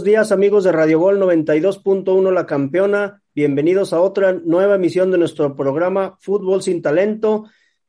buenos 0.00 0.12
días 0.12 0.32
amigos 0.32 0.64
de 0.64 0.72
Radio 0.72 0.98
Gol 0.98 1.20
92.1 1.20 2.32
La 2.32 2.46
Campeona. 2.46 3.22
Bienvenidos 3.34 3.92
a 3.92 4.00
otra 4.00 4.32
nueva 4.32 4.76
emisión 4.76 5.10
de 5.10 5.18
nuestro 5.18 5.54
programa 5.54 6.16
Fútbol 6.20 6.62
sin 6.62 6.80
Talento. 6.80 7.44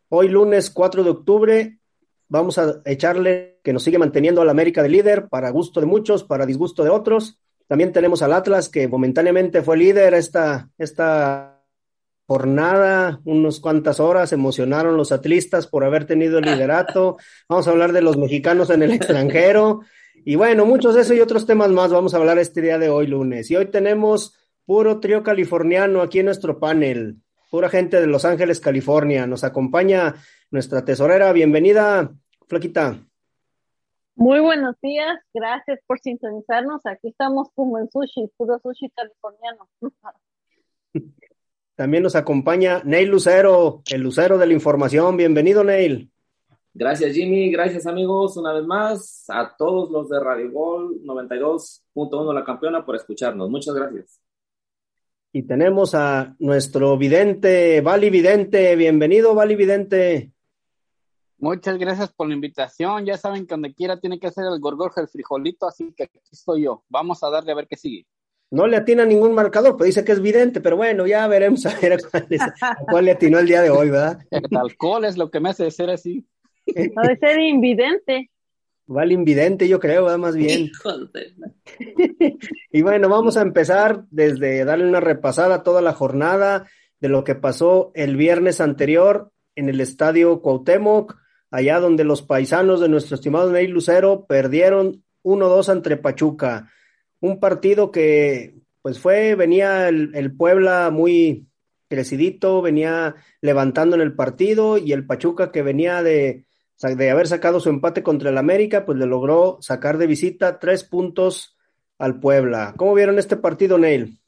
Hoy 0.09 0.27
lunes 0.27 0.71
4 0.71 1.05
de 1.05 1.09
octubre 1.09 1.79
vamos 2.27 2.57
a 2.57 2.81
echarle 2.83 3.61
que 3.63 3.71
nos 3.71 3.83
sigue 3.83 3.97
manteniendo 3.97 4.41
al 4.41 4.49
América 4.49 4.83
de 4.83 4.89
líder 4.89 5.29
para 5.29 5.51
gusto 5.51 5.79
de 5.79 5.85
muchos, 5.85 6.25
para 6.25 6.45
disgusto 6.45 6.83
de 6.83 6.89
otros. 6.89 7.39
También 7.67 7.93
tenemos 7.93 8.21
al 8.21 8.33
Atlas 8.33 8.67
que 8.67 8.89
momentáneamente 8.89 9.61
fue 9.61 9.77
líder 9.77 10.13
esta, 10.13 10.69
esta 10.77 11.63
jornada, 12.27 13.21
unas 13.23 13.61
cuantas 13.61 14.01
horas, 14.01 14.33
emocionaron 14.33 14.97
los 14.97 15.13
atlistas 15.13 15.65
por 15.65 15.85
haber 15.85 16.03
tenido 16.03 16.39
el 16.39 16.45
liderato. 16.45 17.15
Vamos 17.47 17.69
a 17.69 17.71
hablar 17.71 17.93
de 17.93 18.01
los 18.01 18.17
mexicanos 18.17 18.69
en 18.69 18.83
el 18.83 18.91
extranjero. 18.91 19.83
Y 20.23 20.35
bueno, 20.35 20.65
muchos 20.65 20.95
de 20.95 21.01
eso 21.01 21.13
y 21.13 21.19
otros 21.19 21.45
temas 21.45 21.69
más 21.69 21.91
vamos 21.91 22.13
a 22.13 22.17
hablar 22.17 22.37
este 22.37 22.61
día 22.61 22.77
de 22.77 22.89
hoy, 22.89 23.07
lunes. 23.07 23.49
Y 23.49 23.55
hoy 23.55 23.65
tenemos 23.67 24.37
puro 24.65 24.99
trío 24.99 25.23
californiano 25.23 26.01
aquí 26.01 26.19
en 26.19 26.25
nuestro 26.25 26.59
panel, 26.59 27.17
pura 27.49 27.69
gente 27.69 27.99
de 27.99 28.07
Los 28.07 28.25
Ángeles, 28.25 28.59
California. 28.59 29.25
Nos 29.25 29.43
acompaña 29.43 30.15
nuestra 30.51 30.85
tesorera. 30.85 31.31
Bienvenida, 31.33 32.11
Flaquita. 32.47 32.99
Muy 34.15 34.39
buenos 34.39 34.75
días, 34.81 35.17
gracias 35.33 35.79
por 35.87 35.99
sintonizarnos. 35.99 36.85
Aquí 36.85 37.07
estamos 37.07 37.49
como 37.55 37.79
en 37.79 37.89
sushi, 37.89 38.29
puro 38.37 38.59
sushi 38.59 38.91
californiano. 38.91 39.67
También 41.75 42.03
nos 42.03 42.15
acompaña 42.15 42.83
Neil 42.83 43.09
Lucero, 43.09 43.81
el 43.89 44.01
Lucero 44.01 44.37
de 44.37 44.45
la 44.45 44.53
Información. 44.53 45.17
Bienvenido, 45.17 45.63
Neil. 45.63 46.11
Gracias, 46.73 47.13
Jimmy. 47.13 47.51
Gracias, 47.51 47.85
amigos, 47.85 48.37
una 48.37 48.53
vez 48.53 48.65
más. 48.65 49.25
A 49.27 49.55
todos 49.57 49.91
los 49.91 50.09
de 50.09 50.19
Radio 50.19 50.51
Gol 50.51 51.01
92.1 51.03 52.33
La 52.33 52.45
Campeona 52.45 52.85
por 52.85 52.95
escucharnos. 52.95 53.49
Muchas 53.49 53.75
gracias. 53.75 54.21
Y 55.33 55.43
tenemos 55.43 55.95
a 55.95 56.35
nuestro 56.39 56.97
vidente, 56.97 57.81
Vali 57.81 58.09
Vidente. 58.09 58.75
Bienvenido, 58.75 59.33
Vali 59.33 59.55
Vidente. 59.55 60.31
Muchas 61.37 61.77
gracias 61.77 62.13
por 62.13 62.27
la 62.27 62.35
invitación. 62.35 63.05
Ya 63.05 63.17
saben 63.17 63.47
que 63.47 63.53
donde 63.55 63.73
quiera 63.73 63.99
tiene 63.99 64.19
que 64.19 64.29
ser 64.29 64.45
el 64.45 64.59
gorgorjo, 64.59 65.01
el 65.01 65.07
frijolito, 65.07 65.67
así 65.67 65.93
que 65.93 66.03
aquí 66.03 66.19
estoy 66.31 66.63
yo. 66.63 66.83
Vamos 66.87 67.23
a 67.23 67.29
darle 67.29 67.51
a 67.51 67.55
ver 67.55 67.67
qué 67.67 67.75
sigue. 67.75 68.05
No 68.51 68.67
le 68.67 68.77
atina 68.77 69.05
ningún 69.05 69.33
marcador, 69.33 69.77
pues 69.77 69.87
dice 69.87 70.03
que 70.03 70.11
es 70.11 70.21
vidente, 70.21 70.59
pero 70.59 70.75
bueno, 70.75 71.07
ya 71.07 71.25
veremos 71.27 71.65
a 71.65 71.79
ver 71.79 71.93
a 71.93 71.97
cuál, 72.91 73.05
le 73.05 73.11
atinó 73.11 73.39
el 73.39 73.47
día 73.47 73.61
de 73.61 73.69
hoy, 73.69 73.89
¿verdad? 73.89 74.19
El 74.29 74.45
alcohol 74.57 75.05
es 75.05 75.17
lo 75.17 75.31
que 75.31 75.39
me 75.39 75.49
hace 75.49 75.71
ser 75.71 75.89
así. 75.89 76.27
No, 76.67 77.01
de 77.03 77.17
ser 77.17 77.39
invidente. 77.39 78.29
Vale, 78.87 79.13
invidente, 79.13 79.67
yo 79.67 79.79
creo, 79.79 80.17
más 80.17 80.35
bien. 80.35 80.69
y 82.71 82.81
bueno, 82.81 83.07
vamos 83.07 83.37
a 83.37 83.41
empezar 83.41 84.03
desde 84.09 84.65
darle 84.65 84.87
una 84.87 84.99
repasada 84.99 85.55
a 85.55 85.63
toda 85.63 85.81
la 85.81 85.93
jornada 85.93 86.67
de 86.99 87.09
lo 87.09 87.23
que 87.23 87.35
pasó 87.35 87.91
el 87.95 88.17
viernes 88.17 88.59
anterior 88.59 89.31
en 89.55 89.69
el 89.69 89.79
estadio 89.79 90.41
Cuauhtémoc, 90.41 91.17
allá 91.51 91.79
donde 91.79 92.03
los 92.03 92.21
paisanos 92.21 92.79
de 92.79 92.89
nuestro 92.89 93.15
estimado 93.15 93.51
Ney 93.51 93.67
Lucero 93.67 94.25
perdieron 94.25 95.03
1-2 95.23 95.69
ante 95.69 95.97
Pachuca. 95.97 96.69
Un 97.21 97.39
partido 97.39 97.91
que, 97.91 98.55
pues 98.81 98.99
fue, 98.99 99.35
venía 99.35 99.87
el, 99.87 100.11
el 100.15 100.35
Puebla 100.35 100.89
muy 100.91 101.47
crecidito, 101.87 102.61
venía 102.61 103.15
levantando 103.41 103.95
en 103.95 104.01
el 104.01 104.15
partido 104.15 104.77
y 104.77 104.93
el 104.93 105.05
Pachuca 105.05 105.51
que 105.51 105.61
venía 105.61 106.03
de 106.03 106.45
de 106.81 107.11
haber 107.11 107.27
sacado 107.27 107.59
su 107.59 107.69
empate 107.69 108.01
contra 108.03 108.29
el 108.29 108.37
América, 108.37 108.85
pues 108.85 108.97
le 108.97 109.05
logró 109.05 109.57
sacar 109.61 109.97
de 109.97 110.07
visita 110.07 110.59
tres 110.59 110.83
puntos 110.83 111.55
al 111.97 112.19
Puebla. 112.19 112.73
¿Cómo 112.77 112.95
vieron 112.95 113.19
este 113.19 113.37
partido, 113.37 113.77
Neil? 113.77 114.19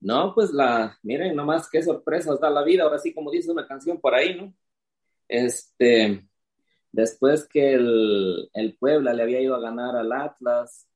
No, 0.00 0.34
pues 0.34 0.52
la, 0.52 0.98
miren, 1.02 1.36
nomás 1.36 1.68
qué 1.70 1.82
sorpresas 1.82 2.40
da 2.40 2.50
la 2.50 2.64
vida, 2.64 2.84
ahora 2.84 2.98
sí, 2.98 3.14
como 3.14 3.30
dice 3.30 3.52
una 3.52 3.68
canción 3.68 4.00
por 4.00 4.14
ahí, 4.14 4.34
¿no? 4.34 4.52
Este, 5.28 6.26
después 6.90 7.46
que 7.46 7.74
el, 7.74 8.50
el 8.52 8.76
Puebla 8.76 9.12
le 9.12 9.22
había 9.22 9.40
ido 9.40 9.54
a 9.54 9.60
ganar 9.60 9.94
al 9.94 10.10
Atlas, 10.12 10.88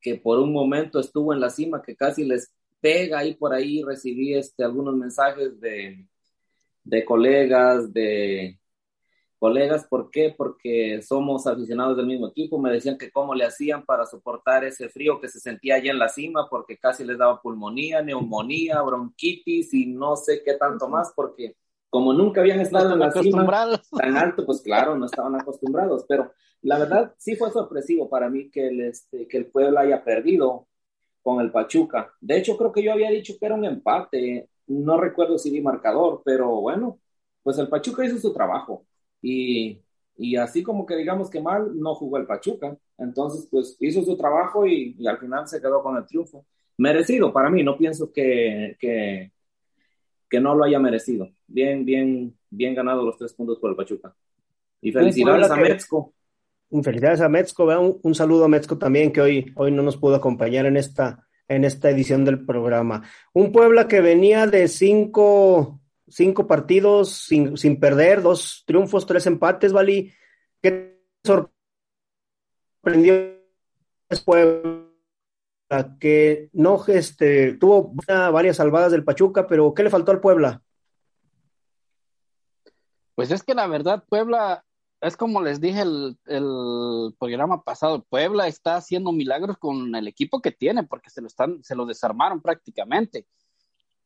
que 0.00 0.14
por 0.14 0.38
un 0.38 0.52
momento 0.52 1.00
estuvo 1.00 1.34
en 1.34 1.40
la 1.40 1.50
cima, 1.50 1.82
que 1.82 1.96
casi 1.96 2.24
les 2.24 2.52
pega 2.80 3.18
ahí 3.18 3.34
por 3.34 3.52
ahí, 3.52 3.82
recibí 3.82 4.34
este, 4.34 4.64
algunos 4.64 4.94
mensajes 4.94 5.60
de, 5.60 6.06
de 6.84 7.04
colegas, 7.04 7.92
de, 7.92 8.58
colegas. 9.38 9.86
¿Por 9.88 10.10
qué? 10.10 10.34
Porque 10.36 11.00
somos 11.02 11.46
aficionados 11.46 11.96
del 11.96 12.06
mismo 12.06 12.28
equipo. 12.28 12.58
Me 12.58 12.72
decían 12.72 12.98
que 12.98 13.10
cómo 13.10 13.34
le 13.34 13.44
hacían 13.44 13.84
para 13.84 14.06
soportar 14.06 14.64
ese 14.64 14.88
frío 14.88 15.20
que 15.20 15.28
se 15.28 15.40
sentía 15.40 15.76
allá 15.76 15.90
en 15.90 15.98
la 15.98 16.08
cima, 16.08 16.48
porque 16.48 16.78
casi 16.78 17.04
les 17.04 17.18
daba 17.18 17.40
pulmonía, 17.40 18.02
neumonía, 18.02 18.80
bronquitis 18.82 19.72
y 19.74 19.86
no 19.86 20.16
sé 20.16 20.42
qué 20.44 20.54
tanto 20.54 20.88
más, 20.88 21.12
porque 21.14 21.56
como 21.90 22.12
nunca 22.12 22.40
habían 22.40 22.60
estado 22.60 22.92
en 22.92 22.98
la 22.98 23.12
cima 23.12 23.46
tan 23.96 24.16
alto, 24.16 24.44
pues 24.44 24.62
claro, 24.62 24.96
no 24.96 25.06
estaban 25.06 25.34
acostumbrados. 25.40 26.04
Pero 26.08 26.32
la 26.62 26.78
verdad 26.78 27.14
sí 27.18 27.36
fue 27.36 27.50
sorpresivo 27.50 28.08
para 28.08 28.28
mí 28.28 28.50
que 28.50 28.66
el, 28.66 28.80
este, 28.80 29.28
que 29.28 29.36
el 29.36 29.46
pueblo 29.46 29.78
haya 29.78 30.02
perdido 30.02 30.66
con 31.22 31.40
el 31.40 31.52
Pachuca. 31.52 32.12
De 32.20 32.36
hecho, 32.36 32.56
creo 32.56 32.72
que 32.72 32.82
yo 32.82 32.92
había 32.92 33.10
dicho 33.10 33.34
que 33.38 33.46
era 33.46 33.54
un 33.54 33.64
empate. 33.64 34.50
No 34.66 34.98
recuerdo 34.98 35.38
si 35.38 35.50
vi 35.50 35.60
marcador, 35.60 36.22
pero 36.24 36.60
bueno, 36.60 36.98
pues 37.42 37.58
el 37.58 37.68
Pachuca 37.68 38.04
hizo 38.04 38.18
su 38.18 38.32
trabajo 38.32 38.86
y, 39.24 39.80
y 40.18 40.36
así 40.36 40.62
como 40.62 40.84
que 40.84 40.96
digamos 40.96 41.30
que 41.30 41.40
mal, 41.40 41.72
no 41.74 41.94
jugó 41.94 42.18
el 42.18 42.26
Pachuca. 42.26 42.76
Entonces, 42.98 43.48
pues 43.50 43.76
hizo 43.80 44.02
su 44.04 44.16
trabajo 44.16 44.66
y, 44.66 44.94
al 45.06 45.18
final 45.18 45.48
se 45.48 45.60
quedó 45.60 45.82
con 45.82 45.96
el 45.96 46.04
triunfo. 46.04 46.44
Merecido 46.76 47.32
para 47.32 47.48
mí, 47.48 47.62
no 47.62 47.78
pienso 47.78 48.12
que, 48.12 48.76
que, 48.78 49.32
que 50.28 50.40
no 50.40 50.54
lo 50.54 50.64
haya 50.64 50.78
merecido. 50.78 51.30
Bien, 51.46 51.86
bien, 51.86 52.36
bien 52.50 52.74
ganado 52.74 53.04
los 53.04 53.16
tres 53.16 53.32
puntos 53.32 53.58
por 53.58 53.70
el 53.70 53.76
Pachuca. 53.76 54.14
Y 54.82 54.92
felicidades 54.92 55.50
a 55.50 55.56
Metzco. 55.56 56.12
Felicidades 56.82 57.20
a 57.22 57.28
Metzco, 57.28 57.64
un, 57.64 57.98
un, 58.02 58.14
saludo 58.14 58.44
a 58.44 58.48
Metzco 58.48 58.76
también 58.76 59.10
que 59.10 59.22
hoy, 59.22 59.52
hoy 59.56 59.70
no 59.70 59.82
nos 59.82 59.96
pudo 59.96 60.16
acompañar 60.16 60.66
en 60.66 60.76
esta, 60.76 61.26
en 61.48 61.64
esta 61.64 61.88
edición 61.88 62.24
del 62.24 62.44
programa. 62.44 63.02
Un 63.32 63.52
Puebla 63.52 63.88
que 63.88 64.00
venía 64.00 64.46
de 64.46 64.68
cinco 64.68 65.80
cinco 66.14 66.46
partidos 66.46 67.10
sin, 67.10 67.56
sin 67.56 67.80
perder, 67.80 68.22
dos 68.22 68.62
triunfos, 68.66 69.06
tres 69.06 69.26
empates, 69.26 69.72
Vali. 69.72 70.12
¿Qué 70.62 71.00
sorprendió 71.24 73.40
después? 74.08 74.62
Que 75.98 76.50
no 76.52 76.84
este, 76.86 77.54
tuvo 77.54 77.92
varias 78.06 78.58
salvadas 78.58 78.92
del 78.92 79.02
Pachuca, 79.02 79.48
pero 79.48 79.74
¿qué 79.74 79.82
le 79.82 79.90
faltó 79.90 80.12
al 80.12 80.20
Puebla? 80.20 80.62
Pues 83.16 83.32
es 83.32 83.42
que 83.42 83.54
la 83.54 83.66
verdad, 83.66 84.04
Puebla, 84.08 84.64
es 85.00 85.16
como 85.16 85.42
les 85.42 85.60
dije 85.60 85.80
el, 85.80 86.16
el, 86.26 87.12
programa 87.18 87.64
pasado, 87.64 88.04
Puebla 88.04 88.46
está 88.46 88.76
haciendo 88.76 89.10
milagros 89.10 89.58
con 89.58 89.92
el 89.96 90.06
equipo 90.06 90.40
que 90.40 90.52
tiene, 90.52 90.84
porque 90.84 91.10
se 91.10 91.20
lo 91.20 91.26
están, 91.26 91.64
se 91.64 91.74
lo 91.74 91.86
desarmaron 91.86 92.40
prácticamente 92.40 93.26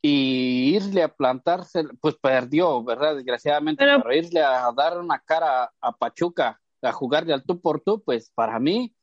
y 0.01 0.77
irle 0.77 1.03
a 1.03 1.09
plantarse, 1.09 1.85
pues 2.01 2.15
perdió, 2.17 2.83
¿verdad? 2.85 3.17
Desgraciadamente, 3.17 3.85
pero, 3.85 4.13
irle 4.13 4.43
a 4.43 4.71
dar 4.73 4.99
una 4.99 5.19
cara 5.21 5.73
a 5.81 5.93
Pachuca, 5.93 6.61
a 6.83 6.93
jugarle 6.93 7.35
al 7.35 7.45
tú 7.45 7.61
por 7.61 7.81
tú, 7.81 8.03
pues 8.05 8.31
para 8.35 8.59
mí 8.61 8.95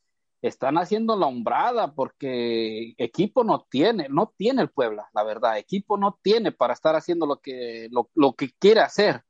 están 0.42 0.78
haciendo 0.78 1.18
la 1.18 1.26
hombrada 1.26 1.94
porque 1.94 2.94
equipo 2.98 3.44
no 3.44 3.66
tiene, 3.70 4.08
no 4.10 4.34
tiene 4.38 4.62
el 4.62 4.70
Puebla, 4.70 5.10
la 5.14 5.24
verdad, 5.24 5.58
equipo 5.58 5.98
no 5.98 6.18
tiene 6.22 6.52
para 6.52 6.74
estar 6.74 6.96
haciendo 6.96 7.26
lo 7.26 7.40
que, 7.42 7.90
lo, 7.92 8.10
lo 8.16 8.34
que 8.34 8.52
quiere 8.58 8.82
hacer. 8.82 9.22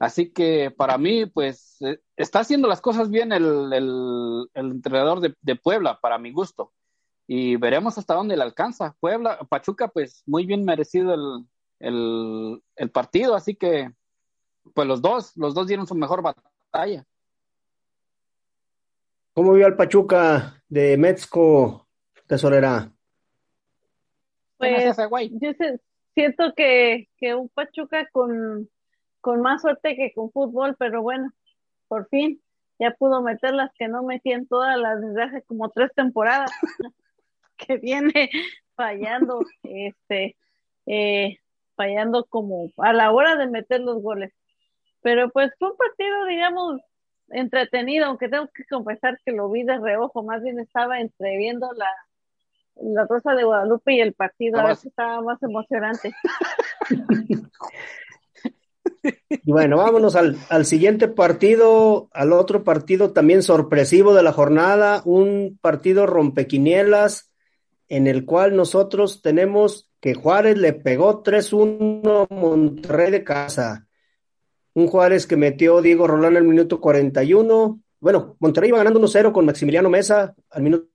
Así 0.00 0.32
que 0.32 0.70
para 0.70 0.96
mí, 0.98 1.26
pues, 1.26 1.76
eh, 1.80 1.98
está 2.16 2.40
haciendo 2.40 2.68
las 2.68 2.80
cosas 2.80 3.10
bien 3.10 3.32
el, 3.32 3.72
el, 3.72 4.48
el 4.54 4.70
entrenador 4.70 5.20
de, 5.20 5.34
de 5.40 5.56
Puebla, 5.56 5.98
para 6.00 6.18
mi 6.18 6.32
gusto 6.32 6.72
y 7.30 7.56
veremos 7.56 7.98
hasta 7.98 8.14
dónde 8.14 8.36
le 8.36 8.42
alcanza. 8.42 8.96
Puebla, 9.00 9.38
Pachuca, 9.50 9.88
pues 9.88 10.22
muy 10.26 10.46
bien 10.46 10.64
merecido 10.64 11.46
el, 11.78 12.62
el, 12.74 12.90
partido, 12.90 13.34
así 13.34 13.54
que 13.54 13.92
pues 14.74 14.88
los 14.88 15.02
dos, 15.02 15.36
los 15.36 15.54
dos 15.54 15.66
dieron 15.66 15.86
su 15.86 15.94
mejor 15.94 16.22
batalla. 16.22 17.04
¿Cómo 19.34 19.52
vio 19.52 19.66
al 19.66 19.76
Pachuca 19.76 20.62
de 20.68 20.96
Metzco, 20.96 21.86
tesorera? 22.26 22.90
Pues 24.56 24.96
yo 24.96 25.50
siento 26.14 26.54
que, 26.56 27.10
que 27.18 27.34
un 27.34 27.50
Pachuca 27.50 28.08
con, 28.10 28.70
con 29.20 29.42
más 29.42 29.60
suerte 29.60 29.96
que 29.96 30.14
con 30.14 30.32
fútbol, 30.32 30.76
pero 30.78 31.02
bueno, 31.02 31.30
por 31.88 32.08
fin 32.08 32.40
ya 32.78 32.92
pudo 32.92 33.20
meter 33.20 33.52
las 33.52 33.70
que 33.74 33.86
no 33.86 34.02
metí 34.02 34.32
en 34.32 34.48
todas 34.48 34.78
las 34.78 35.02
desde 35.02 35.22
hace 35.22 35.42
como 35.42 35.68
tres 35.68 35.92
temporadas. 35.94 36.50
que 37.58 37.76
viene 37.76 38.30
fallando, 38.74 39.40
este, 39.62 40.36
eh, 40.86 41.38
fallando 41.74 42.24
como 42.26 42.70
a 42.78 42.92
la 42.92 43.12
hora 43.12 43.36
de 43.36 43.48
meter 43.48 43.80
los 43.80 44.00
goles. 44.00 44.32
Pero 45.02 45.30
pues 45.30 45.52
fue 45.58 45.70
un 45.70 45.76
partido, 45.76 46.24
digamos, 46.26 46.80
entretenido, 47.28 48.06
aunque 48.06 48.28
tengo 48.28 48.48
que 48.54 48.64
confesar 48.64 49.18
que 49.24 49.32
lo 49.32 49.50
vi 49.50 49.64
de 49.64 49.78
reojo, 49.78 50.22
más 50.22 50.42
bien 50.42 50.58
estaba 50.58 51.00
entreviendo 51.00 51.70
la, 51.74 51.90
la 52.80 53.06
Rosa 53.06 53.34
de 53.34 53.44
Guadalupe 53.44 53.94
y 53.94 54.00
el 54.00 54.14
partido, 54.14 54.58
a 54.58 54.66
ver 54.66 54.76
si 54.76 54.88
estaba 54.88 55.20
más 55.20 55.42
emocionante. 55.42 56.12
Bueno, 59.44 59.76
vámonos 59.76 60.16
al, 60.16 60.36
al, 60.50 60.64
siguiente 60.64 61.08
partido, 61.08 62.08
al 62.12 62.32
otro 62.32 62.64
partido 62.64 63.12
también 63.12 63.42
sorpresivo 63.42 64.12
de 64.12 64.22
la 64.22 64.32
jornada, 64.32 65.02
un 65.04 65.58
partido 65.60 66.06
rompequinielas 66.06 67.28
en 67.88 68.06
el 68.06 68.24
cual 68.24 68.54
nosotros 68.54 69.22
tenemos 69.22 69.90
que 70.00 70.14
Juárez 70.14 70.58
le 70.58 70.74
pegó 70.74 71.22
3-1 71.22 72.26
a 72.30 72.34
Monterrey 72.34 73.10
de 73.10 73.24
casa. 73.24 73.86
Un 74.74 74.86
Juárez 74.86 75.26
que 75.26 75.36
metió 75.36 75.82
Diego 75.82 76.06
Rolán 76.06 76.36
el 76.36 76.44
minuto 76.44 76.80
41. 76.80 77.80
Bueno, 78.00 78.36
Monterrey 78.38 78.68
iba 78.68 78.78
ganando 78.78 79.00
1-0 79.00 79.32
con 79.32 79.46
Maximiliano 79.46 79.88
Mesa 79.88 80.34
al 80.50 80.62
minuto 80.62 80.88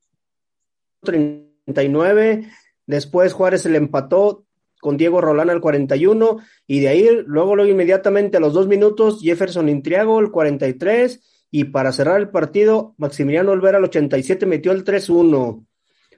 39. 1.01 2.49
Después 2.85 3.33
Juárez 3.33 3.63
se 3.63 3.69
le 3.69 3.77
empató 3.77 4.45
con 4.79 4.97
Diego 4.97 5.21
Rolán 5.21 5.49
al 5.49 5.61
41 5.61 6.37
y 6.67 6.81
de 6.81 6.87
ahí 6.89 7.09
luego, 7.25 7.55
luego 7.55 7.71
inmediatamente 7.71 8.37
a 8.37 8.39
los 8.39 8.53
dos 8.53 8.67
minutos 8.67 9.21
Jefferson 9.21 9.69
Intriago 9.69 10.19
al 10.19 10.29
43 10.29 11.47
y 11.51 11.65
para 11.65 11.91
cerrar 11.91 12.19
el 12.19 12.29
partido 12.29 12.93
Maximiliano 12.97 13.51
Olvera 13.51 13.77
al 13.77 13.85
87 13.85 14.45
metió 14.45 14.71
el 14.71 14.83
3-1. 14.83 15.65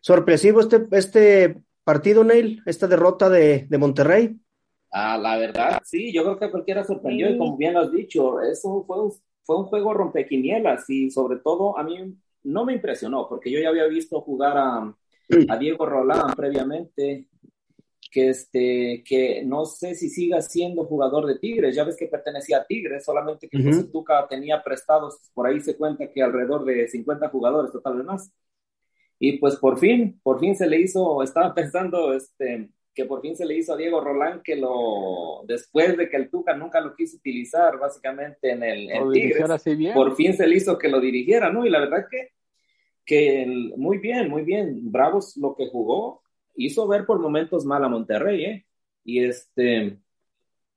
Sorpresivo 0.05 0.59
este, 0.59 0.85
este 0.91 1.63
partido, 1.83 2.23
Neil, 2.23 2.61
esta 2.67 2.85
derrota 2.85 3.27
de, 3.27 3.65
de 3.67 3.77
Monterrey. 3.79 4.39
Ah, 4.91 5.17
la 5.17 5.35
verdad, 5.35 5.81
sí, 5.83 6.13
yo 6.13 6.21
creo 6.21 6.37
que 6.37 6.51
cualquiera 6.51 6.83
sorprendió 6.83 7.27
y 7.27 7.39
como 7.39 7.57
bien 7.57 7.73
lo 7.73 7.79
has 7.79 7.91
dicho, 7.91 8.39
eso 8.39 8.83
fue 8.85 9.01
un, 9.01 9.11
fue 9.43 9.57
un 9.57 9.63
juego 9.63 9.95
rompequinielas 9.95 10.87
y 10.91 11.09
sobre 11.09 11.39
todo 11.39 11.75
a 11.75 11.83
mí 11.83 12.15
no 12.43 12.65
me 12.65 12.73
impresionó 12.73 13.27
porque 13.27 13.49
yo 13.49 13.59
ya 13.59 13.69
había 13.69 13.87
visto 13.87 14.21
jugar 14.21 14.55
a, 14.59 14.95
a 15.49 15.57
Diego 15.57 15.87
Rolán 15.87 16.35
previamente 16.35 17.27
que, 18.11 18.29
este, 18.29 19.03
que 19.03 19.43
no 19.43 19.65
sé 19.65 19.95
si 19.95 20.09
siga 20.09 20.39
siendo 20.43 20.85
jugador 20.85 21.25
de 21.25 21.39
Tigres, 21.39 21.75
ya 21.75 21.83
ves 21.83 21.97
que 21.97 22.05
pertenecía 22.05 22.59
a 22.59 22.65
Tigres, 22.67 23.03
solamente 23.03 23.49
que 23.49 23.57
uh 23.57 23.91
Tuca 23.91 24.27
tenía 24.29 24.61
prestados, 24.63 25.17
por 25.33 25.47
ahí 25.47 25.59
se 25.61 25.75
cuenta 25.75 26.11
que 26.11 26.21
alrededor 26.21 26.63
de 26.63 26.87
50 26.87 27.27
jugadores, 27.29 27.71
total 27.71 27.97
vez 27.97 28.05
más. 28.05 28.31
Y 29.19 29.37
pues 29.37 29.55
por 29.55 29.79
fin, 29.79 30.19
por 30.23 30.39
fin 30.39 30.55
se 30.55 30.67
le 30.67 30.79
hizo, 30.79 31.23
estaba 31.23 31.53
pensando 31.55 32.13
este, 32.13 32.69
que 32.93 33.05
por 33.05 33.21
fin 33.21 33.35
se 33.35 33.45
le 33.45 33.57
hizo 33.57 33.73
a 33.73 33.77
Diego 33.77 34.01
Rolán 34.01 34.41
que 34.41 34.55
lo, 34.55 35.43
después 35.45 35.97
de 35.97 36.09
que 36.09 36.17
el 36.17 36.29
Tuca 36.29 36.55
nunca 36.55 36.79
lo 36.79 36.95
quiso 36.95 37.17
utilizar 37.17 37.77
básicamente 37.77 38.51
en 38.51 38.63
el 38.63 38.89
en 38.89 39.11
Tigres, 39.11 39.93
por 39.93 40.15
fin 40.15 40.33
se 40.33 40.47
le 40.47 40.55
hizo 40.55 40.77
que 40.77 40.89
lo 40.89 40.99
dirigiera, 40.99 41.51
¿no? 41.51 41.65
Y 41.65 41.69
la 41.69 41.81
verdad 41.81 42.05
que, 42.09 42.29
que 43.05 43.45
muy 43.77 43.97
bien, 43.97 44.29
muy 44.29 44.43
bien, 44.43 44.91
Bravos 44.91 45.35
lo 45.37 45.55
que 45.55 45.67
jugó, 45.67 46.23
hizo 46.55 46.87
ver 46.87 47.05
por 47.05 47.19
momentos 47.19 47.65
mal 47.65 47.83
a 47.83 47.89
Monterrey, 47.89 48.45
¿eh? 48.45 48.65
Y 49.03 49.23
este, 49.23 49.99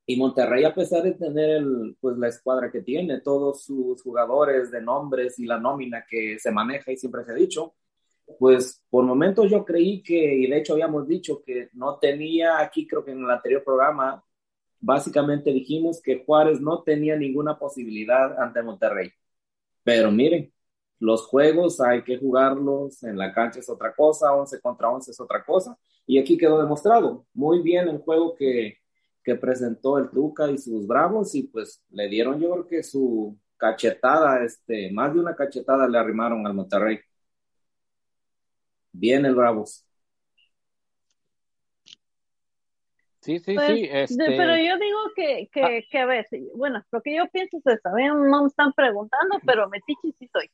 y 0.05 0.17
Monterrey, 0.17 0.65
a 0.65 0.75
pesar 0.75 1.03
de 1.03 1.13
tener 1.13 1.51
el, 1.51 1.97
pues 2.01 2.17
la 2.19 2.29
escuadra 2.29 2.71
que 2.71 2.83
tiene, 2.83 3.21
todos 3.21 3.63
sus 3.63 4.03
jugadores 4.03 4.71
de 4.71 4.81
nombres 4.81 5.39
y 5.39 5.47
la 5.47 5.61
nómina 5.61 6.05
que 6.09 6.39
se 6.39 6.51
maneja 6.51 6.91
y 6.91 6.97
siempre 6.97 7.25
se 7.25 7.33
ha 7.33 7.35
dicho, 7.35 7.75
pues 8.39 8.83
por 8.91 9.05
momentos 9.05 9.51
yo 9.51 9.65
creí 9.65 10.03
que, 10.03 10.15
y 10.35 10.47
de 10.49 10.59
hecho 10.59 10.75
habíamos 10.75 11.07
dicho 11.09 11.43
que 11.45 11.69
no 11.73 11.99
tenía 11.99 12.61
aquí, 12.61 12.87
creo 12.87 13.05
que 13.05 13.13
en 13.13 13.25
el 13.25 13.31
anterior 13.31 13.65
programa, 13.65 14.25
básicamente 14.81 15.53
dijimos 15.53 16.01
que 16.03 16.25
Juárez 16.25 16.61
no 16.61 16.83
tenía 16.83 17.17
ninguna 17.17 17.59
posibilidad 17.59 18.41
ante 18.41 18.63
Monterrey. 18.63 19.11
Pero 19.83 20.11
miren, 20.11 20.53
los 21.01 21.27
juegos 21.27 21.81
hay 21.81 22.03
que 22.05 22.19
jugarlos, 22.19 23.03
en 23.03 23.17
la 23.19 23.33
cancha 23.33 23.61
es 23.61 23.69
otra 23.69 23.95
cosa, 23.95 24.35
11 24.35 24.61
contra 24.61 24.91
11 24.91 25.11
es 25.13 25.21
otra 25.21 25.45
cosa, 25.45 25.79
y 26.07 26.19
aquí 26.19 26.37
quedó 26.39 26.61
demostrado 26.61 27.27
muy 27.35 27.63
bien 27.63 27.89
el 27.89 27.99
juego 27.99 28.35
que, 28.35 28.79
que 29.23 29.37
presentó 29.37 29.99
el 29.99 30.11
Tuca 30.11 30.51
y 30.51 30.59
sus 30.59 30.87
Bravos, 30.87 31.35
y 31.35 31.45
pues 31.45 31.83
le 31.91 32.09
dieron 32.09 32.41
yo 32.41 32.51
creo 32.53 32.67
que 32.67 32.83
su 32.83 33.39
cachetada, 33.57 34.45
este, 34.45 34.91
más 34.93 35.13
de 35.15 35.21
una 35.21 35.35
cachetada 35.37 35.89
le 35.89 35.99
arrimaron 35.99 36.47
al 36.47 36.55
Monterrey. 36.55 36.99
Bien 38.93 39.25
el 39.27 39.35
Bravos. 39.35 39.85
Sí, 43.21 43.39
sí, 43.41 43.55
pues, 43.55 43.67
sí. 43.69 43.89
Este... 43.91 44.25
Pero 44.27 44.57
yo 44.57 44.79
digo 44.79 44.99
que, 45.15 45.49
que, 45.53 45.63
ah. 45.63 45.87
que, 45.91 45.99
a 45.99 46.07
ver, 46.07 46.27
bueno, 46.55 46.83
lo 46.91 47.03
que 47.03 47.17
yo 47.17 47.27
pienso 47.31 47.59
es 47.59 47.67
eso, 47.67 47.91
no 47.91 48.43
me 48.43 48.49
están 48.49 48.73
preguntando, 48.73 49.39
pero 49.45 49.69
metiche 49.69 50.13
sí 50.19 50.31
soy. 50.33 50.51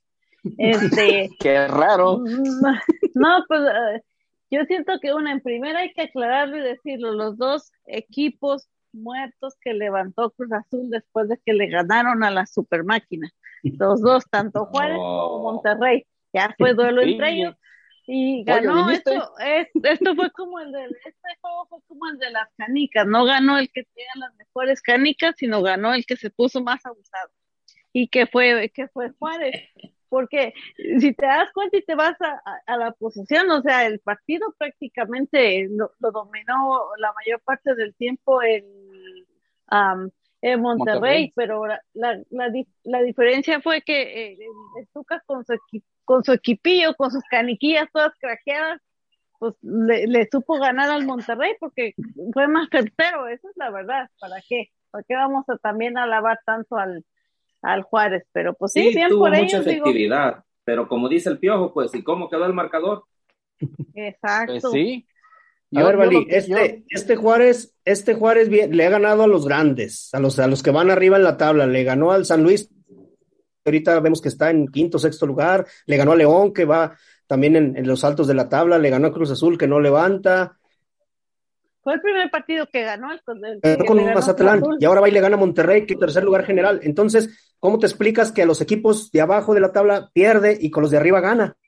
Este, 0.59 1.31
Qué 1.41 1.69
raro. 1.69 2.21
No, 3.15 3.45
pues 3.47 3.61
eh, 3.61 4.03
yo 4.51 4.65
siento 4.65 4.99
que 5.01 5.15
una 5.15 5.31
en 5.31 5.41
primera 5.41 5.81
hay 5.81 5.93
que 5.93 6.03
aclararlo 6.03 6.57
y 6.57 6.63
decirlo, 6.63 7.13
los 7.13 7.37
dos 7.37 7.71
equipos 7.87 8.69
muertos 8.93 9.55
que 9.61 9.73
levantó 9.73 10.31
Cruz 10.31 10.53
Azul 10.53 10.91
después 10.91 11.29
de 11.29 11.39
que 11.45 11.53
le 11.53 11.69
ganaron 11.69 12.25
a 12.25 12.31
la 12.33 12.47
super 12.47 12.83
máquina. 12.83 13.31
Los 13.63 14.01
dos, 14.01 14.25
tanto 14.31 14.67
Juárez 14.67 14.97
como 14.97 15.53
Monterrey. 15.53 16.05
Ya 16.33 16.55
fue 16.59 16.75
duelo 16.75 17.03
entre 17.03 17.31
ellos. 17.31 17.55
Y 18.07 18.45
ganó 18.45 18.91
esto, 18.91 19.33
esto 19.39 20.15
fue 20.15 20.31
como 20.33 20.61
el 20.61 20.73
de, 20.73 20.85
este 20.85 21.29
juego 21.41 21.67
fue 21.69 21.79
como 21.87 22.09
el 22.11 22.19
de 22.19 22.31
las 22.31 22.49
canicas, 22.57 23.07
no 23.07 23.25
ganó 23.25 23.59
el 23.59 23.71
que 23.71 23.85
tenía 23.85 24.11
las 24.17 24.35
mejores 24.37 24.83
canicas, 24.83 25.35
sino 25.39 25.63
ganó 25.63 25.95
el 25.95 26.05
que 26.05 26.17
se 26.17 26.31
puso 26.31 26.63
más 26.63 26.85
abusado. 26.85 27.31
Y 27.93 28.09
que 28.09 28.27
fue, 28.27 28.71
que 28.75 28.89
fue 28.89 29.11
Juárez 29.19 29.71
porque 30.15 30.55
si 31.01 31.13
te 31.13 31.27
das 31.27 31.51
cuenta 31.53 31.77
y 31.77 31.83
te 31.83 31.97
vas 31.97 32.17
a, 32.21 32.77
la 32.77 32.93
posesión, 32.93 33.51
o 33.51 33.61
sea, 33.63 33.85
el 33.85 33.99
partido 33.99 34.55
prácticamente 34.57 35.67
lo, 35.69 35.91
dominó 35.99 36.83
la 36.99 37.13
mayor 37.15 37.41
parte 37.41 37.75
del 37.75 37.97
tiempo 37.97 38.39
en, 40.45 40.61
Monterrey, 40.61 41.33
pero 41.35 41.67
la, 41.67 41.81
la, 41.95 42.23
la, 42.83 43.03
diferencia 43.03 43.63
fue 43.63 43.81
que 43.81 44.03
eh, 44.03 44.39
el 44.79 44.87
Tuca 44.93 45.23
con 45.25 45.45
su, 45.45 45.55
con 46.05 46.23
su 46.23 46.33
equipillo, 46.33 46.95
con 46.97 47.11
sus 47.11 47.23
caniquillas 47.31 47.89
todas 47.91 48.13
craqueadas, 48.21 48.81
pues 49.39 49.55
le, 49.63 50.29
supo 50.31 50.59
ganar 50.59 50.91
al 50.91 51.07
Monterrey 51.07 51.53
porque 51.59 51.95
fue 52.35 52.47
más 52.47 52.69
certero, 52.71 53.27
esa 53.27 53.49
es 53.49 53.57
la 53.57 53.71
verdad, 53.71 54.11
¿para 54.21 54.37
qué? 54.47 54.69
¿Para 54.91 55.03
qué 55.05 55.15
vamos 55.15 55.49
a 55.49 55.57
también 55.57 55.97
alabar 55.97 56.39
tanto 56.45 56.77
al, 56.77 57.05
al 57.63 57.83
Juárez, 57.83 58.25
pero 58.33 58.53
pues 58.53 58.73
sí, 58.73 58.91
bien 58.95 59.09
tuvo 59.09 59.29
mucha 59.29 59.59
efectividad, 59.59 60.45
pero 60.63 60.89
como 60.89 61.09
dice 61.09 61.31
el 61.31 61.39
Piojo, 61.39 61.73
pues, 61.73 61.95
¿y 61.95 62.05
cómo 62.05 62.29
quedó 62.29 62.45
el 62.45 62.53
marcador? 62.53 63.05
Exacto. 63.95 64.59
Pues 64.61 64.73
sí. 64.73 65.07
A 65.77 65.85
ver, 65.85 65.97
Vali, 65.97 66.27
este, 66.29 66.85
este 66.89 67.17
Juárez, 67.17 67.75
este 67.85 68.15
Juárez 68.15 68.49
le 68.49 68.87
ha 68.87 68.91
ganado 68.91 69.23
a 69.23 69.27
los 69.27 69.47
grandes, 69.47 70.11
a 70.13 70.21
los, 70.21 70.39
a 70.39 70.47
los 70.47 70.63
que 70.63 70.71
van 70.71 70.91
arriba 70.91 71.17
en 71.17 71.25
la 71.25 71.37
tabla, 71.37 71.67
le 71.67 71.85
ganó 71.85 72.13
al 72.13 72.25
San 72.25 72.43
Luis, 72.43 72.69
ahorita 73.65 74.01
vemos 74.01 74.21
que 74.21 74.29
está 74.29 74.51
en 74.51 74.69
quinto, 74.69 74.99
sexto 74.99 75.27
lugar, 75.27 75.67
le 75.87 75.97
ganó 75.97 76.13
a 76.13 76.17
León, 76.17 76.53
que 76.53 76.65
va 76.65 76.97
también 77.27 77.57
en, 77.57 77.77
en 77.77 77.87
los 77.87 78.05
altos 78.05 78.27
de 78.27 78.35
la 78.35 78.49
tabla, 78.49 78.79
le 78.79 78.91
ganó 78.91 79.09
a 79.09 79.13
Cruz 79.13 79.31
Azul, 79.31 79.59
que 79.59 79.69
no 79.69 79.81
levanta, 79.81 80.59
fue 81.85 81.93
el 81.93 82.01
primer 82.01 82.31
partido 82.31 82.67
que 82.67 82.83
ganó 82.83 83.13
el, 83.13 83.21
con 83.87 84.03
Mazatlán 84.03 84.63
y 84.81 84.87
ahora 84.87 85.03
va 85.03 85.09
y 85.11 85.13
le 85.13 85.21
gana 85.21 85.37
a 85.37 85.39
Monterrey, 85.39 85.85
que 85.85 85.93
es 85.93 86.01
tercer 86.01 86.25
lugar 86.25 86.47
general. 86.47 86.81
Entonces, 86.83 87.55
¿cómo 87.59 87.79
te 87.79 87.85
explicas 87.85 88.33
que 88.33 88.41
a 88.41 88.47
los 88.47 88.63
equipos 88.63 89.13
de 89.13 89.21
abajo 89.21 89.53
de 89.53 89.61
la 89.61 89.71
tabla 89.71 90.11
pierde 90.15 90.57
y 90.59 90.71
con 90.71 90.81
los 90.81 90.91
de 90.91 90.97
arriba 90.97 91.21
gana? 91.21 91.59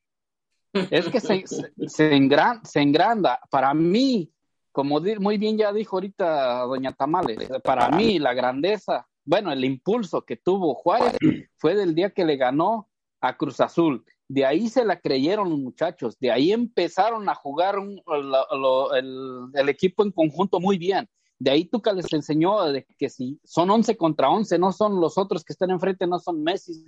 Es 0.90 1.08
que 1.08 1.20
se, 1.20 1.44
se, 1.86 2.14
engranda. 2.14 3.40
Para 3.50 3.72
mí, 3.74 4.30
como 4.72 5.00
muy 5.00 5.38
bien 5.38 5.56
ya 5.56 5.72
dijo 5.72 5.96
ahorita 5.96 6.60
doña 6.62 6.92
Tamales, 6.92 7.48
para 7.64 7.88
mí 7.88 8.18
la 8.18 8.34
grandeza, 8.34 9.06
bueno, 9.24 9.52
el 9.52 9.64
impulso 9.64 10.22
que 10.22 10.36
tuvo 10.36 10.74
Juárez 10.74 11.16
fue 11.56 11.74
del 11.74 11.94
día 11.94 12.10
que 12.10 12.24
le 12.24 12.36
ganó 12.36 12.88
a 13.20 13.36
Cruz 13.36 13.60
Azul. 13.60 14.04
De 14.28 14.44
ahí 14.44 14.68
se 14.68 14.84
la 14.84 14.98
creyeron 15.00 15.50
los 15.50 15.58
muchachos, 15.58 16.18
de 16.18 16.30
ahí 16.32 16.52
empezaron 16.52 17.28
a 17.28 17.34
jugar 17.34 17.76
el, 17.76 19.68
equipo 19.68 20.02
en 20.02 20.10
conjunto 20.10 20.60
muy 20.60 20.78
bien. 20.78 21.08
De 21.38 21.50
ahí 21.50 21.66
Tuca 21.66 21.92
les 21.92 22.10
enseñó 22.12 22.62
de 22.64 22.86
que 22.98 23.10
si 23.10 23.38
son 23.44 23.70
11 23.70 23.96
contra 23.96 24.30
11, 24.30 24.58
no 24.58 24.72
son 24.72 25.00
los 25.00 25.18
otros 25.18 25.44
que 25.44 25.52
están 25.52 25.70
enfrente, 25.70 26.06
no 26.06 26.18
son 26.18 26.42
Messi, 26.42 26.84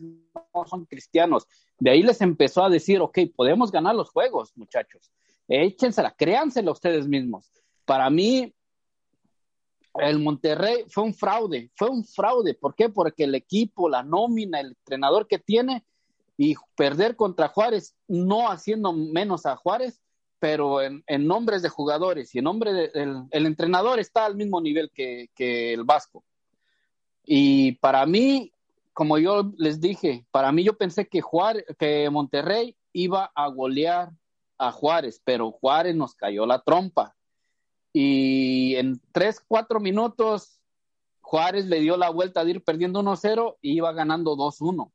no 0.55 0.67
son 0.67 0.87
cristianos. 0.87 1.47
De 1.79 1.91
ahí 1.91 2.03
les 2.03 2.21
empezó 2.23 2.65
a 2.65 2.71
decir, 2.71 3.01
ok, 3.01 3.19
podemos 3.37 3.71
ganar 3.71 3.95
los 3.95 4.11
juegos, 4.11 4.53
muchachos. 4.57 5.11
Échensela, 5.49 6.15
créansela 6.17 6.73
ustedes 6.73 7.07
mismos. 7.07 7.53
Para 7.85 8.09
mí, 8.09 8.55
el 9.95 10.19
Monterrey 10.19 10.85
fue 10.89 11.05
un 11.05 11.15
fraude, 11.15 11.71
fue 11.75 11.91
un 11.91 12.05
fraude. 12.05 12.55
¿Por 12.55 12.75
qué? 12.75 12.89
Porque 12.89 13.25
el 13.25 13.35
equipo, 13.35 13.89
la 13.89 14.03
nómina, 14.03 14.61
el 14.61 14.69
entrenador 14.69 15.27
que 15.27 15.39
tiene, 15.39 15.85
y 16.39 16.55
perder 16.77 17.17
contra 17.17 17.49
Juárez, 17.49 17.97
no 18.07 18.49
haciendo 18.49 18.93
menos 18.93 19.45
a 19.45 19.57
Juárez, 19.57 20.01
pero 20.39 20.81
en, 20.83 21.03
nombres 21.27 21.63
de 21.63 21.69
jugadores 21.69 22.35
y 22.35 22.39
en 22.39 22.45
nombre 22.45 22.73
del 22.73 23.25
el 23.31 23.47
entrenador 23.47 23.99
está 23.99 24.25
al 24.25 24.37
mismo 24.37 24.61
nivel 24.61 24.91
que, 24.93 25.29
el 25.37 25.85
Vasco. 25.85 26.25
Y 27.25 27.73
para 27.73 28.07
mí, 28.07 28.53
como 28.93 29.19
yo 29.19 29.53
les 29.59 29.81
dije, 29.81 30.27
para 30.31 30.53
mí 30.53 30.65
yo 30.65 30.77
pensé 30.77 31.09
que 31.09 31.21
Juárez, 31.21 31.65
que 31.79 32.09
Monterrey 32.11 32.77
iba 32.93 33.31
a 33.35 33.49
golear 33.49 34.11
a 34.57 34.73
Juárez, 34.73 35.21
pero 35.25 35.53
Juárez 35.53 35.95
nos 35.95 36.15
cayó 36.15 36.47
la 36.47 36.63
trompa. 36.63 37.15
Y 37.93 38.77
en 38.77 39.01
tres, 39.13 39.41
cuatro 39.47 39.81
minutos, 39.81 40.61
Juárez 41.21 41.67
le 41.67 41.81
dio 41.81 41.97
la 41.97 42.11
vuelta 42.11 42.45
de 42.45 42.53
ir 42.53 42.65
perdiendo 42.65 43.03
1-0 43.03 43.57
y 43.61 43.73
iba 43.77 43.93
ganando 43.93 44.37
2-1. 44.37 44.91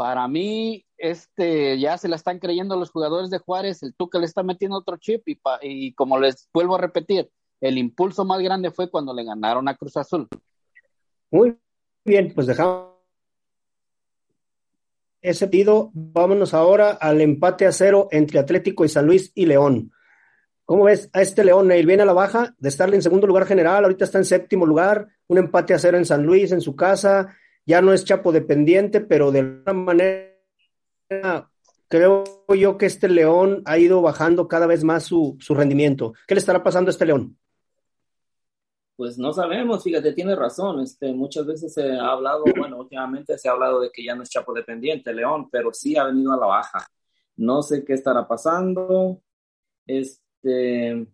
Para 0.00 0.26
mí, 0.28 0.86
este, 0.96 1.78
ya 1.78 1.98
se 1.98 2.08
la 2.08 2.16
están 2.16 2.38
creyendo 2.38 2.74
los 2.74 2.90
jugadores 2.90 3.28
de 3.28 3.36
Juárez, 3.36 3.82
el 3.82 3.94
Tuca 3.94 4.18
le 4.18 4.24
está 4.24 4.42
metiendo 4.42 4.78
otro 4.78 4.96
chip 4.96 5.28
y, 5.28 5.38
y 5.60 5.92
como 5.92 6.18
les 6.18 6.48
vuelvo 6.54 6.76
a 6.76 6.80
repetir, 6.80 7.28
el 7.60 7.76
impulso 7.76 8.24
más 8.24 8.40
grande 8.40 8.70
fue 8.70 8.90
cuando 8.90 9.12
le 9.12 9.24
ganaron 9.24 9.68
a 9.68 9.76
Cruz 9.76 9.98
Azul. 9.98 10.26
Muy 11.30 11.54
bien, 12.02 12.32
pues 12.34 12.46
dejamos 12.46 12.94
ese 15.20 15.44
partido. 15.44 15.90
Vámonos 15.92 16.54
ahora 16.54 16.92
al 16.92 17.20
empate 17.20 17.66
a 17.66 17.72
cero 17.72 18.08
entre 18.10 18.38
Atlético 18.38 18.86
y 18.86 18.88
San 18.88 19.04
Luis 19.04 19.30
y 19.34 19.44
León. 19.44 19.92
¿Cómo 20.64 20.84
ves 20.84 21.10
a 21.12 21.20
este 21.20 21.44
León? 21.44 21.70
Él 21.72 21.84
viene 21.84 22.04
a 22.04 22.06
la 22.06 22.14
baja 22.14 22.54
de 22.56 22.70
estarle 22.70 22.96
en 22.96 23.02
segundo 23.02 23.26
lugar 23.26 23.44
general, 23.44 23.84
ahorita 23.84 24.06
está 24.06 24.16
en 24.16 24.24
séptimo 24.24 24.64
lugar, 24.64 25.08
un 25.26 25.36
empate 25.36 25.74
a 25.74 25.78
cero 25.78 25.98
en 25.98 26.06
San 26.06 26.22
Luis, 26.22 26.52
en 26.52 26.62
su 26.62 26.74
casa, 26.74 27.36
ya 27.66 27.80
no 27.80 27.92
es 27.92 28.04
Chapo 28.04 28.32
dependiente, 28.32 29.00
pero 29.00 29.30
de 29.32 29.40
alguna 29.40 29.72
manera 29.72 31.50
creo 31.88 32.24
yo 32.56 32.78
que 32.78 32.86
este 32.86 33.08
León 33.08 33.62
ha 33.64 33.78
ido 33.78 34.00
bajando 34.00 34.48
cada 34.48 34.66
vez 34.66 34.84
más 34.84 35.04
su, 35.04 35.36
su 35.40 35.54
rendimiento. 35.54 36.12
¿Qué 36.26 36.34
le 36.34 36.40
estará 36.40 36.62
pasando 36.62 36.88
a 36.88 36.92
este 36.92 37.06
León? 37.06 37.36
Pues 38.96 39.18
no 39.18 39.32
sabemos, 39.32 39.82
fíjate, 39.82 40.12
tiene 40.12 40.36
razón. 40.36 40.80
Este, 40.80 41.12
muchas 41.12 41.46
veces 41.46 41.72
se 41.72 41.90
ha 41.92 42.10
hablado, 42.10 42.44
bueno, 42.56 42.78
últimamente 42.78 43.38
se 43.38 43.48
ha 43.48 43.52
hablado 43.52 43.80
de 43.80 43.90
que 43.90 44.04
ya 44.04 44.14
no 44.14 44.22
es 44.22 44.28
Chapo 44.28 44.52
dependiente, 44.52 45.14
León, 45.14 45.48
pero 45.50 45.72
sí 45.72 45.96
ha 45.96 46.04
venido 46.04 46.32
a 46.32 46.36
la 46.36 46.46
baja. 46.46 46.86
No 47.36 47.62
sé 47.62 47.84
qué 47.84 47.94
estará 47.94 48.28
pasando. 48.28 49.22
Este, 49.86 51.06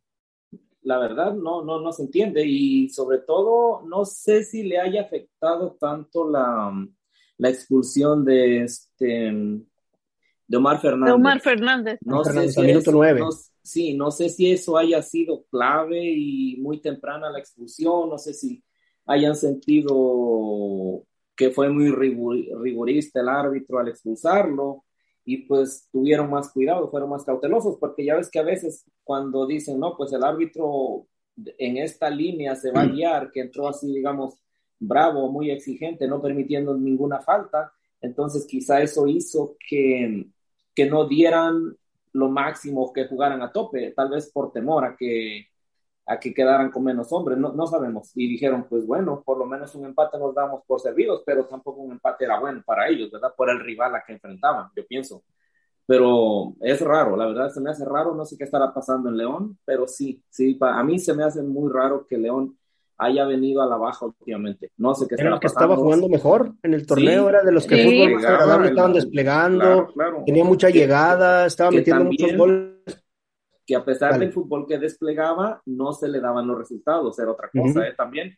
la 0.86 0.98
verdad, 0.98 1.34
no, 1.34 1.64
no, 1.64 1.80
no 1.80 1.92
se 1.92 2.04
entiende 2.04 2.46
y 2.46 2.88
sobre 2.90 3.18
todo 3.18 3.82
no 3.88 4.04
sé 4.04 4.44
si 4.44 4.62
le 4.62 4.78
haya 4.78 5.02
afectado 5.02 5.76
tanto 5.80 6.30
la, 6.30 6.72
la 7.38 7.48
expulsión 7.48 8.24
de 8.24 8.62
este 8.62 9.32
de 10.48 10.56
Omar 10.56 10.80
Fernández. 10.80 11.08
De 11.08 11.12
Omar 11.12 11.40
Fernández. 11.40 11.98
No 12.02 12.22
sé 12.22 12.50
si 12.50 12.62
minuto 12.62 12.92
nueve. 12.92 13.20
Sí, 13.62 13.94
no 13.94 14.12
sé 14.12 14.28
si 14.28 14.52
eso 14.52 14.78
haya 14.78 15.02
sido 15.02 15.44
clave 15.50 16.04
y 16.04 16.56
muy 16.58 16.80
temprana 16.80 17.30
la 17.30 17.40
expulsión, 17.40 18.08
no 18.08 18.16
sé 18.16 18.32
si 18.32 18.62
hayan 19.06 19.34
sentido 19.34 21.02
que 21.34 21.50
fue 21.50 21.68
muy 21.68 21.90
rigurista 21.90 23.20
el 23.20 23.28
árbitro 23.28 23.80
al 23.80 23.88
expulsarlo 23.88 24.84
y 25.26 25.38
pues 25.38 25.88
tuvieron 25.90 26.30
más 26.30 26.52
cuidado, 26.52 26.88
fueron 26.88 27.10
más 27.10 27.24
cautelosos, 27.24 27.76
porque 27.78 28.04
ya 28.04 28.14
ves 28.14 28.30
que 28.30 28.38
a 28.38 28.44
veces 28.44 28.84
cuando 29.02 29.44
dicen, 29.44 29.80
no, 29.80 29.96
pues 29.96 30.12
el 30.12 30.22
árbitro 30.22 31.08
en 31.58 31.76
esta 31.78 32.08
línea 32.08 32.54
se 32.54 32.70
va 32.70 32.82
a 32.82 32.86
guiar, 32.86 33.32
que 33.32 33.40
entró 33.40 33.68
así, 33.68 33.92
digamos, 33.92 34.36
bravo, 34.78 35.30
muy 35.30 35.50
exigente, 35.50 36.06
no 36.06 36.22
permitiendo 36.22 36.78
ninguna 36.78 37.20
falta, 37.20 37.72
entonces 38.00 38.46
quizá 38.46 38.80
eso 38.80 39.08
hizo 39.08 39.56
que, 39.68 40.28
que 40.72 40.86
no 40.86 41.08
dieran 41.08 41.76
lo 42.12 42.28
máximo 42.28 42.92
que 42.92 43.08
jugaran 43.08 43.42
a 43.42 43.50
tope, 43.50 43.90
tal 43.96 44.10
vez 44.10 44.30
por 44.30 44.52
temor 44.52 44.84
a 44.84 44.96
que, 44.96 45.48
a 46.06 46.20
que 46.20 46.32
quedaran 46.32 46.70
con 46.70 46.84
menos 46.84 47.12
hombres, 47.12 47.36
no, 47.36 47.52
no 47.52 47.66
sabemos. 47.66 48.12
Y 48.14 48.28
dijeron, 48.28 48.66
pues 48.68 48.86
bueno, 48.86 49.22
por 49.24 49.38
lo 49.38 49.46
menos 49.46 49.74
un 49.74 49.86
empate 49.86 50.18
nos 50.18 50.34
damos 50.34 50.62
por 50.64 50.80
servidos, 50.80 51.22
pero 51.26 51.46
tampoco 51.46 51.80
un 51.80 51.92
empate 51.92 52.24
era 52.24 52.38
bueno 52.38 52.62
para 52.64 52.88
ellos, 52.88 53.10
¿verdad? 53.10 53.34
Por 53.36 53.50
el 53.50 53.60
rival 53.60 53.94
a 53.94 54.04
que 54.04 54.12
enfrentaban, 54.12 54.70
yo 54.76 54.86
pienso. 54.86 55.24
Pero 55.84 56.54
es 56.60 56.80
raro, 56.80 57.16
la 57.16 57.26
verdad 57.26 57.48
se 57.50 57.60
me 57.60 57.70
hace 57.70 57.84
raro, 57.84 58.14
no 58.14 58.24
sé 58.24 58.36
qué 58.36 58.44
estará 58.44 58.72
pasando 58.72 59.08
en 59.08 59.16
León, 59.16 59.58
pero 59.64 59.86
sí, 59.86 60.22
sí, 60.28 60.56
a 60.60 60.82
mí 60.82 60.98
se 60.98 61.14
me 61.14 61.24
hace 61.24 61.42
muy 61.42 61.72
raro 61.72 62.06
que 62.06 62.18
León 62.18 62.56
haya 62.98 63.24
venido 63.24 63.62
a 63.62 63.66
la 63.66 63.76
baja 63.76 64.06
últimamente. 64.06 64.70
No 64.76 64.94
sé 64.94 65.06
qué 65.06 65.16
Era 65.18 65.34
el 65.34 65.40
que 65.40 65.46
estaba 65.46 65.76
jugando 65.76 66.08
mejor 66.08 66.52
en 66.62 66.74
el 66.74 66.86
torneo, 66.86 67.28
era 67.28 67.42
de 67.42 67.52
los 67.52 67.66
que 67.66 67.84
fútbol 67.84 68.24
estaban 68.64 68.92
desplegando, 68.92 69.88
tenía 70.24 70.44
mucha 70.44 70.70
llegada, 70.70 71.46
estaba 71.46 71.70
metiendo 71.70 72.04
muchos 72.04 72.36
goles. 72.36 72.75
Que 73.66 73.74
a 73.74 73.84
pesar 73.84 74.18
del 74.18 74.32
fútbol 74.32 74.66
que 74.66 74.78
desplegaba, 74.78 75.60
no 75.66 75.92
se 75.92 76.08
le 76.08 76.20
daban 76.20 76.46
los 76.46 76.58
resultados, 76.58 77.18
era 77.18 77.32
otra 77.32 77.50
cosa 77.50 77.86
¿eh? 77.86 77.94
también. 77.96 78.36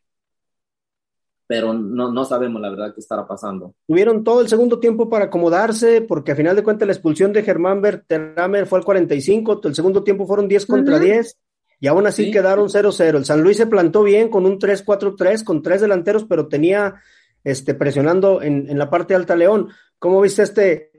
Pero 1.47 1.73
no, 1.73 2.11
no 2.12 2.25
sabemos 2.25 2.61
la 2.61 2.70
verdad 2.70 2.94
qué 2.94 3.00
estará 3.00 3.26
pasando. 3.26 3.75
Tuvieron 3.87 4.25
todo 4.25 4.40
el 4.40 4.49
segundo 4.49 4.80
tiempo 4.80 5.08
para 5.08 5.26
acomodarse, 5.26 6.02
porque 6.02 6.32
a 6.32 6.37
final 6.37 6.56
de 6.56 6.62
cuentas 6.62 6.87
la 6.87 6.92
expulsión 6.92 7.32
de 7.32 7.42
Germán 7.42 7.80
Berteramer 7.80 8.66
fue 8.66 8.78
al 8.78 8.85
45, 8.85 9.61
el 9.64 9.75
segundo 9.75 10.02
tiempo 10.02 10.26
fueron 10.26 10.49
10 10.49 10.66
contra 10.66 10.99
10 10.99 11.38
y 11.80 11.87
aún 11.87 12.06
así 12.06 12.30
quedaron 12.30 12.68
0-0. 12.68 13.16
El 13.16 13.25
San 13.25 13.42
Luis 13.42 13.56
se 13.56 13.66
plantó 13.66 14.02
bien 14.02 14.28
con 14.28 14.47
un 14.47 14.58
3-4-3, 14.58 15.44
con 15.44 15.62
tres 15.62 15.80
delanteros, 15.80 16.25
pero 16.25 16.49
tenía 16.49 16.97
este, 17.44 17.75
presionando 17.75 18.42
en, 18.42 18.68
en, 18.68 18.78
la 18.78 18.90
parte 18.90 19.14
alta 19.14 19.37
León. 19.37 19.68
¿Cómo 19.99 20.20
viste 20.20 20.42
este? 20.42 20.90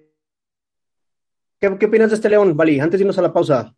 ¿Qué, 1.59 1.77
¿Qué, 1.77 1.85
opinas 1.85 2.09
de 2.09 2.15
este 2.15 2.29
León, 2.29 2.55
Vali? 2.55 2.79
Antes 2.79 2.99
de 2.99 3.03
irnos 3.03 3.17
a 3.17 3.21
la 3.21 3.33
pausa. 3.33 3.75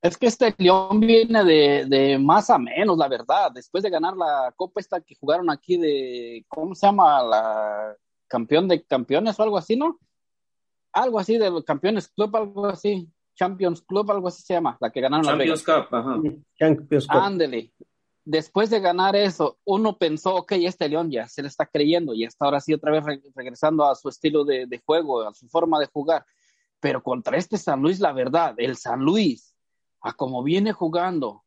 Es 0.00 0.16
que 0.16 0.26
este 0.26 0.54
León 0.58 1.00
viene 1.00 1.44
de, 1.44 1.86
de, 1.86 2.18
más 2.18 2.50
a 2.50 2.58
menos, 2.58 2.96
la 2.96 3.08
verdad. 3.08 3.50
Después 3.52 3.82
de 3.82 3.90
ganar 3.90 4.16
la 4.16 4.52
copa 4.56 4.80
esta 4.80 5.00
que 5.00 5.16
jugaron 5.16 5.50
aquí 5.50 5.76
de, 5.76 6.44
¿cómo 6.48 6.74
se 6.74 6.86
llama? 6.86 7.22
La 7.22 7.96
campeón 8.28 8.68
de 8.68 8.84
campeones 8.84 9.38
o 9.38 9.42
algo 9.42 9.58
así, 9.58 9.76
¿no? 9.76 9.98
Algo 10.92 11.18
así 11.18 11.36
de 11.36 11.50
los 11.50 11.64
campeones 11.64 12.08
club, 12.08 12.36
algo 12.36 12.66
así. 12.66 13.10
Champions 13.38 13.82
Club, 13.82 14.10
algo 14.10 14.28
así 14.28 14.42
se 14.42 14.54
llama, 14.54 14.76
la 14.80 14.90
que 14.90 15.00
ganaron 15.00 15.24
Champions 15.24 15.66
la 15.66 15.74
Cup, 15.76 15.94
ajá. 15.94 16.20
Champions 16.58 17.06
Cup. 17.06 17.16
Ándele. 17.16 17.72
Después 18.24 18.68
de 18.68 18.80
ganar 18.80 19.16
eso, 19.16 19.58
uno 19.64 19.96
pensó, 19.96 20.34
ok, 20.34 20.52
este 20.52 20.88
León 20.88 21.10
ya 21.10 21.26
se 21.28 21.40
le 21.40 21.48
está 21.48 21.64
creyendo 21.64 22.12
y 22.12 22.24
está 22.24 22.44
ahora 22.44 22.60
sí 22.60 22.74
otra 22.74 22.90
vez 22.90 23.04
regresando 23.34 23.88
a 23.88 23.94
su 23.94 24.08
estilo 24.08 24.44
de, 24.44 24.66
de, 24.66 24.82
juego, 24.84 25.22
a 25.22 25.32
su 25.32 25.48
forma 25.48 25.78
de 25.78 25.86
jugar. 25.86 26.26
Pero 26.80 27.02
contra 27.02 27.38
este 27.38 27.56
San 27.56 27.80
Luis, 27.80 28.00
la 28.00 28.12
verdad, 28.12 28.54
el 28.58 28.76
San 28.76 29.00
Luis, 29.00 29.54
a 30.00 30.12
como 30.12 30.42
viene 30.42 30.72
jugando 30.72 31.44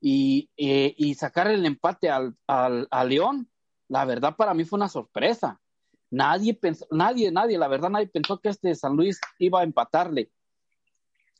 y, 0.00 0.50
y, 0.56 0.94
y 0.96 1.14
sacar 1.14 1.48
el 1.48 1.64
empate 1.64 2.10
al, 2.10 2.36
al, 2.46 2.86
a 2.90 3.04
León, 3.04 3.50
la 3.88 4.04
verdad 4.04 4.36
para 4.36 4.54
mí 4.54 4.64
fue 4.64 4.78
una 4.78 4.88
sorpresa. 4.88 5.60
Nadie 6.10 6.54
pensó, 6.54 6.86
nadie, 6.90 7.32
nadie, 7.32 7.58
la 7.58 7.68
verdad, 7.68 7.90
nadie 7.90 8.06
pensó 8.06 8.38
que 8.38 8.48
este 8.48 8.74
San 8.74 8.96
Luis 8.96 9.20
iba 9.38 9.60
a 9.60 9.64
empatarle 9.64 10.30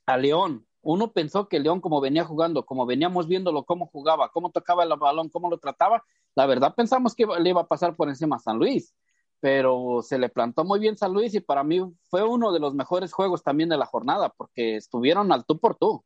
a 0.07 0.17
León. 0.17 0.67
Uno 0.83 1.13
pensó 1.13 1.49
que 1.49 1.61
León, 1.61 1.81
como 1.81 2.01
venía 2.01 2.25
jugando, 2.25 2.65
como 2.65 2.87
veníamos 2.87 3.27
viéndolo, 3.27 3.65
cómo 3.65 3.87
jugaba, 3.87 4.31
cómo 4.31 4.51
tocaba 4.51 4.85
el 4.85 4.91
balón, 4.97 5.29
cómo 5.29 5.51
lo 5.51 5.59
trataba, 5.59 6.05
la 6.37 6.47
verdad 6.47 6.75
pensamos 6.77 7.15
que 7.15 7.27
le 7.27 7.51
iba 7.51 7.63
a 7.63 7.67
pasar 7.67 7.97
por 7.97 8.09
encima 8.09 8.37
a 8.37 8.41
San 8.41 8.59
Luis, 8.59 8.95
pero 9.41 10.01
se 10.03 10.19
le 10.19 10.29
plantó 10.29 10.65
muy 10.65 10.79
bien 10.79 10.97
San 10.97 11.13
Luis 11.13 11.35
y 11.35 11.41
para 11.41 11.65
mí 11.65 11.81
fue 12.05 12.23
uno 12.23 12.53
de 12.53 12.61
los 12.61 12.75
mejores 12.75 13.13
juegos 13.13 13.43
también 13.43 13.69
de 13.69 13.77
la 13.77 13.87
jornada, 13.87 14.29
porque 14.37 14.77
estuvieron 14.77 15.33
al 15.33 15.45
tú 15.45 15.59
por 15.59 15.77
tú. 15.77 16.05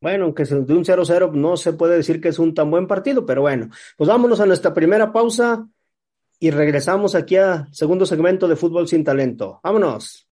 Bueno, 0.00 0.24
aunque 0.24 0.44
de 0.44 0.74
un 0.74 0.84
0-0 0.84 1.32
no 1.32 1.56
se 1.56 1.72
puede 1.72 1.96
decir 1.96 2.20
que 2.20 2.28
es 2.28 2.38
un 2.38 2.54
tan 2.54 2.70
buen 2.70 2.86
partido, 2.86 3.24
pero 3.24 3.42
bueno, 3.42 3.70
pues 3.96 4.08
vámonos 4.08 4.40
a 4.40 4.46
nuestra 4.46 4.74
primera 4.74 5.12
pausa 5.12 5.66
y 6.38 6.50
regresamos 6.50 7.14
aquí 7.14 7.36
al 7.36 7.72
segundo 7.74 8.04
segmento 8.04 8.46
de 8.46 8.56
Fútbol 8.56 8.88
sin 8.88 9.04
Talento. 9.04 9.60
Vámonos. 9.62 10.25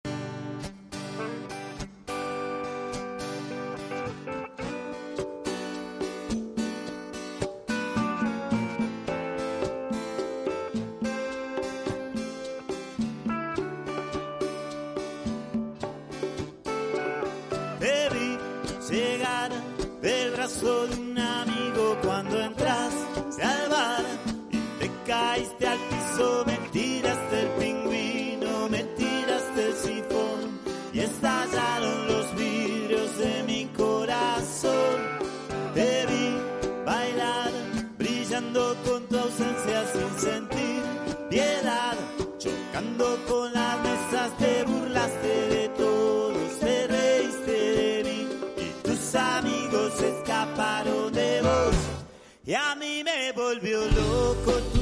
A 52.73 52.75
mí 52.75 53.03
me 53.03 53.31
volvió 53.33 53.81
loco 53.85 54.72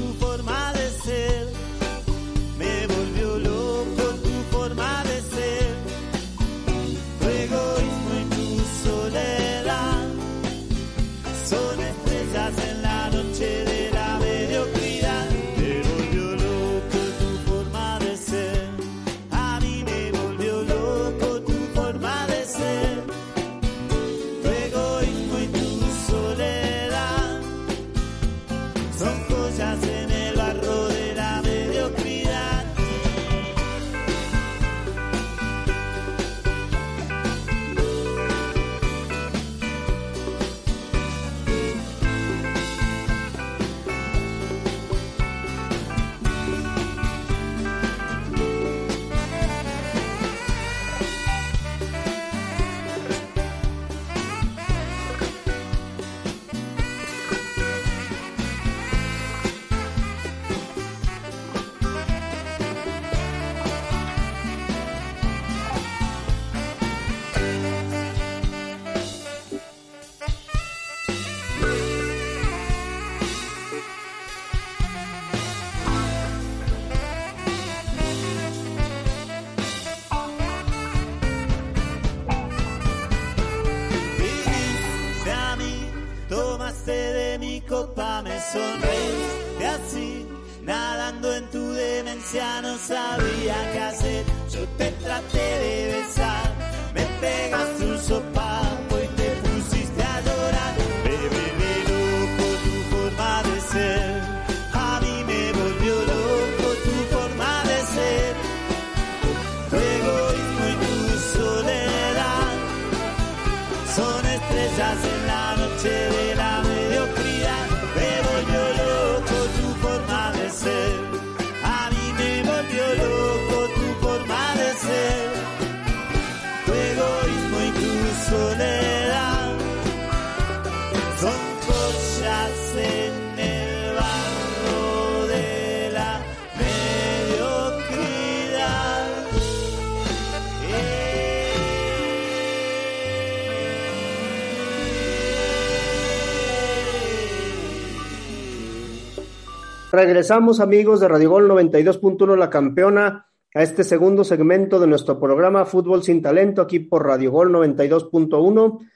Regresamos 149.92 150.60
amigos 150.60 151.00
de 151.00 151.08
Radio 151.08 151.28
Gol 151.28 151.50
92.1 151.50 152.34
La 152.38 152.48
Campeona 152.48 153.26
a 153.52 153.62
este 153.62 153.84
segundo 153.84 154.24
segmento 154.24 154.80
de 154.80 154.86
nuestro 154.86 155.20
programa 155.20 155.66
Fútbol 155.66 156.02
sin 156.02 156.22
Talento 156.22 156.62
aquí 156.62 156.78
por 156.78 157.06
Radio 157.06 157.30
Gol 157.30 157.52
92.1 157.52 158.88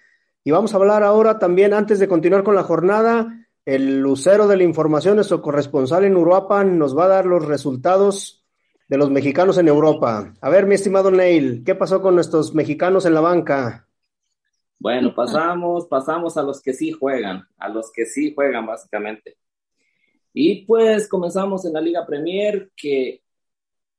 y 0.43 0.51
vamos 0.53 0.73
a 0.73 0.79
hablar 0.79 1.03
ahora 1.03 1.39
también 1.39 1.75
antes 1.75 1.99
de 1.99 2.09
continuar 2.09 2.45
con 2.45 2.55
la 2.55 2.63
jornada 2.63 3.47
el 3.67 3.99
lucero 3.99 4.49
de 4.49 4.57
la 4.57 4.63
información, 4.63 5.17
nuestro 5.17 5.43
corresponsal 5.43 6.07
en 6.07 6.17
Uruapan 6.17 6.79
nos 6.79 6.97
va 6.97 7.05
a 7.05 7.09
dar 7.09 7.27
los 7.27 7.45
resultados 7.45 8.43
de 8.89 8.97
los 8.97 9.11
mexicanos 9.11 9.59
en 9.59 9.69
Europa. 9.69 10.33
A 10.41 10.49
ver, 10.49 10.65
mi 10.65 10.77
estimado 10.77 11.11
Neil, 11.11 11.63
¿qué 11.63 11.75
pasó 11.75 12.01
con 12.01 12.15
nuestros 12.15 12.55
mexicanos 12.55 13.05
en 13.05 13.13
la 13.13 13.21
banca? 13.21 13.87
Bueno, 14.79 15.15
pasamos, 15.15 15.89
pasamos 15.89 16.39
a 16.39 16.43
los 16.43 16.63
que 16.63 16.73
sí 16.73 16.91
juegan, 16.91 17.47
a 17.59 17.69
los 17.69 17.93
que 17.93 18.07
sí 18.07 18.33
juegan 18.35 18.65
básicamente. 18.65 19.37
Y 20.39 20.67
pues 20.67 21.09
comenzamos 21.09 21.65
en 21.65 21.73
la 21.73 21.81
Liga 21.81 22.07
Premier 22.07 22.71
que 22.77 23.23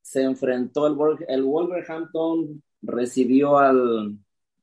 se 0.02 0.22
enfrentó 0.22 0.86
el, 0.86 0.94
Wol- 0.94 1.24
el 1.28 1.44
Wolverhampton, 1.44 2.62
recibió 2.82 3.58
al, 3.58 4.18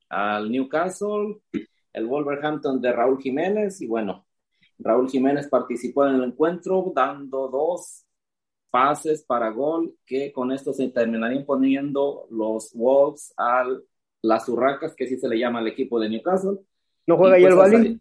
al 0.08 0.50
Newcastle, 0.50 1.38
el 1.92 2.06
Wolverhampton 2.06 2.80
de 2.80 2.92
Raúl 2.92 3.20
Jiménez 3.22 3.80
y 3.82 3.86
bueno, 3.88 4.26
Raúl 4.78 5.10
Jiménez 5.10 5.48
participó 5.48 6.06
en 6.06 6.16
el 6.16 6.24
encuentro 6.24 6.92
dando 6.94 7.48
dos 7.48 8.04
pases 8.70 9.24
para 9.24 9.50
gol 9.50 9.96
que 10.06 10.32
con 10.32 10.52
esto 10.52 10.72
se 10.74 10.88
terminarían 10.90 11.46
poniendo 11.46 12.26
los 12.30 12.72
Wolves 12.74 13.34
a 13.38 13.64
las 14.22 14.48
urracas, 14.48 14.94
que 14.96 15.04
así 15.04 15.18
se 15.18 15.28
le 15.28 15.38
llama 15.38 15.60
al 15.60 15.68
equipo 15.68 16.00
de 16.00 16.08
Newcastle. 16.10 16.58
¿No 17.06 17.16
juega 17.16 17.34
Y 17.34 17.36
ahí 17.36 17.46
el 17.46 17.54
pues, 17.54 17.70
Bali? 17.70 18.00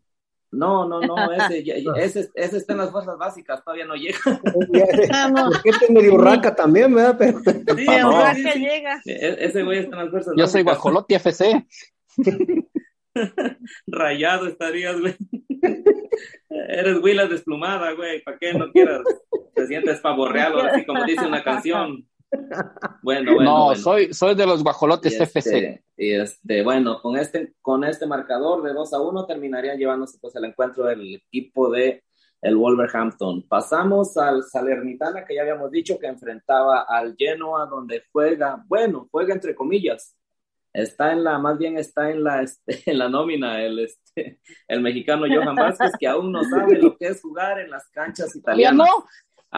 No, 0.52 0.88
no, 0.88 1.02
no, 1.02 1.32
ese, 1.34 1.64
ya- 1.64 1.76
ese, 1.98 2.30
ese 2.34 2.58
está 2.58 2.74
en 2.74 2.80
las 2.80 2.92
fuerzas 2.92 3.18
básicas, 3.18 3.64
todavía 3.64 3.86
no 3.86 3.96
llega. 3.96 4.18
Vamos. 5.12 5.56
Porque 5.56 5.70
este 5.70 5.86
es 5.86 5.92
medio 5.92 6.14
urraca 6.14 6.56
también, 6.56 6.94
¿verdad? 6.96 7.16
Pero 7.18 7.40
Sí, 7.76 7.86
no, 8.02 8.34
sí, 8.36 8.44
sí. 8.54 8.60
llega. 8.60 9.02
E- 9.06 9.38
Ese 9.40 9.64
güey 9.64 9.80
está 9.80 9.96
en 9.98 10.02
las 10.04 10.12
fuerzas 10.12 10.34
Yo 10.38 10.48
soy 10.48 10.64
básicas. 10.64 10.84
Guajolote 10.84 11.16
FC. 11.16 11.66
Rayado 13.88 14.48
estarías, 14.48 15.00
güey. 15.00 15.16
Eres 16.50 16.98
Willas 17.02 17.30
desplumada, 17.30 17.92
güey. 17.94 18.22
¿Para 18.24 18.38
qué 18.38 18.54
no 18.54 18.72
quieras? 18.72 19.02
Te 19.54 19.68
sientes 19.68 20.00
pavorreado, 20.00 20.60
así 20.62 20.86
como 20.86 21.04
dice 21.06 21.26
una 21.26 21.44
canción. 21.44 22.06
Bueno, 23.02 23.36
bueno. 23.36 23.44
no, 23.44 23.66
bueno. 23.66 23.82
soy, 23.82 24.14
soy 24.14 24.36
de 24.36 24.46
los 24.46 24.64
Guajolotes 24.64 25.14
Y 25.14 25.24
FC. 25.24 25.40
este, 25.40 25.86
y 25.98 26.14
este, 26.14 26.64
bueno, 26.64 27.02
con 27.02 27.18
este, 27.18 27.54
con 27.62 27.84
este 27.84 28.06
marcador 28.08 28.64
de 28.64 28.74
2 28.74 28.94
a 28.94 29.02
1 29.02 29.26
terminarían 29.26 29.78
llevándose 29.78 30.18
pues 30.20 30.36
el 30.36 30.46
encuentro 30.46 30.86
del 30.86 31.16
equipo 31.16 31.70
de 31.70 32.04
el 32.42 32.58
Wolverhampton. 32.58 33.48
Pasamos 33.48 34.18
al 34.18 34.44
Salernitana, 34.44 35.26
que 35.26 35.36
ya 35.36 35.42
habíamos 35.42 35.72
dicho 35.72 35.98
que 35.98 36.08
enfrentaba 36.08 36.86
al 36.88 37.16
Genoa, 37.18 37.66
donde 37.66 38.04
juega, 38.12 38.64
bueno, 38.68 39.08
juega 39.12 39.34
entre 39.34 39.56
comillas. 39.56 40.16
Está 40.72 41.14
en 41.14 41.24
la, 41.24 41.40
más 41.40 41.58
bien 41.58 41.78
está 41.78 42.12
en 42.12 42.24
la, 42.24 42.42
este, 42.44 42.84
en 42.86 43.00
la 43.00 43.10
nómina 43.10 43.64
el, 43.64 43.80
este, 43.80 44.40
el 44.68 44.82
mexicano 44.82 45.26
Johan 45.28 45.56
Vázquez, 45.56 45.92
que 45.98 46.08
aún 46.08 46.32
no 46.32 46.44
sabe 46.44 46.78
lo 46.78 46.96
que 46.98 47.08
es 47.08 47.22
jugar 47.22 47.60
en 47.60 47.72
las 47.72 47.88
canchas 47.90 48.34
¿Ya 48.34 48.40
italianas? 48.40 48.90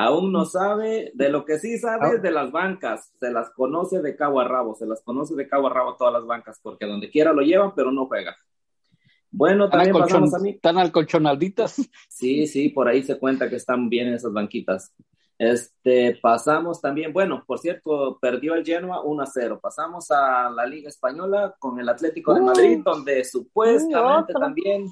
Aún 0.06 0.32
no 0.32 0.46
sabe, 0.46 1.12
de 1.16 1.30
lo 1.30 1.44
que 1.46 1.58
sí 1.60 1.78
sabe 1.80 2.16
es 2.18 2.22
de 2.22 2.32
las 2.32 2.52
bancas, 2.52 3.12
se 3.20 3.32
las 3.32 3.50
conoce 3.52 4.02
de 4.02 4.16
cabo 4.16 4.40
a 4.40 4.48
rabo, 4.48 4.76
se 4.76 4.86
las 4.86 5.02
conoce 5.02 5.36
de 5.36 5.48
cabo 5.48 5.68
a 5.68 5.74
rabo 5.74 5.96
todas 5.96 6.14
las 6.14 6.26
bancas, 6.26 6.60
porque 6.62 6.86
donde 6.86 7.10
quiera 7.10 7.34
lo 7.34 7.42
llevan, 7.42 7.74
pero 7.76 7.92
no 7.92 8.06
juega. 8.06 8.36
Bueno, 9.32 9.66
¿Están, 9.66 9.80
también 9.82 9.96
acolchon- 9.96 10.02
pasamos 10.08 10.34
a 10.34 10.40
mí. 10.40 10.50
están 10.52 10.78
alcolchonalditas? 10.78 11.90
Sí, 12.10 12.48
sí, 12.48 12.70
por 12.70 12.88
ahí 12.88 13.04
se 13.04 13.18
cuenta 13.20 13.50
que 13.50 13.56
están 13.58 13.90
bien 13.90 14.08
esas 14.14 14.32
banquitas. 14.34 14.94
Este, 15.40 16.18
pasamos 16.22 16.82
también, 16.82 17.14
bueno, 17.14 17.44
por 17.46 17.60
cierto, 17.60 18.18
perdió 18.20 18.56
el 18.56 18.66
Genoa 18.66 19.02
1 19.04 19.22
a 19.22 19.26
0. 19.28 19.60
Pasamos 19.62 20.10
a 20.10 20.50
la 20.50 20.66
Liga 20.66 20.90
Española 20.90 21.56
con 21.60 21.80
el 21.80 21.88
Atlético 21.90 22.34
de 22.34 22.42
Uh. 22.42 22.46
Madrid, 22.46 22.80
donde 22.84 23.24
supuestamente 23.24 24.34
también 24.34 24.88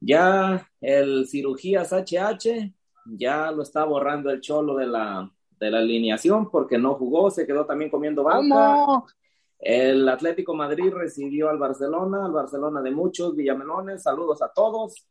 ya 0.00 0.68
el 0.80 1.26
cirugías 1.28 1.92
HH 1.92 2.72
ya 3.16 3.50
lo 3.50 3.62
está 3.62 3.84
borrando 3.84 4.30
el 4.30 4.40
cholo 4.40 4.76
de 4.76 4.86
la, 4.86 5.30
de 5.58 5.70
la 5.70 5.78
alineación 5.78 6.50
porque 6.50 6.78
no 6.78 6.94
jugó, 6.94 7.30
se 7.30 7.46
quedó 7.46 7.66
también 7.66 7.90
comiendo 7.90 8.22
banca. 8.24 9.04
El 9.58 10.08
Atlético 10.08 10.54
Madrid 10.54 10.92
recibió 10.92 11.48
al 11.50 11.58
Barcelona, 11.58 12.24
al 12.24 12.32
Barcelona 12.32 12.80
de 12.80 12.90
muchos 12.92 13.34
Villamelones, 13.34 14.02
saludos 14.02 14.40
a 14.42 14.52
todos. 14.52 15.06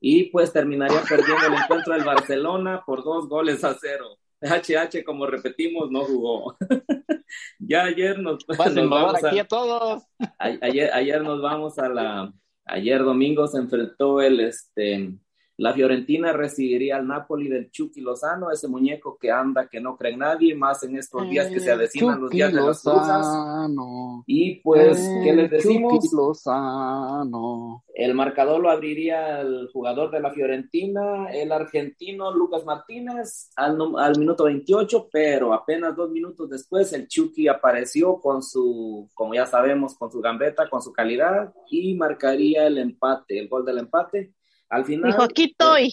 Y 0.00 0.24
pues 0.30 0.52
terminaría 0.52 1.02
perdiendo 1.08 1.46
el 1.48 1.54
encuentro 1.62 1.92
del 1.94 2.04
Barcelona 2.04 2.82
por 2.86 3.02
dos 3.04 3.28
goles 3.28 3.64
a 3.64 3.74
cero. 3.78 4.06
HH, 4.40 5.04
como 5.04 5.26
repetimos, 5.26 5.90
no 5.90 6.04
jugó. 6.04 6.56
ya 7.58 7.82
ayer 7.84 8.18
nos, 8.20 8.46
nos 8.48 8.88
vamos 8.88 9.24
a- 9.24 9.28
aquí 9.28 9.38
a 9.40 9.44
todos. 9.48 10.04
a- 10.20 10.56
ayer, 10.62 10.90
ayer 10.94 11.22
nos 11.22 11.42
vamos 11.42 11.78
a 11.78 11.88
la, 11.88 12.32
ayer 12.64 13.02
domingo 13.02 13.48
se 13.48 13.58
enfrentó 13.58 14.22
el, 14.22 14.38
este, 14.40 15.12
la 15.58 15.72
Fiorentina 15.72 16.32
recibiría 16.32 16.96
al 16.96 17.06
Napoli 17.08 17.48
del 17.48 17.70
Chucky 17.72 18.00
Lozano, 18.00 18.52
ese 18.52 18.68
muñeco 18.68 19.18
que 19.20 19.32
anda, 19.32 19.68
que 19.68 19.80
no 19.80 19.96
cree 19.96 20.12
en 20.12 20.20
nadie, 20.20 20.54
más 20.54 20.84
en 20.84 20.96
estos 20.96 21.28
días 21.28 21.48
que 21.48 21.58
se 21.58 21.72
avecinan 21.72 22.20
los 22.20 22.30
días 22.30 22.52
de 22.52 22.60
las. 22.60 22.84
Lozano. 22.84 24.22
Y 24.26 24.60
pues, 24.60 24.96
¿qué 25.24 25.32
les 25.32 25.50
Eh, 25.52 25.56
decimos? 25.56 25.94
Chucky 25.94 26.14
Lozano. 26.14 27.84
El 27.92 28.14
marcador 28.14 28.60
lo 28.60 28.70
abriría 28.70 29.40
el 29.40 29.68
jugador 29.72 30.12
de 30.12 30.20
la 30.20 30.30
Fiorentina, 30.32 31.26
el 31.32 31.50
argentino 31.50 32.32
Lucas 32.32 32.64
Martínez, 32.64 33.50
al, 33.56 33.76
al 33.98 34.16
minuto 34.16 34.44
28, 34.44 35.08
pero 35.10 35.52
apenas 35.52 35.96
dos 35.96 36.08
minutos 36.10 36.48
después 36.48 36.92
el 36.92 37.08
Chucky 37.08 37.48
apareció 37.48 38.20
con 38.20 38.44
su, 38.44 39.08
como 39.12 39.34
ya 39.34 39.46
sabemos, 39.46 39.96
con 39.96 40.12
su 40.12 40.20
gambeta, 40.20 40.70
con 40.70 40.82
su 40.82 40.92
calidad 40.92 41.52
y 41.68 41.94
marcaría 41.96 42.68
el 42.68 42.78
empate, 42.78 43.40
el 43.40 43.48
gol 43.48 43.64
del 43.64 43.78
empate. 43.78 44.34
Al 44.70 44.84
final, 44.84 45.10
Dijo, 45.10 45.22
aquí 45.22 45.44
estoy. 45.44 45.92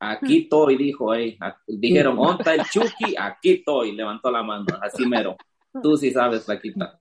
aquí 0.00 0.38
estoy, 0.42 0.76
dijo, 0.76 1.14
ey. 1.14 1.36
A- 1.40 1.56
dijeron, 1.66 2.16
¿dónde 2.16 2.42
está 2.42 2.54
el 2.54 2.62
Chucky? 2.64 3.14
Aquí 3.18 3.52
estoy, 3.54 3.92
levantó 3.92 4.30
la 4.30 4.42
mano, 4.42 4.66
así 4.82 5.06
mero. 5.06 5.36
Tú 5.82 5.96
sí 5.96 6.10
sabes, 6.10 6.44
Flaquita. 6.44 6.98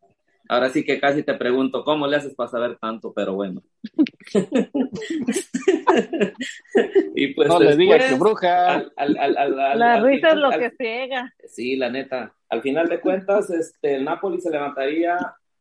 Ahora 0.50 0.70
sí 0.70 0.86
que 0.86 0.98
casi 1.00 1.24
te 1.24 1.34
pregunto, 1.34 1.84
¿cómo 1.84 2.08
le 2.08 2.16
haces 2.18 2.34
para 2.34 2.50
saber 2.50 2.78
tanto? 2.80 3.12
Pero 3.14 3.34
bueno. 3.34 3.62
y 7.16 7.34
pues 7.34 7.50
no 7.50 7.60
le 7.60 7.76
digas 7.76 8.06
que 8.06 8.16
bruja. 8.16 8.76
al- 8.76 8.94
al- 8.96 9.18
al- 9.18 9.38
al- 9.38 9.60
al- 9.60 9.80
La 9.80 9.94
al 9.96 10.04
risa 10.06 10.30
es 10.30 10.36
lo 10.36 10.48
al- 10.48 10.60
que 10.60 10.72
ciega. 10.78 11.34
Sí, 11.48 11.76
la 11.76 11.90
neta. 11.90 12.34
Al 12.50 12.62
final 12.62 12.88
de 12.88 13.02
cuentas, 13.02 13.50
este, 13.50 13.96
el 13.96 14.06
Napoli 14.06 14.40
se 14.40 14.50
levantaría 14.52 15.18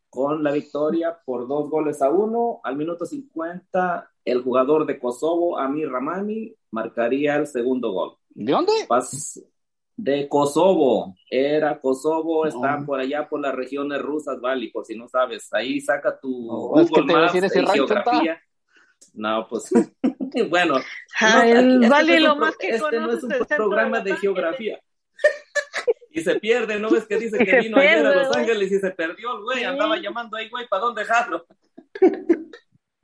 con 0.08 0.44
la 0.44 0.52
victoria 0.52 1.18
por 1.24 1.48
dos 1.48 1.68
goles 1.68 2.00
a 2.02 2.10
uno. 2.10 2.60
Al 2.62 2.76
minuto 2.76 3.06
50, 3.06 4.08
el 4.26 4.42
jugador 4.42 4.84
de 4.84 4.98
Kosovo, 4.98 5.58
Amir 5.58 5.88
Ramani, 5.88 6.54
marcaría 6.70 7.36
el 7.36 7.46
segundo 7.46 7.92
gol. 7.92 8.16
¿De 8.30 8.52
dónde? 8.52 8.72
Pas- 8.86 9.42
de 9.96 10.28
Kosovo. 10.28 11.14
Era 11.30 11.80
Kosovo, 11.80 12.44
está 12.46 12.78
Oh. 12.82 12.84
por 12.84 13.00
allá 13.00 13.26
por 13.28 13.40
las 13.40 13.54
regiones 13.54 14.02
rusas, 14.02 14.38
Vali, 14.42 14.68
por 14.70 14.84
si 14.84 14.94
no 14.94 15.08
sabes. 15.08 15.48
Ahí 15.54 15.80
saca 15.80 16.20
tu 16.20 16.50
Oh, 16.50 16.78
es 16.80 16.90
que 16.90 17.00
Google 17.00 17.14
te 17.14 17.18
Maps 17.18 17.32
decir 17.32 17.44
ese 17.46 17.66
geografía. 17.72 18.38
No, 19.14 19.46
pues 19.48 19.70
bueno. 20.50 20.74
vale 21.88 22.20
lo 22.20 22.36
más 22.36 22.56
que 22.58 22.70
Este 22.70 23.00
no 23.00 23.12
es 23.12 23.22
un 23.24 23.30
programa 23.56 24.00
de 24.00 24.16
geografía. 24.16 24.78
y 26.10 26.20
se 26.20 26.38
pierde, 26.40 26.78
¿no 26.78 26.90
ves 26.90 27.06
que 27.06 27.16
dice 27.18 27.38
que 27.38 27.60
vino 27.60 27.78
ayer 27.78 28.04
a 28.04 28.14
Los 28.24 28.36
Ángeles 28.36 28.70
y 28.72 28.78
se 28.78 28.90
perdió 28.90 29.36
el 29.36 29.42
güey? 29.44 29.64
Andaba 29.64 29.96
llamando 29.98 30.36
ahí, 30.36 30.48
güey, 30.50 30.66
¿para 30.68 30.82
dónde 30.82 31.02
dejarlo? 31.02 31.46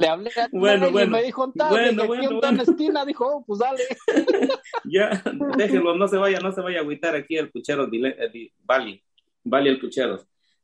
Le 0.02 0.08
hablé 0.08 0.30
a 0.36 0.48
bueno, 0.50 0.90
bueno, 0.90 1.12
me 1.12 1.22
dijo, 1.22 1.52
bueno, 1.54 2.06
bueno, 2.06 2.40
bueno. 2.40 2.62
esquina, 2.62 3.04
dijo, 3.04 3.24
oh, 3.24 3.44
pues 3.46 3.60
dale. 3.60 3.78
ya, 4.84 5.22
déjenlo, 5.56 5.94
no 5.94 6.08
se 6.08 6.16
vaya, 6.16 6.40
no 6.40 6.50
se 6.50 6.60
vaya 6.60 6.78
a 6.78 6.80
agüitar 6.80 7.14
aquí 7.14 7.36
el 7.36 7.52
puchero, 7.52 7.88
Vali, 8.64 9.00
Vali 9.44 9.68
el 9.68 9.78
puchero. 9.78 10.18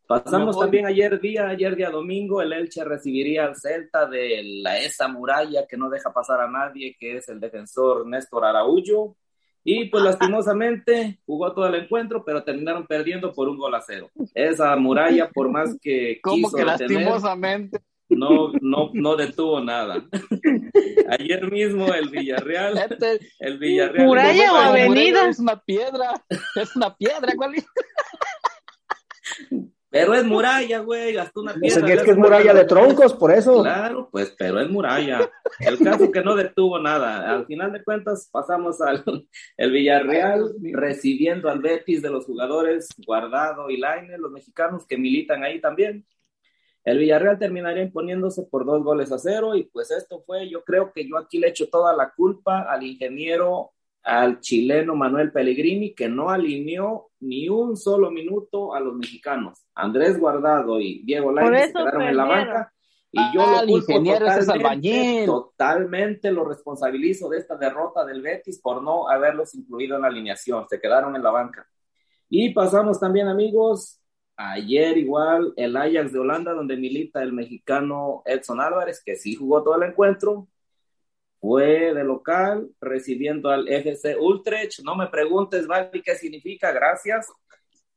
Pasamos 0.09 0.59
también 0.59 0.87
ayer 0.87 1.20
día, 1.20 1.48
ayer 1.48 1.77
día 1.77 1.90
domingo, 1.90 2.42
el 2.42 2.53
Elche 2.53 2.83
recibiría 2.83 3.44
al 3.44 3.55
Celta 3.55 4.07
de 4.07 4.42
la 4.62 4.79
esa 4.79 5.07
muralla 5.07 5.66
que 5.68 5.77
no 5.77 5.88
deja 5.88 6.12
pasar 6.12 6.40
a 6.40 6.51
nadie, 6.51 6.96
que 6.98 7.18
es 7.18 7.29
el 7.29 7.38
defensor 7.38 8.09
Néstor 8.09 8.44
Araújo. 8.44 9.16
Y 9.62 9.85
pues 9.85 10.03
lastimosamente 10.03 11.20
jugó 11.27 11.53
todo 11.53 11.68
el 11.68 11.74
encuentro, 11.74 12.24
pero 12.24 12.42
terminaron 12.42 12.87
perdiendo 12.87 13.33
por 13.33 13.48
un 13.48 13.59
gol 13.59 13.74
a 13.74 13.83
cero. 13.83 14.11
Esa 14.35 14.74
muralla, 14.77 15.29
por 15.29 15.51
más 15.51 15.77
que 15.81 16.18
¿Cómo 16.22 16.48
quiso 16.48 16.57
que 16.57 16.64
lastimosamente? 16.64 17.79
No, 18.09 18.53
no, 18.61 18.90
no 18.92 19.16
detuvo 19.16 19.61
nada. 19.61 20.05
Ayer 21.11 21.51
mismo 21.51 21.92
el 21.92 22.09
Villarreal, 22.09 22.79
Este- 22.79 23.21
el 23.38 23.59
Villarreal. 23.59 24.07
Muralla 24.07 24.53
o 24.53 24.57
avenida. 24.57 25.29
Es 25.29 25.38
una 25.38 25.61
piedra, 25.61 26.14
es 26.55 26.77
una 26.77 26.97
piedra, 26.97 27.33
¿cuál 27.37 27.55
es? 27.57 27.66
Pero 29.90 30.14
es 30.14 30.25
muralla, 30.25 30.81
güey, 30.81 31.14
gastó 31.14 31.40
una 31.40 31.55
piedra. 31.55 31.94
es 31.94 32.03
que 32.03 32.11
es 32.11 32.16
muralla 32.16 32.53
de 32.53 32.66
troncos, 32.66 33.14
por 33.14 33.33
eso. 33.33 33.62
Claro, 33.62 34.09
pues, 34.12 34.35
pero 34.38 34.61
es 34.61 34.68
muralla. 34.68 35.31
El 35.61 35.79
caso 35.79 36.12
que 36.12 36.23
no 36.23 36.37
detuvo 36.37 36.79
nada. 36.79 37.31
Al 37.31 37.47
final 37.47 37.73
de 37.73 37.83
cuentas, 37.83 38.29
pasamos 38.31 38.83
al 38.83 39.03
el 39.57 39.73
Villarreal 39.73 40.53
recibiendo 40.73 41.49
al 41.49 41.61
Betis 41.61 42.03
de 42.03 42.11
los 42.11 42.27
jugadores 42.27 42.88
Guardado 42.99 43.71
y 43.71 43.79
Laine, 43.79 44.18
los 44.18 44.31
mexicanos 44.31 44.87
que 44.87 44.99
militan 44.99 45.42
ahí 45.42 45.59
también. 45.59 46.05
El 46.88 46.96
Villarreal 46.96 47.38
terminaría 47.38 47.83
imponiéndose 47.83 48.44
por 48.44 48.64
dos 48.64 48.83
goles 48.83 49.12
a 49.12 49.18
cero 49.18 49.55
y 49.55 49.64
pues 49.64 49.90
esto 49.90 50.22
fue, 50.24 50.48
yo 50.48 50.64
creo 50.64 50.90
que 50.90 51.07
yo 51.07 51.18
aquí 51.18 51.38
le 51.38 51.48
echo 51.48 51.68
toda 51.68 51.94
la 51.94 52.14
culpa 52.16 52.62
al 52.62 52.83
ingeniero, 52.83 53.72
al 54.03 54.40
chileno 54.40 54.94
Manuel 54.94 55.31
Pellegrini, 55.31 55.94
que 55.94 56.09
no 56.09 56.31
alineó 56.31 57.11
ni 57.20 57.46
un 57.51 57.77
solo 57.77 58.11
minuto 58.11 58.74
a 58.74 58.81
los 58.81 58.94
mexicanos. 58.94 59.66
Andrés 59.74 60.18
Guardado 60.18 60.81
y 60.81 61.03
Diego 61.05 61.31
Lainez 61.31 61.66
se 61.66 61.72
quedaron 61.74 62.03
en 62.05 62.16
la 62.16 62.24
banca 62.24 62.72
y 63.12 63.20
Ah, 63.20 63.33
yo 63.35 63.46
lo 63.46 63.61
el 63.61 63.68
culpo 63.68 63.92
ingeniero 63.92 64.27
totalmente, 64.27 65.27
totalmente 65.27 66.33
lo 66.33 66.44
responsabilizo 66.46 67.29
de 67.29 67.37
esta 67.37 67.57
derrota 67.57 68.07
del 68.07 68.22
Betis 68.22 68.62
por 68.62 68.83
no 68.83 69.11
haberlos 69.11 69.55
incluido 69.55 69.96
en 69.96 70.03
la 70.03 70.09
alineación, 70.09 70.66
se 70.66 70.81
quedaron 70.81 71.14
en 71.14 71.22
la 71.22 71.31
banca. 71.31 71.66
Y 72.31 72.55
pasamos 72.55 72.98
también, 72.98 73.29
amigos, 73.29 74.01
ayer 74.38 74.96
igual 74.96 75.53
el 75.57 75.77
Ajax 75.77 76.12
de 76.12 76.20
Holanda, 76.20 76.53
donde 76.53 76.77
milita 76.77 77.22
el 77.22 77.33
mexicano 77.33 78.22
Edson 78.24 78.61
Álvarez, 78.61 79.03
que 79.05 79.16
sí 79.16 79.35
jugó 79.35 79.62
todo 79.62 79.77
el 79.77 79.90
encuentro, 79.90 80.48
fue 81.40 81.92
de 81.92 82.05
local 82.05 82.70
recibiendo 82.81 83.51
al 83.51 83.68
FC 83.68 84.16
Utrecht. 84.18 84.81
No 84.85 84.96
me 84.96 85.09
preguntes, 85.09 85.66
Vali, 85.66 86.03
qué 86.03 86.14
significa, 86.14 86.72
gracias. 86.72 87.29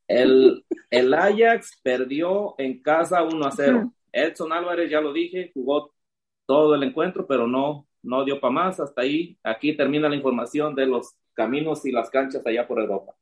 El, 0.07 0.65
el 0.89 1.13
Ajax 1.13 1.79
perdió 1.83 2.55
en 2.57 2.81
casa 2.81 3.23
1 3.23 3.45
a 3.45 3.51
0. 3.51 3.93
Edson 4.11 4.51
Álvarez, 4.51 4.89
ya 4.89 4.99
lo 4.99 5.13
dije, 5.13 5.51
jugó 5.53 5.93
todo 6.45 6.75
el 6.75 6.83
encuentro, 6.83 7.25
pero 7.27 7.47
no, 7.47 7.87
no 8.01 8.25
dio 8.25 8.41
para 8.41 8.51
más. 8.51 8.79
Hasta 8.79 9.01
ahí, 9.01 9.37
aquí 9.43 9.77
termina 9.77 10.09
la 10.09 10.15
información 10.15 10.75
de 10.75 10.87
los 10.87 11.15
caminos 11.33 11.85
y 11.85 11.91
las 11.91 12.09
canchas 12.09 12.45
allá 12.45 12.67
por 12.67 12.79
Europa. 12.79 13.13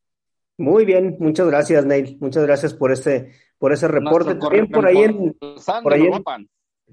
Muy 0.60 0.86
bien, 0.86 1.16
muchas 1.20 1.48
gracias, 1.48 1.86
Neil. 1.86 2.18
Muchas 2.20 2.44
gracias 2.44 2.74
por 2.74 2.92
ese, 2.92 3.32
por 3.58 3.72
ese 3.74 3.88
reporte. 3.88 4.36
También 4.36 4.70
por 4.70 4.86
ahí 4.86 4.98
en, 5.04 5.38
por 5.84 5.94
ahí 5.94 6.02
en- 6.06 6.12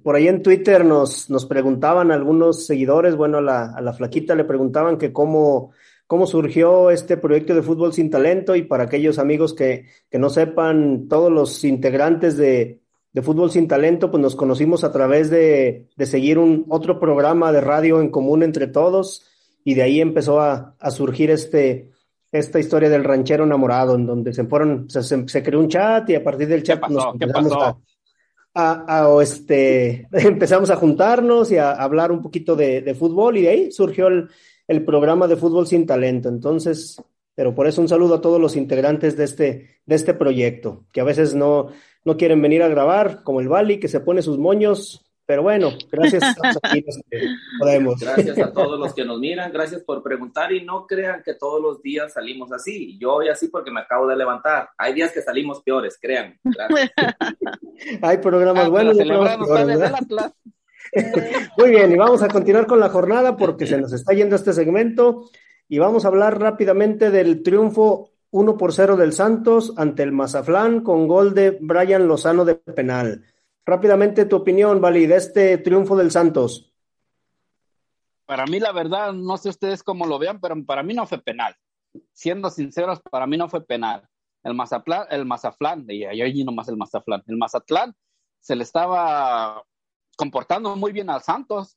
por 0.02 0.14
ahí 0.14 0.29
en 0.29 0.42
Twitter 0.42 0.85
nos, 0.85 1.31
nos 1.31 1.46
preguntaban 1.46 2.11
algunos 2.12 2.66
seguidores, 2.66 3.16
bueno, 3.16 3.38
a 3.38 3.40
la, 3.42 3.72
a 3.74 3.81
la 3.81 3.92
flaquita 3.94 4.35
le 4.35 4.44
preguntaban 4.44 4.98
que 4.98 5.11
cómo, 5.12 5.72
cómo 6.07 6.26
surgió 6.26 6.90
este 6.90 7.16
proyecto 7.16 7.55
de 7.55 7.62
fútbol 7.62 7.92
sin 7.94 8.11
talento 8.11 8.55
y 8.55 8.62
para 8.62 8.85
aquellos 8.85 9.18
amigos 9.18 9.55
que, 9.55 9.87
que 10.11 10.18
no 10.18 10.29
sepan, 10.31 11.09
todos 11.09 11.33
los 11.33 11.64
integrantes 11.64 12.37
de, 12.37 12.83
de 13.14 13.22
Fútbol 13.22 13.50
sin 13.50 13.66
Talento, 13.66 14.11
pues 14.11 14.20
nos 14.22 14.37
conocimos 14.37 14.85
a 14.85 14.92
través 14.92 15.31
de, 15.31 15.88
de 15.96 16.07
seguir 16.07 16.38
un 16.38 16.66
otro 16.68 17.00
programa 17.00 17.50
de 17.50 17.62
radio 17.62 18.00
en 18.02 18.11
común 18.11 18.42
entre 18.42 18.66
todos 18.66 19.26
y 19.64 19.74
de 19.74 19.83
ahí 19.83 20.00
empezó 20.02 20.40
a, 20.40 20.76
a 20.79 20.90
surgir 20.90 21.31
este, 21.31 21.90
esta 22.33 22.59
historia 22.59 22.89
del 22.91 23.05
ranchero 23.05 23.45
enamorado, 23.45 23.95
en 23.95 24.07
donde 24.07 24.33
se 24.33 24.45
fueron, 24.45 24.89
se, 24.91 25.03
se- 25.03 25.29
se 25.29 25.43
creó 25.43 25.61
un 25.61 25.69
chat 25.69 26.09
y 26.11 26.15
a 26.17 26.25
partir 26.25 26.49
del 26.49 26.61
¿Qué 26.61 26.67
chat 26.69 26.89
nos 26.89 27.05
¿Qué 27.19 27.25
empezamos 27.25 27.53
a, 27.53 27.77
a- 28.55 28.85
a- 29.01 29.09
o 29.09 29.21
este, 29.23 30.09
empezamos 30.12 30.71
a 30.71 30.77
juntarnos 30.77 31.51
y 31.53 31.59
a 31.59 31.73
hablar 31.73 32.11
un 32.12 32.23
poquito 32.23 32.57
de, 32.57 32.81
de 32.83 32.95
fútbol 32.95 33.37
y 33.37 33.43
de 33.43 33.49
ahí 33.49 33.73
surgió 33.73 34.09
el, 34.09 34.29
el 34.69 34.85
programa 34.85 35.27
de 35.29 35.37
fútbol 35.37 35.67
sin 35.67 35.87
talento. 35.87 36.29
Entonces, 36.29 37.01
pero 37.35 37.55
por 37.55 37.67
eso 37.67 37.81
un 37.81 37.89
saludo 37.89 38.17
a 38.17 38.21
todos 38.21 38.41
los 38.41 38.57
integrantes 38.57 39.17
de 39.17 39.25
este, 39.25 39.81
de 39.85 39.95
este 39.95 40.15
proyecto, 40.15 40.87
que 40.93 41.01
a 41.01 41.05
veces 41.05 41.35
no, 41.35 41.69
no 42.05 42.17
quieren 42.17 42.41
venir 42.43 42.62
a 42.62 42.69
grabar, 42.69 43.23
como 43.25 43.41
el 43.41 43.49
Bali, 43.49 43.79
que 43.79 43.89
se 43.89 44.01
pone 44.01 44.23
sus 44.23 44.39
moños, 44.39 45.06
pero 45.27 45.43
bueno, 45.43 45.71
gracias 45.91 46.23
los 46.43 46.59
que 46.71 46.85
podemos. 47.59 47.99
Gracias 47.99 48.39
a 48.39 48.53
todos 48.53 48.79
los 48.79 48.95
que 48.95 49.05
nos 49.05 49.19
miran, 49.19 49.53
gracias 49.53 49.83
por 49.83 50.03
preguntar 50.03 50.53
y 50.53 50.65
no 50.65 50.87
crean 50.87 51.23
que 51.23 51.35
todos 51.35 51.61
los 51.61 51.83
días 51.83 52.12
salimos 52.12 52.53
así. 52.53 52.97
Yo 52.99 53.15
hoy 53.15 53.29
así 53.29 53.49
porque 53.49 53.71
me 53.71 53.81
acabo 53.81 54.07
de 54.07 54.17
levantar. 54.17 54.71
Hay 54.79 54.95
días 54.95 55.12
que 55.12 55.23
salimos 55.23 55.62
peores, 55.62 55.99
crean. 56.01 56.39
Hay 58.03 58.19
programas 58.19 58.67
Ah, 58.67 58.69
buenos 58.69 58.97
peores, 58.97 59.81
Atlas. 59.83 60.33
Muy 61.59 61.71
bien, 61.71 61.93
y 61.93 61.97
vamos 61.97 62.23
a 62.23 62.29
continuar 62.29 62.67
con 62.67 62.81
la 62.81 62.89
jornada 62.89 63.37
porque 63.37 63.67
se 63.67 63.81
nos 63.81 63.93
está 63.93 64.12
yendo 64.12 64.37
este 64.37 64.53
segmento 64.53 65.29
y 65.69 65.79
vamos 65.79 66.05
a 66.05 66.09
hablar 66.09 66.41
rápidamente 66.41 67.11
del 67.11 67.43
triunfo 67.43 68.11
1 68.31 68.57
por 68.57 68.73
0 68.73 68.97
del 68.97 69.12
Santos 69.12 69.73
ante 69.77 70.03
el 70.03 70.12
Mazaflán 70.12 70.81
con 70.81 71.07
gol 71.09 71.35
de 71.35 71.59
Brian 71.61 72.07
Lozano 72.07 72.45
de 72.45 72.55
penal. 72.55 73.25
Rápidamente 73.66 74.24
tu 74.26 74.37
opinión, 74.37 74.81
Vali, 74.81 75.07
de 75.07 75.16
este 75.16 75.59
triunfo 75.59 75.96
del 75.96 76.12
Santos. 76.12 76.72
Para 78.24 78.46
mí, 78.46 78.61
la 78.61 78.70
verdad, 78.70 79.12
no 79.12 79.37
sé 79.37 79.48
ustedes 79.48 79.83
cómo 79.83 80.07
lo 80.07 80.20
vean, 80.20 80.40
pero 80.40 80.55
para 80.64 80.85
mí 80.85 80.94
no 80.94 81.05
fue 81.05 81.20
penal. 81.20 81.55
Siendo 82.12 82.48
sinceros, 82.48 83.00
para 83.11 83.26
mí 83.26 83.37
no 83.37 83.48
fue 83.48 83.66
penal. 83.66 84.09
El 84.44 84.55
Mazatlán, 84.55 85.07
el 85.11 85.26
Mazaflán, 85.26 85.85
y 85.88 86.05
ahí 86.05 86.44
nomás 86.44 86.68
el 86.68 86.76
Mazatlán, 86.76 87.24
el 87.26 87.37
Mazatlán 87.37 87.92
se 88.38 88.55
le 88.55 88.62
estaba 88.62 89.64
comportando 90.16 90.76
muy 90.76 90.92
bien 90.92 91.11
al 91.11 91.22
Santos, 91.22 91.76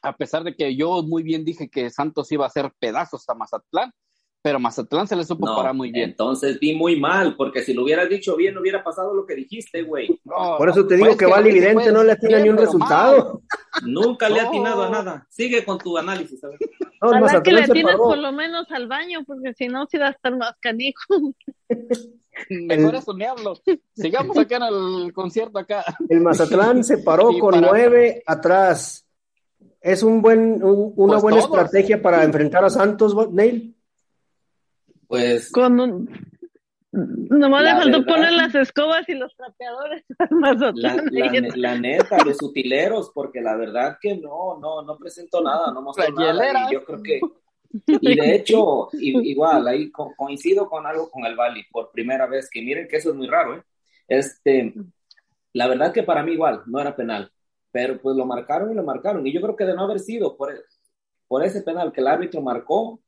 a 0.00 0.16
pesar 0.16 0.44
de 0.44 0.56
que 0.56 0.74
yo 0.74 1.02
muy 1.02 1.22
bien 1.22 1.44
dije 1.44 1.68
que 1.68 1.90
Santos 1.90 2.32
iba 2.32 2.44
a 2.44 2.48
hacer 2.48 2.72
pedazos 2.78 3.28
a 3.28 3.34
Mazatlán, 3.34 3.92
pero 4.40 4.58
Mazatlán 4.60 5.06
se 5.06 5.16
le 5.16 5.24
supo 5.24 5.46
No, 5.46 5.56
parar 5.56 5.74
muy 5.74 5.90
bien. 5.90 6.10
Entonces 6.10 6.58
di 6.60 6.74
muy 6.74 6.98
mal, 6.98 7.34
porque 7.36 7.62
si 7.62 7.74
lo 7.74 7.82
hubieras 7.82 8.08
dicho 8.08 8.36
bien, 8.36 8.54
no 8.54 8.60
hubiera 8.60 8.82
pasado 8.84 9.12
lo 9.14 9.26
que 9.26 9.34
dijiste, 9.34 9.82
güey. 9.82 10.08
No, 10.24 10.56
Por 10.56 10.68
eso 10.68 10.86
te 10.86 10.94
digo 10.94 11.08
pues 11.08 11.18
que 11.18 11.24
lo 11.24 11.30
Vali 11.32 11.52
Vidente 11.52 11.74
pues, 11.74 11.92
no 11.92 12.04
le 12.04 12.12
atina 12.12 12.38
ni 12.38 12.48
un 12.48 12.56
resultado. 12.56 13.42
Nunca 13.84 14.28
le 14.28 14.38
he 14.38 14.42
No. 14.42 14.48
atinado 14.48 14.82
a 14.84 14.90
nada. 14.90 15.26
Sigue 15.28 15.64
con 15.64 15.78
tu 15.78 15.98
análisis. 15.98 16.42
a 16.44 16.48
ver. 16.48 16.58
No, 17.02 17.08
Ojalá 17.10 17.42
que 17.42 17.52
le 17.52 17.66
se 17.66 17.82
paró. 17.82 17.98
por 17.98 18.18
lo 18.18 18.32
menos 18.32 18.66
al 18.70 18.86
baño, 18.88 19.20
porque 19.26 19.54
si 19.54 19.68
no, 19.68 19.86
sí 19.86 19.98
va 19.98 20.08
a 20.08 20.10
estar 20.10 20.36
más 20.36 20.54
canijo. 20.60 21.14
Mejor 22.50 22.94
El- 22.94 23.00
eso 23.00 23.14
ni 23.14 23.24
hablo. 23.24 23.54
Sigamos 23.96 24.38
acá 24.38 24.56
en 24.56 24.62
el 24.62 25.12
concierto 25.12 25.58
acá. 25.58 25.84
El 26.08 26.20
Mazatlán 26.20 26.84
se 26.84 26.98
paró 26.98 27.30
Y 27.32 27.38
con 27.40 27.54
para- 27.54 27.68
nueve 27.68 28.22
atrás. 28.26 29.04
Es 29.80 30.02
un 30.02 30.22
buen, 30.22 30.62
un- 30.62 30.92
una 30.96 31.14
Pues 31.14 31.22
buena 31.22 31.38
todos. 31.40 31.50
estrategia 31.58 32.00
para 32.00 32.22
enfrentar 32.24 32.64
a 32.64 32.70
Santos, 32.70 33.14
Neil. 33.32 33.74
Pues 35.08 35.50
Con 35.50 35.80
un... 35.80 36.08
Nomás 36.90 37.62
La 37.64 37.74
le 37.74 37.80
faltó 37.82 37.98
verdad. 37.98 38.14
poner 38.14 38.32
las 38.32 38.54
escobas 38.54 39.08
y 39.08 39.14
los 39.14 39.34
trapeadores 39.36 40.04
la, 40.72 40.96
la, 41.10 41.32
la 41.54 41.74
neta, 41.78 42.24
los 42.24 42.42
utileros, 42.42 43.10
porque 43.14 43.40
la 43.42 43.56
verdad 43.56 43.98
que 44.00 44.16
no, 44.16 44.58
no, 44.58 44.82
no 44.82 44.96
presentó 44.96 45.42
nada, 45.42 45.72
no 45.72 45.82
mostró 45.82 46.04
Las 46.10 46.14
nada. 46.36 46.64
Y 46.70 46.72
yo 46.72 46.84
creo 46.84 47.02
que, 47.02 47.20
y 48.00 48.16
de 48.16 48.34
hecho, 48.34 48.88
igual, 48.92 49.68
ahí 49.68 49.90
co- 49.90 50.14
coincido 50.16 50.68
con 50.68 50.86
algo 50.86 51.10
con 51.10 51.26
el 51.26 51.36
Bali, 51.36 51.64
por 51.70 51.90
primera 51.90 52.26
vez, 52.26 52.48
que 52.50 52.62
miren 52.62 52.88
que 52.88 52.96
eso 52.96 53.10
es 53.10 53.16
muy 53.16 53.26
raro, 53.26 53.56
¿eh? 53.56 53.62
Este, 54.08 54.74
la 55.52 55.68
verdad 55.68 55.92
que 55.92 56.02
para 56.02 56.22
mí 56.22 56.32
igual, 56.32 56.62
no 56.66 56.80
era 56.80 56.96
penal, 56.96 57.30
pero 57.70 58.00
pues 58.00 58.16
lo 58.16 58.24
marcaron 58.24 58.72
y 58.72 58.74
lo 58.74 58.82
marcaron, 58.82 59.26
y 59.26 59.32
yo 59.32 59.42
creo 59.42 59.56
que 59.56 59.66
de 59.66 59.74
no 59.74 59.84
haber 59.84 60.00
sido 60.00 60.36
por, 60.38 60.54
por 61.26 61.44
ese 61.44 61.60
penal 61.62 61.92
que 61.92 62.00
el 62.00 62.08
árbitro 62.08 62.40
marcó, 62.40 63.00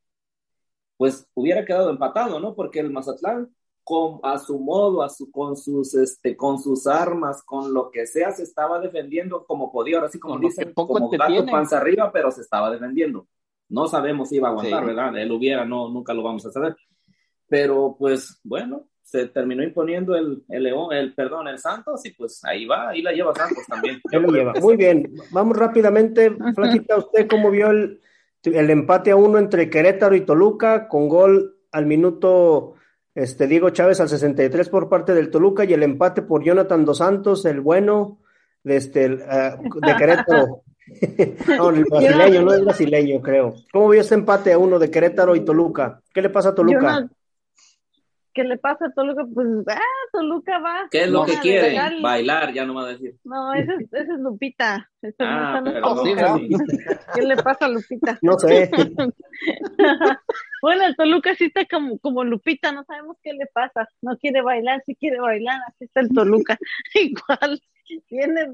pues 1.01 1.27
hubiera 1.33 1.65
quedado 1.65 1.89
empatado, 1.89 2.39
¿no? 2.41 2.55
Porque 2.55 2.79
el 2.79 2.91
Mazatlán 2.91 3.49
con, 3.83 4.21
a 4.23 4.37
su 4.37 4.59
modo, 4.59 5.03
a 5.03 5.09
su, 5.09 5.31
con, 5.31 5.57
sus, 5.57 5.95
este, 5.95 6.37
con 6.37 6.59
sus 6.59 6.87
armas, 6.87 7.43
con 7.43 7.73
lo 7.73 7.91
que 7.91 8.07
sea, 8.07 8.33
se 8.33 8.43
estaba 8.43 8.79
defendiendo 8.81 9.47
como 9.47 9.73
podía, 9.73 9.97
ahora 9.97 10.11
sí 10.11 10.19
como 10.19 10.39
dicen, 10.39 10.75
como 10.75 11.09
gato 11.09 11.47
panza 11.47 11.79
arriba, 11.79 12.13
pero 12.13 12.31
se 12.31 12.43
estaba 12.43 12.71
defendiendo. 12.71 13.27
No 13.71 13.87
sabemos 13.87 14.29
si 14.29 14.37
iba 14.37 14.49
a 14.49 14.51
aguantar, 14.51 14.85
¿verdad? 14.85 15.17
Él 15.17 15.33
hubiera, 15.33 15.65
no, 15.65 15.89
nunca 15.89 16.13
lo 16.13 16.23
vamos 16.23 16.45
a 16.45 16.51
saber. 16.51 16.77
Pero 17.49 17.97
pues 17.99 18.39
bueno, 18.45 18.85
se 19.01 19.25
terminó 19.29 19.63
imponiendo 19.63 20.15
el, 20.15 20.45
el 20.51 20.65
León, 20.65 20.93
el 20.93 21.15
perdón, 21.15 21.49
el 21.49 21.59
Santos, 21.59 22.05
y 22.05 22.11
pues 22.11 22.45
ahí 22.45 22.67
va, 22.67 22.91
ahí 22.91 23.01
la 23.01 23.13
lleva 23.13 23.35
Santos 23.35 23.65
también. 23.67 24.03
Muy 24.61 24.77
bien, 24.77 25.11
vamos 25.31 25.57
rápidamente, 25.57 26.31
Flaquita, 26.55 26.99
¿usted 26.99 27.27
cómo 27.27 27.51
vio 27.51 27.71
el, 27.71 28.03
el 28.44 28.70
empate 28.70 29.11
a 29.11 29.16
uno 29.16 29.38
entre 29.38 29.68
Querétaro 29.68 30.14
y 30.14 30.22
Toluca 30.22 30.88
con 30.88 31.09
gol 31.09 31.57
al 31.72 31.87
minuto 31.87 32.74
este, 33.14 33.46
Diego 33.46 33.70
Chávez 33.70 34.00
al 34.00 34.09
63 34.09 34.68
por 34.68 34.88
parte 34.88 35.14
del 35.14 35.31
Toluca 35.31 35.64
y 35.64 35.72
el 35.72 35.83
empate 35.83 36.22
por 36.22 36.42
Jonathan 36.42 36.85
Dos 36.85 36.98
Santos, 36.98 37.44
el 37.44 37.61
bueno 37.61 38.18
de, 38.62 38.76
este, 38.76 39.07
uh, 39.07 39.81
de 39.81 39.96
Querétaro. 39.96 40.62
no, 41.59 41.70
el 41.70 41.85
brasileño, 41.85 42.42
no 42.42 42.53
es 42.53 42.64
brasileño, 42.64 43.20
creo. 43.20 43.55
¿Cómo 43.72 43.88
vio 43.90 44.00
este 44.00 44.14
empate 44.14 44.53
a 44.53 44.59
uno 44.59 44.79
de 44.79 44.90
Querétaro 44.90 45.37
y 45.37 45.40
Toluca? 45.40 46.00
¿Qué 46.12 46.22
le 46.22 46.31
pasa 46.31 46.50
a 46.50 46.55
Toluca? 46.55 47.09
¿Qué 48.33 48.45
le 48.45 48.59
pasa 48.59 48.87
a 48.87 48.93
Toluca? 48.93 49.25
Pues, 49.33 49.49
ah, 49.69 49.81
Toluca 50.12 50.59
va. 50.59 50.88
¿Qué 50.90 51.03
es 51.03 51.11
lo 51.11 51.25
que 51.25 51.38
quiere? 51.40 51.77
Bailar, 52.01 52.53
ya 52.53 52.64
no 52.64 52.75
va 52.75 52.85
a 52.85 52.88
decir. 52.88 53.16
No, 53.25 53.53
esa 53.55 53.75
es, 53.75 53.93
esa 53.93 54.14
es 54.14 54.21
Lupita. 54.21 54.88
ah, 55.19 55.61
no 55.64 56.03
¿Qué 57.14 57.23
le 57.23 57.37
pasa 57.37 57.66
a 57.66 57.69
Lupita? 57.69 58.19
No 58.23 58.38
sé. 58.38 58.71
bueno, 60.62 60.87
el 60.87 60.97
Toluca 60.97 61.35
sí 61.35 61.47
está 61.47 61.64
como, 61.66 61.99
como 61.99 62.23
Lupita, 62.23 62.71
no 62.71 62.85
sabemos 62.85 63.16
qué 63.23 63.33
le 63.33 63.47
pasa. 63.53 63.88
No 64.01 64.16
quiere 64.16 64.43
bailar, 64.43 64.83
sí 64.87 64.95
quiere 64.95 65.19
bailar, 65.21 65.59
así 65.66 65.85
está 65.85 66.01
el 66.01 66.11
Toluca. 66.11 66.57
Igual, 66.95 67.61
tiene 68.09 68.47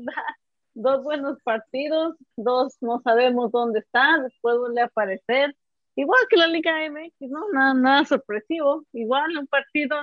dos 0.73 1.03
buenos 1.05 1.39
partidos, 1.43 2.17
dos 2.37 2.77
no 2.81 3.01
sabemos 3.03 3.53
dónde 3.53 3.81
está, 3.81 4.19
después 4.23 4.57
vuelve 4.59 4.83
a 4.83 4.87
aparecer 4.87 5.55
igual 5.97 6.21
que 6.29 6.37
la 6.37 6.47
Liga 6.47 6.73
MX, 6.89 7.31
¿no? 7.31 7.49
Nada, 7.53 7.75
nada 7.75 8.05
sorpresivo, 8.05 8.85
igual 8.93 9.37
un 9.37 9.47
partido, 9.47 9.97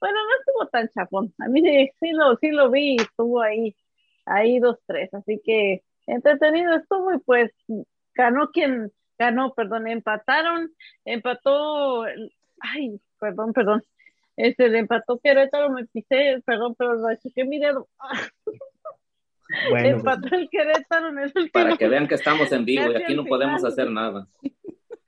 bueno, 0.00 0.16
no 0.24 0.30
estuvo 0.38 0.68
tan 0.68 0.88
chapón, 0.88 1.32
a 1.38 1.48
mí 1.48 1.62
sí, 2.00 2.10
lo, 2.12 2.36
sí 2.36 2.50
lo 2.50 2.70
vi, 2.70 2.96
estuvo 2.96 3.40
ahí, 3.40 3.74
ahí 4.26 4.58
dos, 4.58 4.78
tres, 4.86 5.12
así 5.14 5.40
que 5.44 5.82
entretenido 6.06 6.74
estuvo 6.74 7.14
y 7.14 7.18
pues 7.18 7.50
ganó 8.14 8.50
quien 8.50 8.92
ganó, 9.18 9.52
perdón, 9.54 9.86
empataron, 9.86 10.72
empató, 11.04 12.04
ay, 12.60 13.00
perdón, 13.18 13.52
perdón, 13.52 13.84
este, 14.36 14.68
le 14.70 14.78
empató 14.78 15.18
Querétaro, 15.18 15.70
me 15.70 15.84
pisé, 15.86 16.42
perdón, 16.46 16.74
pero 16.78 16.94
lo 16.94 17.08
que 17.34 17.44
mi 17.44 17.58
dedo. 17.58 17.88
Bueno, 19.68 19.88
empató 19.88 20.28
el 20.36 20.48
Querétaro 20.48 21.08
en 21.08 21.18
el. 21.18 21.50
Para 21.50 21.76
que 21.76 21.88
vean 21.88 22.06
que 22.06 22.14
estamos 22.14 22.52
en 22.52 22.64
vivo 22.64 22.92
y 22.92 22.94
aquí 22.94 23.16
no 23.16 23.24
podemos 23.24 23.64
hacer 23.64 23.90
nada. 23.90 24.28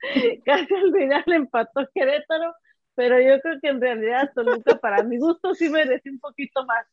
casi 0.45 0.73
al 0.73 0.91
final 0.91 1.23
empató 1.27 1.87
Querétaro, 1.93 2.53
pero 2.95 3.19
yo 3.19 3.39
creo 3.41 3.59
que 3.61 3.69
en 3.69 3.81
realidad 3.81 4.31
Toluca 4.35 4.77
para 4.77 5.03
mi 5.03 5.17
gusto 5.17 5.53
sí 5.55 5.69
merece 5.69 6.09
un 6.09 6.19
poquito 6.19 6.65
más. 6.65 6.85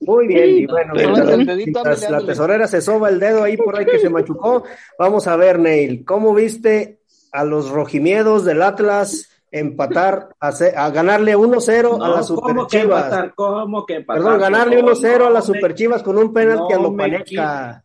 Muy 0.00 0.26
bien, 0.26 0.50
y 0.50 0.66
bueno, 0.66 0.92
la 0.94 2.20
tesorera 2.26 2.66
se 2.66 2.80
soba 2.80 3.10
el 3.10 3.20
dedo 3.20 3.44
ahí 3.44 3.56
por 3.56 3.78
ahí 3.78 3.86
que 3.86 4.00
se 4.00 4.10
machucó. 4.10 4.64
Vamos 4.98 5.26
a 5.28 5.36
ver, 5.36 5.58
Neil, 5.58 6.04
¿cómo 6.04 6.34
viste 6.34 7.00
a 7.30 7.44
los 7.44 7.70
rojimiedos 7.70 8.44
del 8.44 8.60
Atlas 8.60 9.31
empatar, 9.52 10.34
a, 10.40 10.48
a 10.48 10.90
ganarle 10.90 11.36
1-0 11.36 12.02
a 12.02 12.08
las 12.08 12.26
Super 12.26 12.66
Chivas. 12.66 13.32
¿Cómo 13.34 13.84
que 13.84 14.00
Perdón, 14.00 14.40
ganarle 14.40 14.82
1-0 14.82 15.26
a 15.26 15.30
las 15.30 15.44
Super 15.44 15.74
Chivas 15.74 16.02
con 16.02 16.16
un 16.16 16.32
penalti 16.32 16.72
a 16.72 16.78
lo 16.78 16.96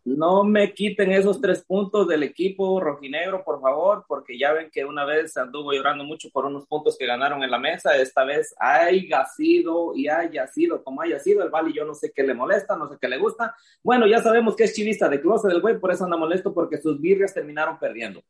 No 0.05 0.43
me 0.45 0.73
quiten 0.73 1.11
esos 1.11 1.41
tres 1.41 1.63
puntos 1.63 2.07
del 2.07 2.23
equipo 2.23 2.79
rojinegro, 2.79 3.43
por 3.43 3.59
favor, 3.61 4.05
porque 4.07 4.39
ya 4.39 4.53
ven 4.53 4.69
que 4.71 4.85
una 4.85 5.03
vez 5.03 5.35
anduvo 5.35 5.73
llorando 5.73 6.05
mucho 6.05 6.29
por 6.31 6.45
unos 6.45 6.65
puntos 6.65 6.97
que 6.97 7.05
ganaron 7.05 7.43
en 7.43 7.51
la 7.51 7.59
mesa. 7.59 7.97
Esta 7.97 8.23
vez 8.23 8.55
haya 8.57 9.25
sido 9.25 9.93
y 9.93 10.07
haya 10.07 10.47
sido 10.47 10.81
como 10.83 11.01
haya 11.01 11.19
sido. 11.19 11.43
El 11.43 11.49
Bali, 11.49 11.73
yo 11.73 11.83
no 11.83 11.93
sé 11.93 12.13
qué 12.15 12.23
le 12.23 12.33
molesta, 12.33 12.77
no 12.77 12.87
sé 12.87 12.95
qué 12.99 13.09
le 13.09 13.17
gusta. 13.17 13.53
Bueno, 13.83 14.07
ya 14.07 14.21
sabemos 14.21 14.55
que 14.55 14.63
es 14.63 14.73
chivista 14.73 15.09
de 15.09 15.19
closet 15.19 15.51
del 15.51 15.61
güey, 15.61 15.77
por 15.77 15.91
eso 15.91 16.05
anda 16.05 16.15
molesto 16.15 16.53
porque 16.53 16.77
sus 16.77 17.01
birrias 17.01 17.33
terminaron 17.33 17.77
perdiendo. 17.77 18.23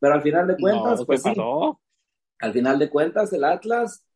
Pero 0.00 0.14
al 0.14 0.22
final 0.22 0.48
de 0.48 0.56
cuentas, 0.56 1.04
pues 1.04 1.22
sí 1.22 1.34
al 2.40 2.52
final 2.52 2.78
de 2.78 2.90
cuentas, 2.90 3.32
el 3.32 3.44
Atlas, 3.44 4.06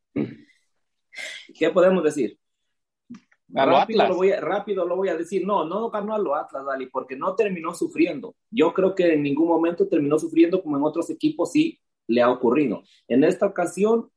¿qué 1.59 1.71
podemos 1.71 2.03
decir? 2.03 2.39
Rápido 3.49 4.09
lo, 4.09 4.17
voy 4.17 4.33
a, 4.33 4.41
rápido 4.41 4.87
lo 4.87 4.97
voy 4.97 5.09
a 5.09 5.17
decir, 5.17 5.47
no, 5.47 5.65
no 5.65 5.91
ganó 5.91 6.15
a 6.15 6.19
lo 6.19 6.35
Atlas, 6.35 6.65
Dali, 6.65 6.87
porque 6.87 7.15
no 7.15 7.37
terminó 7.37 7.75
sufriendo. 7.75 8.35
Yo 8.51 8.73
creo 8.75 8.95
que 8.95 9.13
en 9.13 9.23
ningún 9.23 9.47
momento 9.47 9.87
terminó 9.87 10.19
sufriendo 10.19 10.63
como 10.63 10.77
en 10.77 10.83
otros 10.83 11.09
equipos 11.11 11.53
sí 11.53 11.79
le 12.07 12.23
ha 12.23 12.31
ocurrido. 12.31 12.83
En 13.07 13.23
esta 13.23 13.47
ocasión 13.47 14.11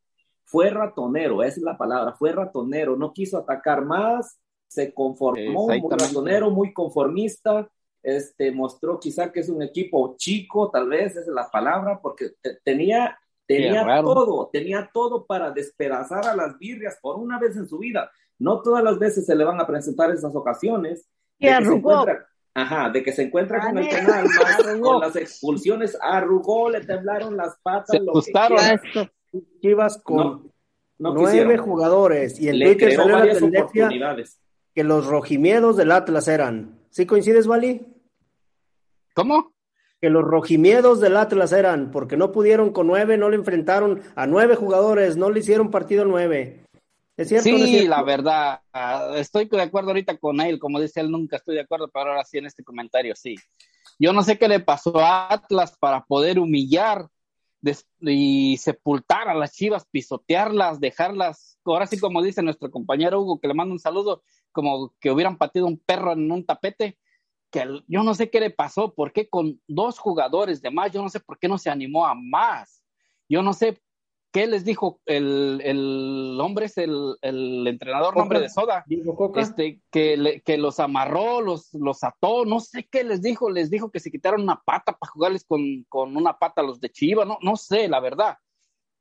fue 0.44 0.70
ratonero, 0.70 1.44
esa 1.44 1.58
es 1.58 1.64
la 1.64 1.78
palabra, 1.78 2.14
fue 2.14 2.32
ratonero, 2.32 2.96
no 2.96 3.14
quiso 3.14 3.38
atacar 3.38 3.86
más, 3.86 4.40
se 4.68 4.94
conformó, 4.94 5.68
muy 5.68 5.82
ratonero, 5.90 6.50
muy 6.50 6.74
conformista, 6.74 7.70
este, 8.02 8.52
mostró 8.52 9.00
quizá 9.00 9.32
que 9.32 9.42
es 9.42 9.50
un 9.50 9.62
equipo 9.62 10.16
chico, 10.18 10.72
tal 10.72 10.88
vez 10.88 11.12
esa 11.12 11.22
es 11.22 11.28
la 11.28 11.50
palabra, 11.50 12.00
porque 12.02 12.32
tenía 12.64 13.20
Tenía 13.48 14.02
todo, 14.02 14.50
tenía 14.52 14.90
todo 14.94 15.26
para 15.26 15.52
despedazar 15.52 16.28
a 16.28 16.36
las 16.36 16.60
birrias 16.60 17.00
por 17.02 17.18
una 17.18 17.40
vez 17.40 17.56
en 17.56 17.68
su 17.68 17.80
vida. 17.80 18.12
No 18.38 18.62
todas 18.62 18.84
las 18.84 19.00
veces 19.00 19.26
se 19.26 19.36
le 19.36 19.46
van 19.46 19.60
a 19.62 19.66
presentar 19.66 20.12
esas 20.12 20.36
ocasiones. 20.36 21.08
Y 21.40 21.48
arrugó. 21.48 22.06
Ajá, 22.54 22.90
de 22.90 23.04
que 23.04 23.14
se 23.14 23.24
encuentra 23.24 23.62
con 23.62 23.78
el 23.78 23.88
penal, 23.88 24.26
con 24.82 25.00
las 25.00 25.16
expulsiones, 25.16 25.98
arrugó, 26.02 26.70
le 26.70 26.82
temblaron 26.82 27.38
las 27.38 27.56
patas. 27.62 27.92
Se 27.92 28.00
lo 28.00 28.14
gustaron. 28.14 28.60
Chivas 29.62 30.02
con 30.04 30.52
nueve 30.98 31.58
jugadores 31.58 32.40
y 32.40 32.50
en 32.50 32.60
Twitter 32.60 32.94
salió 32.94 33.20
la 33.20 33.34
tendencia 33.38 33.90
que 34.74 34.84
los 34.84 35.06
rojimiedos 35.08 35.78
del 35.78 35.92
Atlas 35.92 36.28
eran. 36.28 36.80
¿Sí 36.90 37.06
coincides, 37.06 37.48
Wally? 37.48 37.86
¿Cómo? 39.14 39.54
Que 40.00 40.10
los 40.10 40.24
rojimiedos 40.24 41.00
del 41.02 41.18
Atlas 41.18 41.52
eran, 41.52 41.92
porque 41.92 42.18
no 42.18 42.32
pudieron 42.32 42.72
con 42.72 42.88
nueve, 42.88 43.18
no 43.18 43.30
le 43.30 43.36
enfrentaron 43.36 44.02
a 44.16 44.28
nueve 44.28 44.56
jugadores, 44.56 45.18
no 45.18 45.32
le 45.32 45.40
hicieron 45.40 45.72
partido 45.72 46.06
nueve. 46.06 46.66
¿Es 47.18 47.30
cierto? 47.30 47.46
Sí, 47.46 47.88
la 47.88 48.04
verdad, 48.04 48.62
estoy 49.18 49.46
de 49.46 49.62
acuerdo 49.62 49.90
ahorita 49.90 50.18
con 50.18 50.40
él, 50.40 50.60
como 50.60 50.80
dice 50.80 51.00
él, 51.00 51.10
nunca 51.10 51.38
estoy 51.38 51.56
de 51.56 51.62
acuerdo, 51.62 51.90
pero 51.92 52.12
ahora 52.12 52.24
sí 52.24 52.38
en 52.38 52.46
este 52.46 52.64
comentario, 52.64 53.16
sí. 53.16 53.36
Yo 53.98 54.14
no 54.14 54.22
sé 54.22 54.38
qué 54.38 54.48
le 54.48 54.60
pasó 54.60 55.00
a 55.00 55.34
Atlas 55.34 55.76
para 55.80 56.06
poder 56.06 56.38
humillar 56.38 57.08
y 58.02 58.56
sepultar 58.58 59.28
a 59.28 59.34
las 59.34 59.54
chivas, 59.54 59.88
pisotearlas, 59.90 60.80
dejarlas, 60.80 61.58
ahora 61.66 61.88
sí 61.88 62.00
como 62.00 62.22
dice 62.22 62.44
nuestro 62.44 62.70
compañero 62.70 63.20
Hugo, 63.20 63.40
que 63.40 63.48
le 63.48 63.56
mando 63.56 63.74
un 63.74 63.80
saludo, 63.80 64.22
como 64.52 64.94
que 65.00 65.10
hubieran 65.10 65.38
patido 65.38 65.66
un 65.66 65.80
perro 65.80 66.14
en 66.14 66.32
un 66.32 66.46
tapete, 66.46 67.00
que 67.58 67.82
yo 67.88 68.04
no 68.04 68.14
sé 68.14 68.30
qué 68.30 68.40
le 68.40 68.50
pasó, 68.50 68.94
por 68.94 69.12
qué 69.12 69.30
con 69.30 69.60
dos 69.68 70.00
jugadores 70.00 70.62
de 70.62 70.72
más, 70.72 70.92
yo 70.92 71.02
no 71.02 71.10
sé 71.10 71.20
por 71.20 71.40
qué 71.40 71.48
no 71.48 71.58
se 71.58 71.70
animó 71.70 72.06
a 72.06 72.14
más. 72.16 72.84
Yo 73.30 73.42
no 73.42 73.54
sé 73.54 73.82
qué 74.32 74.48
les 74.48 74.64
dijo 74.64 75.02
el, 75.06 75.62
el 75.64 76.38
hombre, 76.42 76.68
es 76.68 76.78
el, 76.78 77.16
el 77.22 77.68
entrenador 77.68 78.16
nombre 78.16 78.40
de 78.40 78.50
Soda, 78.50 78.86
este, 79.36 79.82
que, 79.92 80.42
que 80.46 80.58
los 80.58 80.80
amarró, 80.80 81.42
los, 81.42 81.74
los 81.74 82.04
ató, 82.04 82.46
no 82.46 82.60
sé 82.60 82.88
qué 82.90 83.04
les 83.04 83.22
dijo, 83.22 83.50
les 83.50 83.70
dijo 83.70 83.90
que 83.90 84.00
se 84.00 84.12
quitaron 84.12 84.42
una 84.42 84.62
pata 84.64 84.98
para 84.98 85.12
jugarles 85.12 85.46
con, 85.46 85.84
con 85.90 86.16
una 86.16 86.38
pata 86.38 86.62
a 86.62 86.64
los 86.66 86.80
de 86.80 86.92
Chiva, 86.92 87.26
no, 87.26 87.40
no 87.42 87.56
sé, 87.56 87.88
la 87.88 88.00
verdad. 88.00 88.38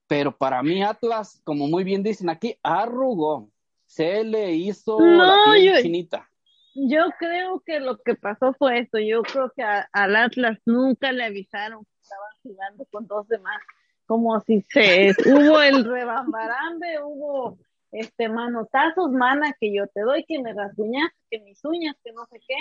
Pero 0.06 0.36
para 0.36 0.62
mí 0.62 0.82
Atlas, 0.82 1.40
como 1.44 1.66
muy 1.66 1.84
bien 1.84 2.02
dicen 2.02 2.30
aquí, 2.30 2.56
arrugó, 2.62 3.50
se 3.84 4.24
le 4.24 4.52
hizo 4.54 5.00
la 5.00 5.52
piel 5.52 5.82
chinita 5.82 6.28
yo 6.76 7.06
creo 7.18 7.62
que 7.64 7.80
lo 7.80 7.98
que 7.98 8.14
pasó 8.14 8.54
fue 8.54 8.80
esto. 8.80 8.98
Yo 8.98 9.22
creo 9.22 9.50
que 9.54 9.62
al 9.62 10.16
Atlas 10.16 10.58
nunca 10.66 11.12
le 11.12 11.24
avisaron 11.24 11.84
que 11.84 12.02
estaban 12.02 12.30
jugando 12.42 12.86
con 12.90 13.06
dos 13.06 13.26
demás. 13.28 13.60
Como 14.06 14.38
si 14.40 14.60
se 14.62 15.14
hubo 15.26 15.60
el 15.62 15.84
rebambarambe, 15.84 17.02
hubo 17.02 17.58
este 17.92 18.28
manotazos, 18.28 19.10
mana, 19.10 19.54
que 19.58 19.74
yo 19.74 19.86
te 19.88 20.02
doy, 20.02 20.24
que 20.24 20.40
me 20.40 20.52
rasguñaste, 20.52 21.16
que 21.30 21.40
mis 21.40 21.64
uñas, 21.64 21.96
que 22.04 22.12
no 22.12 22.26
sé 22.26 22.40
qué. 22.46 22.56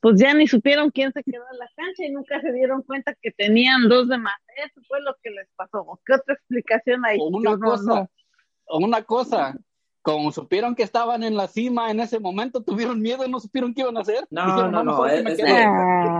Pues 0.00 0.20
ya 0.20 0.32
ni 0.34 0.46
supieron 0.46 0.90
quién 0.90 1.12
se 1.12 1.22
quedó 1.24 1.42
en 1.50 1.58
la 1.58 1.68
cancha 1.74 2.04
y 2.04 2.12
nunca 2.12 2.40
se 2.40 2.52
dieron 2.52 2.82
cuenta 2.82 3.14
que 3.20 3.32
tenían 3.32 3.88
dos 3.88 4.08
de 4.08 4.18
más. 4.18 4.36
Eso 4.56 4.80
fue 4.86 5.00
lo 5.00 5.14
que 5.22 5.30
les 5.30 5.48
pasó. 5.56 5.98
¿Qué 6.04 6.14
otra 6.14 6.34
explicación 6.34 7.04
hay? 7.04 7.18
una 7.20 7.58
cosa, 7.58 8.08
una 8.68 9.02
cosa, 9.02 9.56
como 10.06 10.30
supieron 10.30 10.76
que 10.76 10.84
estaban 10.84 11.24
en 11.24 11.36
la 11.36 11.48
cima 11.48 11.90
en 11.90 11.98
ese 11.98 12.20
momento, 12.20 12.62
tuvieron 12.62 13.02
miedo 13.02 13.26
y 13.26 13.28
no 13.28 13.40
supieron 13.40 13.74
qué 13.74 13.80
iban 13.80 13.96
a 13.96 14.02
hacer. 14.02 14.24
No, 14.30 14.70
no, 14.70 14.84
no, 14.84 15.02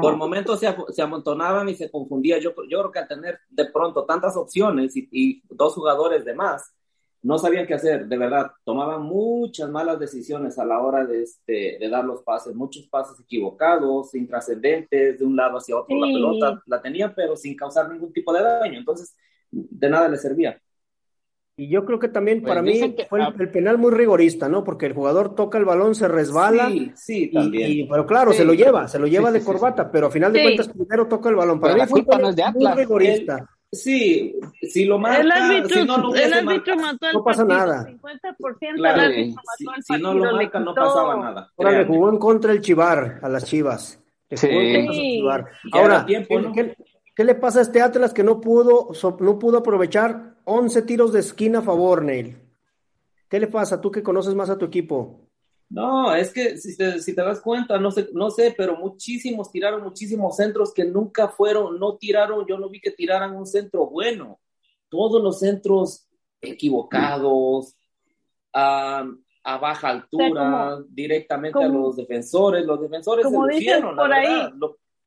por 0.00 0.16
momentos 0.16 0.58
se, 0.58 1.02
amontonaban 1.02 1.68
y 1.68 1.76
se 1.76 1.88
confundían. 1.88 2.40
Yo, 2.40 2.50
yo 2.68 2.80
creo 2.80 2.90
que 2.90 2.98
al 2.98 3.06
tener 3.06 3.38
de 3.48 3.66
pronto 3.66 4.04
tantas 4.04 4.36
opciones 4.36 4.94
y, 4.96 5.40
dos 5.48 5.74
jugadores 5.74 6.24
de 6.24 6.34
más, 6.34 6.74
no 7.22 7.38
sabían 7.38 7.64
qué 7.64 7.74
hacer, 7.74 8.08
de 8.08 8.18
verdad, 8.18 8.50
tomaban 8.64 9.02
muchas 9.02 9.70
malas 9.70 10.00
decisiones 10.00 10.58
a 10.58 10.64
la 10.64 10.80
hora 10.80 11.04
de, 11.06 11.22
este, 11.22 11.78
de 11.78 11.88
dar 11.88 12.04
los 12.04 12.22
pases, 12.22 12.56
muchos 12.56 12.88
pases 12.88 13.20
equivocados, 13.20 14.16
intrascendentes, 14.16 15.20
de 15.20 15.24
un 15.24 15.36
lado 15.36 15.58
hacia 15.58 15.78
otro, 15.78 15.96
la 15.96 16.06
pelota 16.08 16.62
la 16.66 16.82
tenían, 16.82 17.12
pero 17.14 17.36
sin 17.36 17.54
causar 17.54 17.88
ningún 17.88 18.12
tipo 18.12 18.32
de 18.32 18.42
daño, 18.42 18.80
entonces 18.80 19.14
de 19.52 19.88
nada 19.88 20.08
les 20.08 20.22
servía. 20.22 20.60
Y 21.58 21.70
yo 21.70 21.86
creo 21.86 21.98
que 21.98 22.08
también 22.08 22.42
pues 22.42 22.50
para 22.50 22.60
mí 22.60 22.94
fue 23.08 23.20
el, 23.38 23.50
penal 23.50 23.78
muy 23.78 23.90
rigorista, 23.90 24.46
¿no? 24.46 24.62
Porque 24.62 24.84
el 24.84 24.92
jugador 24.92 25.34
toca 25.34 25.56
el 25.56 25.64
balón, 25.64 25.94
se 25.94 26.06
resbala. 26.06 26.68
Sí, 26.68 26.92
sí, 26.94 27.30
también. 27.32 27.88
pero 27.88 28.04
claro, 28.04 28.34
se 28.34 28.44
lo 28.44 28.52
lleva, 28.52 28.88
se 28.88 28.98
lo 28.98 29.06
lleva 29.06 29.32
de 29.32 29.42
corbata, 29.42 29.90
pero 29.90 30.08
a 30.08 30.10
final 30.10 30.34
de 30.34 30.42
cuentas 30.42 30.68
primero 30.68 31.06
toca 31.06 31.30
el 31.30 31.36
balón. 31.36 31.58
Para 31.58 31.74
mí 31.74 31.80
fue 31.86 32.04
muy 32.54 32.72
rigorista. 32.74 33.48
Sí, 33.72 34.38
si 34.62 34.84
lo 34.84 34.98
marca, 34.98 35.22
el 35.22 35.32
árbitro, 35.32 35.80
si 35.80 35.86
no 35.86 35.98
lo 35.98 36.14
el 36.14 36.32
árbitro 36.32 36.76
mató 36.76 37.12
no 37.12 37.24
pasa 37.24 37.44
nada. 37.44 37.86
50% 37.86 38.74
claro, 38.76 39.02
el 39.02 39.06
árbitro 39.06 39.34
mató 39.34 39.82
si, 39.82 39.94
si 39.94 40.02
no 40.02 40.14
lo 40.14 40.32
marca, 40.32 40.60
no 40.60 40.74
pasaba 40.74 41.16
nada. 41.16 41.50
Ahora 41.56 41.78
le 41.78 41.84
jugó 41.86 42.10
en 42.10 42.18
contra 42.18 42.52
el 42.52 42.60
Chivar 42.60 43.18
a 43.22 43.28
las 43.28 43.44
Chivas. 43.44 43.98
Le 44.28 44.36
jugó 44.36 44.60
en 44.60 44.86
contra 44.86 44.92
el 44.92 45.00
Chivar. 45.00 45.46
Ahora. 45.72 46.06
¿qué, 46.06 46.76
¿qué, 47.14 47.24
le 47.24 47.34
pasa 47.34 47.58
a 47.58 47.62
este 47.62 47.82
Atlas 47.82 48.14
que 48.14 48.22
no 48.22 48.40
pudo, 48.40 48.90
no 49.20 49.38
pudo 49.38 49.58
aprovechar 49.58 50.35
11 50.46 50.82
tiros 50.82 51.12
de 51.12 51.20
esquina 51.20 51.58
a 51.58 51.62
favor, 51.62 52.02
Neil? 52.02 52.36
¿Qué 53.28 53.40
le 53.40 53.48
pasa? 53.48 53.80
Tú 53.80 53.90
que 53.90 54.02
conoces 54.02 54.34
más 54.34 54.48
a 54.48 54.56
tu 54.56 54.64
equipo. 54.64 55.20
No, 55.68 56.14
es 56.14 56.32
que 56.32 56.56
si 56.56 56.76
te, 56.76 57.00
si 57.00 57.14
te, 57.14 57.22
das 57.22 57.40
cuenta, 57.40 57.78
no 57.80 57.90
sé, 57.90 58.08
no 58.12 58.30
sé, 58.30 58.54
pero 58.56 58.76
muchísimos 58.76 59.50
tiraron 59.50 59.82
muchísimos 59.82 60.36
centros 60.36 60.72
que 60.72 60.84
nunca 60.84 61.28
fueron, 61.28 61.80
no 61.80 61.96
tiraron, 61.96 62.46
yo 62.46 62.56
no 62.56 62.68
vi 62.68 62.80
que 62.80 62.92
tiraran 62.92 63.34
un 63.34 63.46
centro 63.46 63.86
bueno. 63.86 64.38
Todos 64.88 65.20
los 65.20 65.40
centros 65.40 66.06
equivocados, 66.40 67.74
a, 68.52 69.04
a 69.42 69.58
baja 69.58 69.88
altura, 69.88 70.78
directamente 70.88 71.62
a 71.62 71.68
los 71.68 71.96
defensores, 71.96 72.64
los 72.64 72.80
defensores 72.80 73.24
como 73.24 73.46
se 73.46 73.54
lucieron, 73.54 73.96
por 73.96 74.12
ahí, 74.12 74.52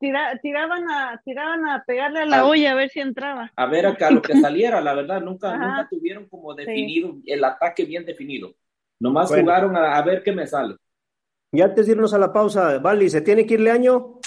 tiraban, 0.00 0.90
a, 0.90 1.20
tiraban 1.24 1.68
a 1.68 1.84
pegarle 1.86 2.20
a 2.20 2.26
la 2.26 2.46
olla 2.46 2.72
a 2.72 2.74
ver 2.74 2.90
si 2.90 3.00
entraba. 3.00 3.52
A 3.54 3.66
ver 3.66 3.86
acá 3.86 4.10
lo 4.10 4.22
que 4.22 4.34
saliera, 4.40 4.80
la 4.80 4.94
verdad, 4.94 5.20
nunca, 5.20 5.56
nunca 5.56 5.88
tuvieron 5.88 6.26
como 6.28 6.54
definido, 6.54 7.16
el 7.26 7.44
ataque 7.44 7.84
bien 7.84 8.04
definido. 8.04 8.54
Nomás 8.98 9.28
jugaron 9.28 9.76
a, 9.76 10.00
ver 10.02 10.22
qué 10.22 10.32
me 10.32 10.46
sale. 10.46 10.76
Y 11.52 11.62
antes 11.62 11.86
de 11.86 11.92
irnos 11.92 12.14
a 12.14 12.18
la 12.18 12.32
pausa, 12.32 12.78
Vali, 12.78 13.10
¿se 13.10 13.20
tiene 13.22 13.46
que 13.46 13.54
irle 13.54 13.70
año? 13.70 14.19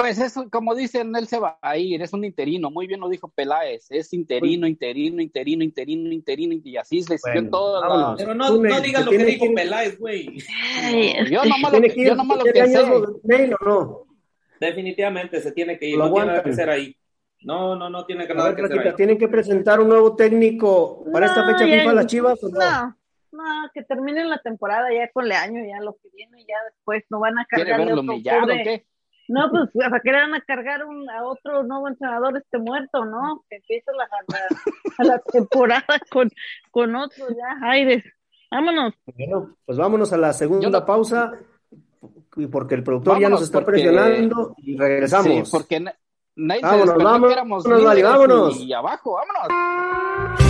Pues 0.00 0.18
es 0.18 0.34
como 0.50 0.74
dicen, 0.74 1.14
él 1.14 1.26
se 1.26 1.38
va 1.38 1.58
a 1.60 1.76
ir, 1.76 2.00
es 2.00 2.14
un 2.14 2.24
interino, 2.24 2.70
muy 2.70 2.86
bien 2.86 3.00
lo 3.00 3.08
dijo 3.10 3.28
Peláez, 3.28 3.86
es 3.90 4.14
interino, 4.14 4.66
interino, 4.66 5.20
interino, 5.20 5.62
interino, 5.62 6.10
interino, 6.10 6.54
y 6.64 6.76
así 6.78 7.02
se 7.02 7.18
bueno, 7.22 7.50
todo. 7.50 8.16
Pero 8.16 8.34
no, 8.34 8.56
no 8.56 8.80
digas 8.80 9.04
lo 9.04 9.10
que 9.10 9.18
dijo 9.18 9.44
Peláez, 9.54 9.98
güey. 9.98 10.38
Yo 11.30 11.44
nomás 11.44 11.72
lo, 11.72 11.86
yo 11.86 12.14
nomás 12.14 12.38
lo 12.38 12.44
que 12.44 12.66
sé. 12.66 13.50
no? 13.60 14.06
Definitivamente 14.58 15.38
se 15.42 15.52
tiene 15.52 15.78
que 15.78 15.88
ir, 15.88 15.98
no 15.98 16.10
tiene 16.10 16.26
nada 16.26 16.42
que 16.42 16.52
ser 16.54 16.70
ahí. 16.70 16.96
No, 17.42 17.76
no, 17.76 17.90
no 17.90 18.06
tiene 18.06 18.26
que 18.26 18.34
nada 18.34 18.56
que 18.56 18.68
ser 18.68 18.78
ahí. 18.80 18.94
¿Tienen 18.96 19.18
que 19.18 19.28
presentar 19.28 19.80
un 19.80 19.88
nuevo 19.88 20.16
técnico 20.16 21.04
para 21.12 21.26
esta 21.26 21.44
fecha 21.44 21.64
FIFA 21.66 21.92
las 21.92 22.06
Chivas 22.06 22.42
o 22.42 22.48
no? 22.48 22.58
No, 22.58 22.96
no, 23.32 23.70
que 23.74 23.82
terminen 23.82 24.30
la 24.30 24.38
temporada 24.38 24.88
ya 24.94 25.10
con 25.12 25.26
el 25.26 25.32
año, 25.32 25.62
ya 25.62 25.82
lo 25.82 25.92
que 25.98 26.08
viene, 26.14 26.42
ya 26.48 26.56
después 26.72 27.04
no 27.10 27.20
van 27.20 27.38
a 27.38 27.44
cargar 27.44 27.84
de 27.84 27.92
otro 27.92 28.14
qué? 28.64 28.86
No, 29.30 29.48
pues 29.48 29.70
¿para 29.72 30.00
qué 30.00 30.10
van 30.10 30.34
a 30.34 30.40
cargar 30.40 30.84
un, 30.84 31.08
a 31.08 31.22
otro 31.22 31.62
nuevo 31.62 31.86
entrenador 31.86 32.36
este 32.36 32.58
muerto, 32.58 33.04
no? 33.04 33.44
Que 33.48 33.56
empiece 33.58 33.92
la, 33.92 34.08
la, 34.98 35.04
la 35.04 35.18
temporada 35.20 36.00
con, 36.10 36.28
con 36.72 36.96
otro 36.96 37.28
ya, 37.28 37.68
aires. 37.70 38.02
Vámonos. 38.50 38.92
Bueno, 39.16 39.56
pues 39.64 39.78
vámonos 39.78 40.12
a 40.12 40.16
la 40.16 40.32
segunda 40.32 40.84
pausa, 40.84 41.30
porque 42.50 42.74
el 42.74 42.82
productor 42.82 43.20
ya 43.20 43.28
nos 43.28 43.42
está 43.42 43.64
presionando 43.64 44.56
y 44.56 44.76
regresamos. 44.76 45.48
Sí, 45.48 45.52
porque 45.52 45.78
nadie 46.34 46.62
vámonos, 46.62 46.96
vámonos, 46.96 47.36
vámonos, 47.64 48.02
vámonos. 48.02 48.60
Y 48.60 48.72
abajo, 48.72 49.14
vámonos. 49.14 50.49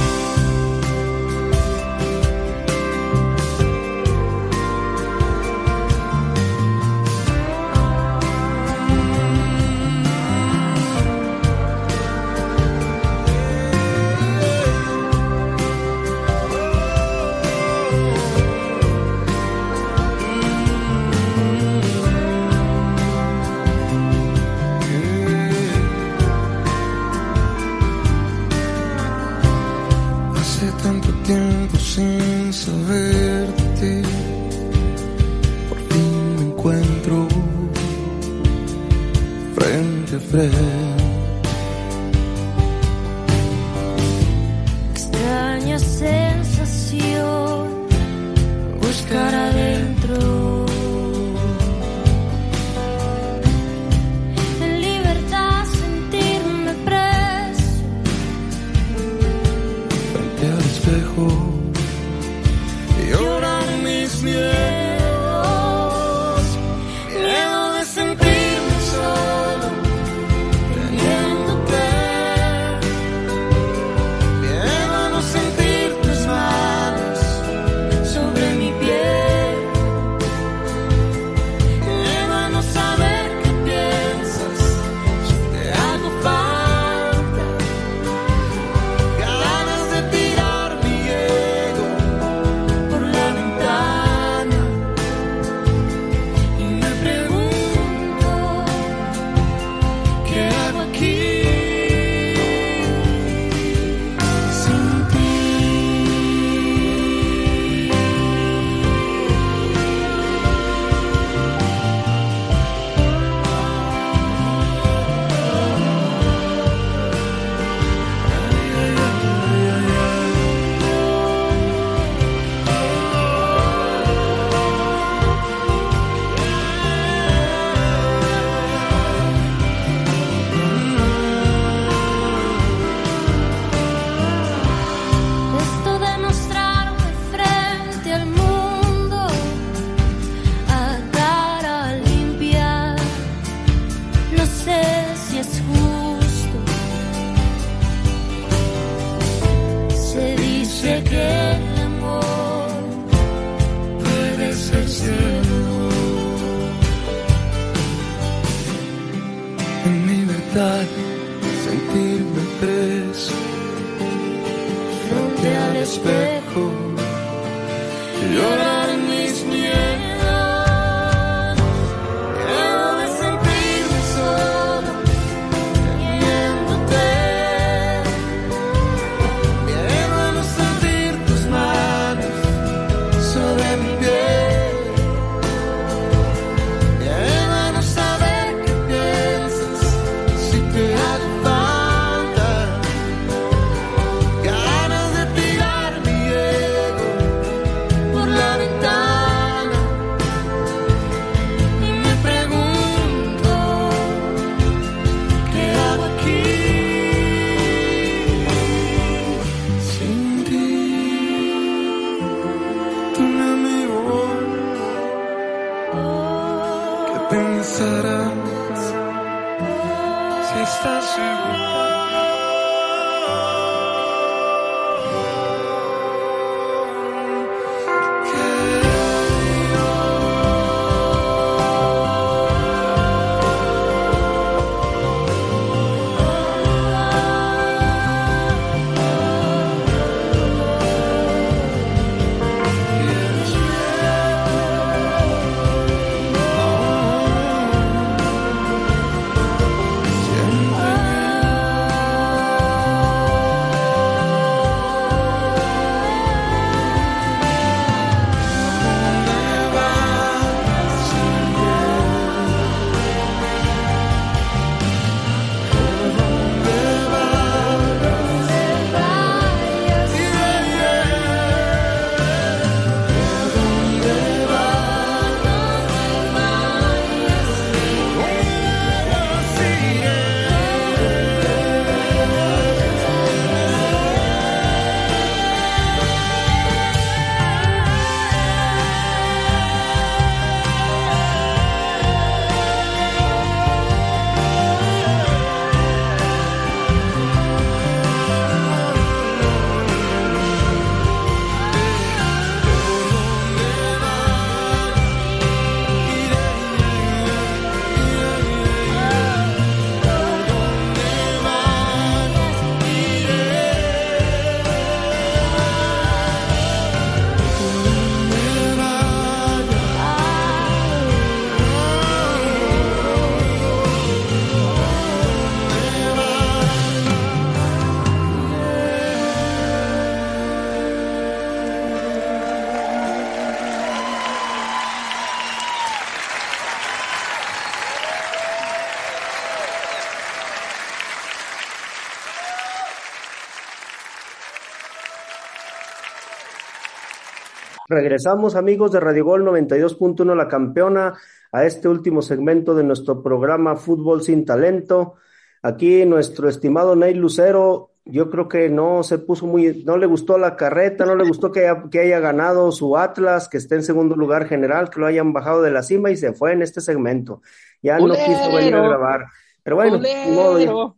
Regresamos 347.91 348.55
amigos 348.55 348.93
de 348.93 349.01
Radio 349.01 349.25
Gol 349.25 349.45
92.1 349.45 350.37
La 350.37 350.47
Campeona 350.47 351.15
a 351.51 351.65
este 351.65 351.89
último 351.89 352.23
segmento 352.23 352.73
de 352.77 352.85
nuestro 352.85 353.21
programa 353.21 353.75
Fútbol 353.75 354.23
sin 354.23 354.45
Talento. 354.45 355.15
Aquí 355.61 356.07
nuestro 356.07 356.49
estimado 356.49 356.95
Ney 356.95 357.15
Lucero, 357.15 357.91
yo 358.05 358.31
creo 358.31 358.47
que 358.47 358.69
no 358.69 359.03
se 359.03 359.19
puso 359.19 359.45
muy, 359.49 359.83
no 359.85 359.97
le 359.97 360.07
gustó 360.07 360.39
la 360.39 360.55
carreta, 360.55 361.05
no 361.05 361.17
le 361.17 361.27
gustó 361.27 361.51
que 361.51 361.67
haya, 361.67 361.83
que 361.91 361.99
haya 361.99 362.21
ganado 362.21 362.71
su 362.71 362.97
Atlas, 362.97 363.49
que 363.49 363.57
esté 363.57 363.75
en 363.75 363.83
segundo 363.83 364.15
lugar 364.15 364.47
general, 364.47 364.89
que 364.89 365.01
lo 365.01 365.07
hayan 365.07 365.33
bajado 365.33 365.61
de 365.61 365.73
la 365.73 365.83
cima 365.83 366.13
y 366.13 366.17
se 366.17 366.33
fue 366.33 366.53
en 366.53 366.63
este 366.63 366.81
segmento. 366.81 367.43
Ya 367.83 367.99
no 367.99 368.15
quiso 368.15 368.55
venir 368.55 368.77
a 368.77 368.83
grabar. 368.83 369.27
Pero 369.65 369.75
bueno, 369.75 370.01
modo, 370.29 370.97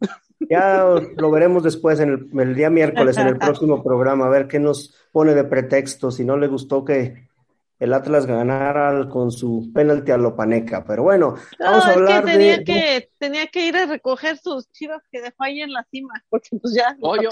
ya 0.48 0.84
lo 1.16 1.30
veremos 1.30 1.62
después 1.62 2.00
en 2.00 2.10
el, 2.32 2.40
el 2.40 2.54
día 2.54 2.70
miércoles 2.70 3.16
en 3.16 3.28
el 3.28 3.38
próximo 3.38 3.82
programa, 3.82 4.26
a 4.26 4.30
ver 4.30 4.48
qué 4.48 4.58
nos 4.58 4.94
pone 5.12 5.34
de 5.34 5.44
pretexto, 5.44 6.10
si 6.10 6.24
no 6.24 6.36
le 6.36 6.48
gustó 6.48 6.84
que 6.84 7.28
el 7.78 7.92
Atlas 7.94 8.26
ganara 8.26 9.08
con 9.08 9.32
su 9.32 9.72
penalti 9.74 10.12
a 10.12 10.16
Lopaneca. 10.16 10.84
Pero 10.84 11.02
bueno, 11.02 11.34
vamos 11.58 11.84
No, 11.84 11.84
a 11.84 11.90
es 11.90 11.96
hablar 11.96 12.24
que 12.24 12.30
tenía 12.30 12.56
de... 12.58 12.64
que 12.64 13.10
tenía 13.18 13.46
que 13.48 13.66
ir 13.66 13.76
a 13.76 13.86
recoger 13.86 14.36
sus 14.38 14.70
chivas 14.70 15.02
que 15.10 15.20
dejó 15.20 15.34
ahí 15.42 15.62
en 15.62 15.72
la 15.72 15.84
cima, 15.90 16.14
porque 16.28 16.50
pues 16.60 16.74
ya 16.74 16.96
Oh, 17.00 17.16
yo- 17.16 17.30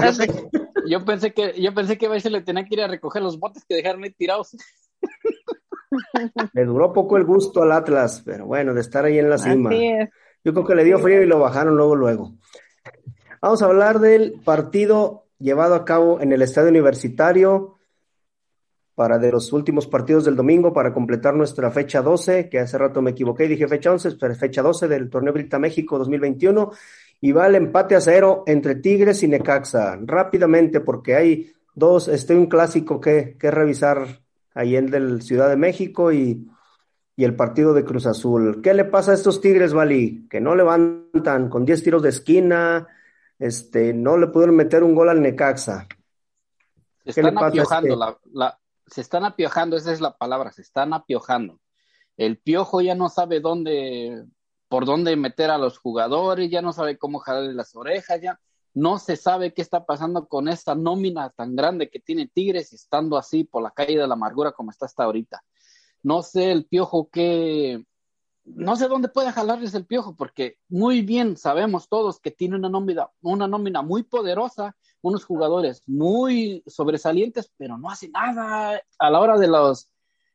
pensé 0.00 1.32
que, 1.32 1.54
yo 1.56 1.74
pensé 1.74 1.96
que 1.96 2.06
a 2.06 2.10
veces 2.10 2.30
le 2.30 2.42
tenía 2.42 2.64
que 2.64 2.74
ir 2.74 2.82
a 2.82 2.88
recoger 2.88 3.22
los 3.22 3.38
botes 3.40 3.64
que 3.66 3.74
dejaron 3.76 4.04
ahí 4.04 4.10
tirados. 4.12 4.54
Le 6.52 6.64
duró 6.64 6.92
poco 6.92 7.16
el 7.16 7.24
gusto 7.24 7.62
al 7.62 7.72
Atlas, 7.72 8.22
pero 8.24 8.44
bueno, 8.46 8.74
de 8.74 8.80
estar 8.80 9.04
ahí 9.04 9.18
en 9.18 9.30
la 9.30 9.38
cima. 9.38 9.70
Así 9.70 9.86
es. 9.86 10.10
Yo 10.46 10.52
creo 10.52 10.64
que 10.64 10.76
le 10.76 10.84
dio 10.84 11.00
frío 11.00 11.20
y 11.24 11.26
lo 11.26 11.40
bajaron 11.40 11.76
luego, 11.76 11.96
luego. 11.96 12.34
Vamos 13.42 13.62
a 13.62 13.64
hablar 13.64 13.98
del 13.98 14.34
partido 14.44 15.24
llevado 15.40 15.74
a 15.74 15.84
cabo 15.84 16.20
en 16.20 16.30
el 16.30 16.40
Estadio 16.40 16.68
Universitario 16.68 17.78
para 18.94 19.18
de 19.18 19.32
los 19.32 19.52
últimos 19.52 19.88
partidos 19.88 20.24
del 20.24 20.36
domingo 20.36 20.72
para 20.72 20.94
completar 20.94 21.34
nuestra 21.34 21.72
fecha 21.72 22.00
12, 22.00 22.48
que 22.48 22.60
hace 22.60 22.78
rato 22.78 23.02
me 23.02 23.10
equivoqué 23.10 23.48
dije 23.48 23.66
fecha 23.66 23.90
11, 23.90 24.12
pero 24.20 24.36
fecha 24.36 24.62
12 24.62 24.86
del 24.86 25.10
Torneo 25.10 25.32
Brita 25.32 25.58
México 25.58 25.98
2021 25.98 26.70
y 27.20 27.32
va 27.32 27.48
el 27.48 27.56
empate 27.56 27.96
a 27.96 28.00
cero 28.00 28.44
entre 28.46 28.76
Tigres 28.76 29.24
y 29.24 29.28
Necaxa. 29.28 29.98
Rápidamente, 30.00 30.78
porque 30.78 31.16
hay 31.16 31.52
dos, 31.74 32.06
este 32.06 32.36
un 32.36 32.46
clásico 32.46 33.00
que, 33.00 33.36
que 33.36 33.50
revisar 33.50 34.06
ahí 34.54 34.76
el 34.76 34.90
del 34.92 35.22
Ciudad 35.22 35.48
de 35.48 35.56
México 35.56 36.12
y, 36.12 36.46
y 37.16 37.24
el 37.24 37.34
partido 37.34 37.72
de 37.72 37.84
Cruz 37.84 38.06
Azul. 38.06 38.60
¿Qué 38.62 38.74
le 38.74 38.84
pasa 38.84 39.12
a 39.12 39.14
estos 39.14 39.40
Tigres, 39.40 39.72
Vali? 39.72 40.28
Que 40.28 40.40
no 40.40 40.54
levantan 40.54 41.48
con 41.48 41.64
10 41.64 41.82
tiros 41.82 42.02
de 42.02 42.10
esquina, 42.10 42.86
este, 43.38 43.94
no 43.94 44.18
le 44.18 44.26
pudieron 44.28 44.54
meter 44.54 44.82
un 44.84 44.94
gol 44.94 45.08
al 45.08 45.22
Necaxa. 45.22 45.86
Se 47.06 47.14
¿Qué 47.14 47.22
le 47.22 47.28
están 47.28 47.44
a 47.44 47.46
apiojando, 47.48 47.88
este? 47.88 47.98
la, 47.98 48.18
la- 48.32 48.58
se 48.86 49.00
están 49.00 49.24
apiojando, 49.24 49.76
esa 49.76 49.92
es 49.92 50.00
la 50.00 50.16
palabra, 50.16 50.52
se 50.52 50.62
están 50.62 50.92
apiojando. 50.92 51.58
El 52.16 52.38
piojo 52.38 52.80
ya 52.82 52.94
no 52.94 53.08
sabe 53.08 53.40
dónde, 53.40 54.24
por 54.68 54.84
dónde 54.84 55.16
meter 55.16 55.50
a 55.50 55.58
los 55.58 55.78
jugadores, 55.78 56.50
ya 56.50 56.62
no 56.62 56.72
sabe 56.72 56.96
cómo 56.98 57.18
jalarle 57.18 57.52
las 57.54 57.74
orejas, 57.74 58.20
ya 58.20 58.38
no 58.74 58.98
se 58.98 59.16
sabe 59.16 59.54
qué 59.54 59.62
está 59.62 59.86
pasando 59.86 60.28
con 60.28 60.48
esta 60.48 60.74
nómina 60.74 61.30
tan 61.30 61.56
grande 61.56 61.88
que 61.88 61.98
tiene 61.98 62.28
Tigres 62.28 62.72
estando 62.74 63.16
así 63.16 63.42
por 63.44 63.62
la 63.62 63.70
calle 63.70 63.98
de 63.98 64.06
la 64.06 64.14
amargura 64.14 64.52
como 64.52 64.70
está 64.70 64.84
hasta 64.86 65.04
ahorita. 65.04 65.42
No 66.06 66.22
sé 66.22 66.52
el 66.52 66.66
piojo 66.66 67.08
qué, 67.10 67.84
no 68.44 68.76
sé 68.76 68.86
dónde 68.86 69.08
puede 69.08 69.32
jalarles 69.32 69.74
el 69.74 69.86
piojo, 69.86 70.14
porque 70.14 70.56
muy 70.68 71.02
bien 71.02 71.36
sabemos 71.36 71.88
todos 71.88 72.20
que 72.20 72.30
tiene 72.30 72.54
una 72.54 72.68
nómina, 72.68 73.10
una 73.22 73.48
nómina 73.48 73.82
muy 73.82 74.04
poderosa, 74.04 74.76
unos 75.02 75.24
jugadores 75.24 75.82
muy 75.88 76.62
sobresalientes, 76.68 77.52
pero 77.56 77.76
no 77.76 77.90
hace 77.90 78.08
nada 78.08 78.80
a 79.00 79.10
la 79.10 79.18
hora 79.18 79.36
de 79.36 79.48
los, 79.48 79.90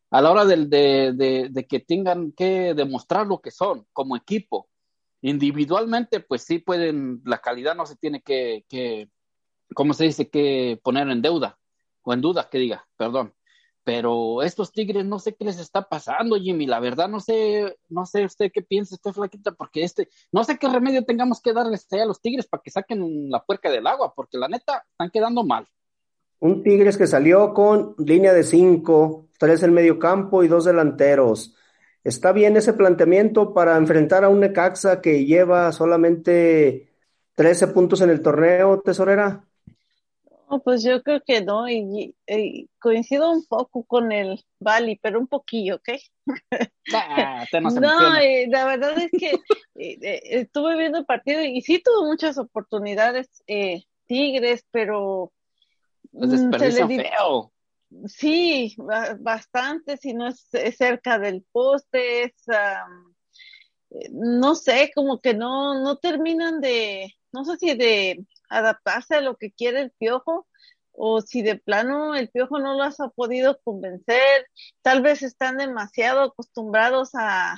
a 0.09 0.21
la 0.21 0.31
hora 0.31 0.43
de, 0.43 0.65
de, 0.65 1.47
de, 1.49 1.67
que 1.67 1.79
tengan 1.79 2.33
que 2.33 2.73
demostrar 2.73 3.25
lo 3.27 3.39
que 3.39 3.51
son 3.51 3.87
como 3.93 4.17
equipo. 4.17 4.67
Individualmente, 5.21 6.19
pues 6.19 6.43
sí 6.43 6.59
pueden, 6.59 7.21
la 7.23 7.37
calidad 7.37 7.75
no 7.75 7.85
se 7.85 7.95
tiene 7.95 8.21
que, 8.21 8.65
que 8.67 9.09
¿cómo 9.73 9.93
se 9.93 10.03
dice? 10.03 10.29
Que 10.29 10.81
poner 10.83 11.07
en 11.07 11.21
deuda 11.21 11.57
o 12.01 12.11
en 12.11 12.19
duda, 12.19 12.49
que 12.49 12.57
diga, 12.57 12.85
perdón 12.97 13.33
pero 13.83 14.41
estos 14.43 14.71
Tigres 14.71 15.05
no 15.05 15.19
sé 15.19 15.35
qué 15.35 15.45
les 15.45 15.59
está 15.59 15.87
pasando, 15.87 16.37
Jimmy, 16.37 16.65
la 16.65 16.79
verdad 16.79 17.09
no 17.09 17.19
sé, 17.19 17.77
no 17.89 18.05
sé 18.05 18.25
usted 18.25 18.51
qué 18.53 18.61
piensa, 18.61 18.95
usted 18.95 19.11
flaquita, 19.11 19.51
porque 19.51 19.83
este, 19.83 20.09
no 20.31 20.43
sé 20.43 20.57
qué 20.57 20.67
remedio 20.67 21.03
tengamos 21.03 21.41
que 21.41 21.53
darles 21.53 21.87
a 21.91 22.05
los 22.05 22.21
Tigres 22.21 22.47
para 22.47 22.61
que 22.63 22.71
saquen 22.71 23.29
la 23.29 23.43
puerca 23.43 23.69
del 23.69 23.87
agua, 23.87 24.13
porque 24.15 24.37
la 24.37 24.47
neta 24.47 24.85
están 24.91 25.09
quedando 25.09 25.43
mal. 25.43 25.67
Un 26.39 26.63
Tigres 26.63 26.97
que 26.97 27.07
salió 27.07 27.53
con 27.53 27.95
línea 27.99 28.33
de 28.33 28.43
cinco, 28.43 29.29
tres 29.37 29.63
en 29.63 29.73
medio 29.73 29.99
campo 29.99 30.43
y 30.43 30.47
dos 30.47 30.65
delanteros. 30.65 31.55
¿Está 32.03 32.31
bien 32.31 32.57
ese 32.57 32.73
planteamiento 32.73 33.53
para 33.53 33.77
enfrentar 33.77 34.23
a 34.23 34.29
un 34.29 34.39
Necaxa 34.39 35.01
que 35.01 35.25
lleva 35.25 35.71
solamente 35.71 36.89
13 37.35 37.67
puntos 37.67 38.01
en 38.01 38.09
el 38.09 38.21
torneo, 38.21 38.81
tesorera? 38.81 39.45
Pues 40.59 40.83
yo 40.83 41.01
creo 41.01 41.21
que 41.21 41.41
no, 41.41 41.69
y, 41.69 42.15
coincido 42.79 43.31
un 43.31 43.45
poco 43.45 43.83
con 43.83 44.11
el 44.11 44.43
Bali, 44.59 44.99
pero 45.01 45.19
un 45.19 45.27
poquillo, 45.27 45.75
¿ok? 45.75 45.89
Ah, 46.93 47.45
no, 47.61 48.19
la 48.47 48.65
verdad 48.65 48.97
es 48.99 49.11
que 49.11 49.31
eh, 49.75 49.97
eh, 50.01 50.21
estuve 50.25 50.77
viendo 50.77 50.99
el 50.99 51.05
partido 51.05 51.41
y 51.43 51.61
sí 51.61 51.81
tuvo 51.83 52.05
muchas 52.05 52.37
oportunidades 52.37 53.43
eh, 53.47 53.83
Tigres, 54.07 54.65
pero 54.71 55.31
mm, 56.11 56.51
feo. 56.51 57.51
Sí, 58.05 58.75
bastante, 59.19 59.97
si 59.97 60.13
no 60.13 60.27
es, 60.27 60.47
cerca 60.77 61.19
del 61.19 61.43
poste, 61.51 62.23
es, 62.23 62.33
no 64.11 64.55
sé, 64.55 64.91
como 64.95 65.19
que 65.19 65.33
no, 65.33 65.81
no 65.81 65.97
terminan 65.97 66.61
de, 66.61 67.13
no 67.33 67.43
sé 67.43 67.57
si 67.57 67.75
de 67.75 68.25
adaptarse 68.51 69.15
a 69.15 69.21
lo 69.21 69.37
que 69.37 69.51
quiere 69.51 69.81
el 69.81 69.91
piojo 69.91 70.47
o 70.93 71.21
si 71.21 71.41
de 71.41 71.55
plano 71.55 72.15
el 72.15 72.29
piojo 72.29 72.59
no 72.59 72.77
los 72.77 72.99
ha 72.99 73.09
podido 73.09 73.59
convencer, 73.63 74.47
tal 74.81 75.01
vez 75.01 75.23
están 75.23 75.57
demasiado 75.57 76.21
acostumbrados 76.21 77.11
a, 77.15 77.57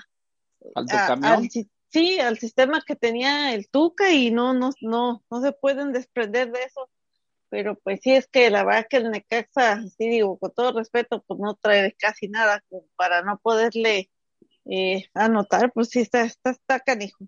al, 1.21 1.49
sí, 1.89 2.19
al 2.19 2.37
sistema 2.37 2.83
que 2.85 2.95
tenía 2.95 3.53
el 3.53 3.67
Tuca 3.69 4.11
y 4.11 4.31
no, 4.31 4.53
no, 4.53 4.71
no, 4.81 5.23
no 5.29 5.41
se 5.41 5.51
pueden 5.51 5.91
desprender 5.91 6.51
de 6.51 6.63
eso. 6.63 6.89
Pero 7.49 7.77
pues 7.83 7.99
sí 8.01 8.13
es 8.13 8.27
que 8.27 8.49
la 8.49 8.63
verdad 8.63 8.87
que 8.89 8.97
el 8.97 9.11
Necaxa, 9.11 9.83
sí 9.83 10.09
digo, 10.09 10.39
con 10.39 10.51
todo 10.53 10.79
respeto, 10.79 11.23
pues 11.27 11.39
no 11.39 11.55
trae 11.55 11.93
casi 11.99 12.27
nada 12.27 12.63
para 12.95 13.21
no 13.21 13.39
poderle 13.39 14.09
eh, 14.65 15.05
anotar, 15.13 15.71
pues 15.71 15.89
sí 15.89 15.99
está, 15.99 16.23
está, 16.23 16.51
está 16.51 16.79
canijo. 16.79 17.27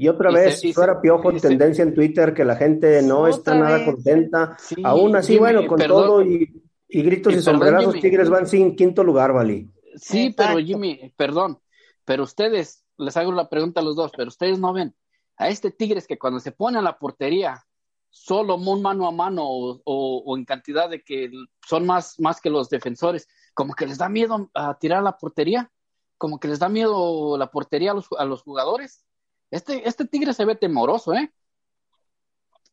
Y 0.00 0.06
otra 0.06 0.30
vez, 0.30 0.62
fuera 0.74 1.00
Piojo, 1.00 1.32
tendencia 1.32 1.82
en 1.82 1.92
Twitter 1.92 2.32
que 2.32 2.44
la 2.44 2.54
gente 2.54 3.02
no 3.02 3.26
está 3.26 3.56
nada 3.56 3.84
contenta. 3.84 4.56
Aún 4.84 5.16
así, 5.16 5.38
bueno, 5.38 5.66
con 5.66 5.80
todo 5.80 6.22
y, 6.22 6.62
gritos 6.88 7.34
y, 7.34 7.42
sombrerazos, 7.42 7.98
Tigres 7.98 8.30
van 8.30 8.46
sin 8.46 8.76
quinto 8.76 9.02
lugar, 9.02 9.32
Vali. 9.32 9.68
Sí, 9.96 10.32
pero 10.36 10.60
Jimmy, 10.60 11.12
perdón, 11.16 11.58
pero 12.04 12.22
ustedes, 12.22 12.84
les 12.96 13.16
hago 13.16 13.32
la 13.32 13.48
pregunta 13.48 13.80
a 13.80 13.82
los 13.82 13.96
dos, 13.96 14.12
pero 14.16 14.28
ustedes 14.28 14.60
no 14.60 14.72
ven 14.72 14.94
a 15.36 15.48
este 15.48 15.72
Tigres 15.72 16.06
que 16.06 16.16
cuando 16.16 16.38
se 16.38 16.52
pone 16.52 16.78
a 16.78 16.82
la 16.82 16.96
portería, 16.96 17.66
solo 18.08 18.56
mano 18.56 19.08
a 19.08 19.10
mano 19.10 19.42
o, 19.48 20.36
en 20.36 20.44
cantidad 20.44 20.88
de 20.88 21.02
que 21.02 21.28
son 21.66 21.86
más, 21.86 22.20
más 22.20 22.40
que 22.40 22.50
los 22.50 22.70
defensores, 22.70 23.26
como 23.52 23.74
que 23.74 23.86
les 23.86 23.98
da 23.98 24.08
miedo 24.08 24.48
a 24.54 24.78
tirar 24.78 25.02
la 25.02 25.18
portería, 25.18 25.72
como 26.18 26.38
que 26.38 26.46
les 26.46 26.60
da 26.60 26.68
miedo 26.68 27.36
la 27.36 27.50
portería 27.50 27.90
a 27.90 27.94
los, 27.94 28.06
a 28.16 28.24
los 28.24 28.42
jugadores 28.42 29.07
este, 29.50 29.88
este 29.88 30.06
Tigre 30.06 30.32
se 30.32 30.44
ve 30.44 30.56
temoroso, 30.56 31.14
¿eh? 31.14 31.30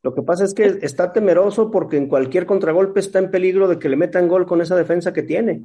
Lo 0.02 0.14
que 0.14 0.22
pasa 0.22 0.44
es 0.44 0.54
que 0.54 0.78
está 0.82 1.12
temeroso 1.12 1.70
porque 1.70 1.96
en 1.96 2.08
cualquier 2.08 2.46
contragolpe 2.46 3.00
está 3.00 3.18
en 3.18 3.30
peligro 3.30 3.66
de 3.66 3.78
que 3.78 3.88
le 3.88 3.96
metan 3.96 4.28
gol 4.28 4.46
con 4.46 4.60
esa 4.60 4.76
defensa 4.76 5.12
que 5.12 5.22
tiene. 5.22 5.64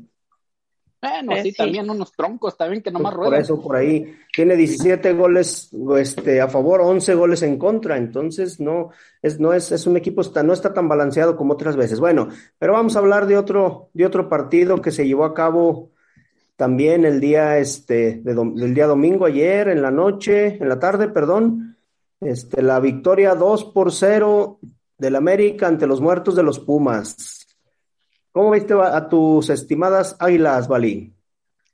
Bueno, 1.01 1.33
sí, 1.41 1.51
también 1.51 1.89
unos 1.89 2.11
troncos 2.11 2.55
también 2.55 2.83
que 2.83 2.91
nomás 2.91 3.13
ruedan. 3.13 3.33
Por 3.33 3.41
eso, 3.41 3.61
por 3.61 3.75
ahí, 3.75 4.15
tiene 4.33 4.55
17 4.55 5.13
goles 5.13 5.71
este, 5.97 6.41
a 6.41 6.47
favor, 6.47 6.81
11 6.81 7.15
goles 7.15 7.41
en 7.41 7.57
contra, 7.57 7.97
entonces 7.97 8.59
no, 8.59 8.91
es, 9.21 9.39
no 9.39 9.51
es, 9.51 9.71
es 9.71 9.87
un 9.87 9.97
equipo, 9.97 10.21
está, 10.21 10.43
no 10.43 10.53
está 10.53 10.73
tan 10.73 10.87
balanceado 10.87 11.35
como 11.35 11.53
otras 11.53 11.75
veces. 11.75 11.99
Bueno, 11.99 12.29
pero 12.59 12.73
vamos 12.73 12.95
a 12.95 12.99
hablar 12.99 13.25
de 13.25 13.35
otro, 13.35 13.89
de 13.93 14.05
otro 14.05 14.29
partido 14.29 14.79
que 14.79 14.91
se 14.91 15.07
llevó 15.07 15.25
a 15.25 15.33
cabo 15.33 15.91
también 16.61 17.05
el 17.05 17.19
día, 17.19 17.57
este, 17.57 18.21
del 18.21 18.75
día 18.75 18.85
domingo, 18.85 19.25
ayer, 19.25 19.67
en 19.69 19.81
la 19.81 19.89
noche, 19.89 20.57
en 20.61 20.69
la 20.69 20.77
tarde, 20.77 21.07
perdón, 21.07 21.75
este, 22.19 22.61
la 22.61 22.79
victoria 22.79 23.33
2 23.33 23.63
por 23.73 23.91
0 23.91 24.59
del 24.95 25.15
América 25.15 25.65
ante 25.65 25.87
los 25.87 26.01
muertos 26.01 26.35
de 26.35 26.43
los 26.43 26.59
Pumas. 26.59 27.47
¿Cómo 28.31 28.51
viste 28.51 28.75
a 28.75 29.09
tus 29.09 29.49
estimadas 29.49 30.15
águilas, 30.19 30.67
Balí? 30.67 31.11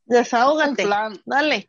Desahógate, 0.05 0.87
dale. 1.25 1.67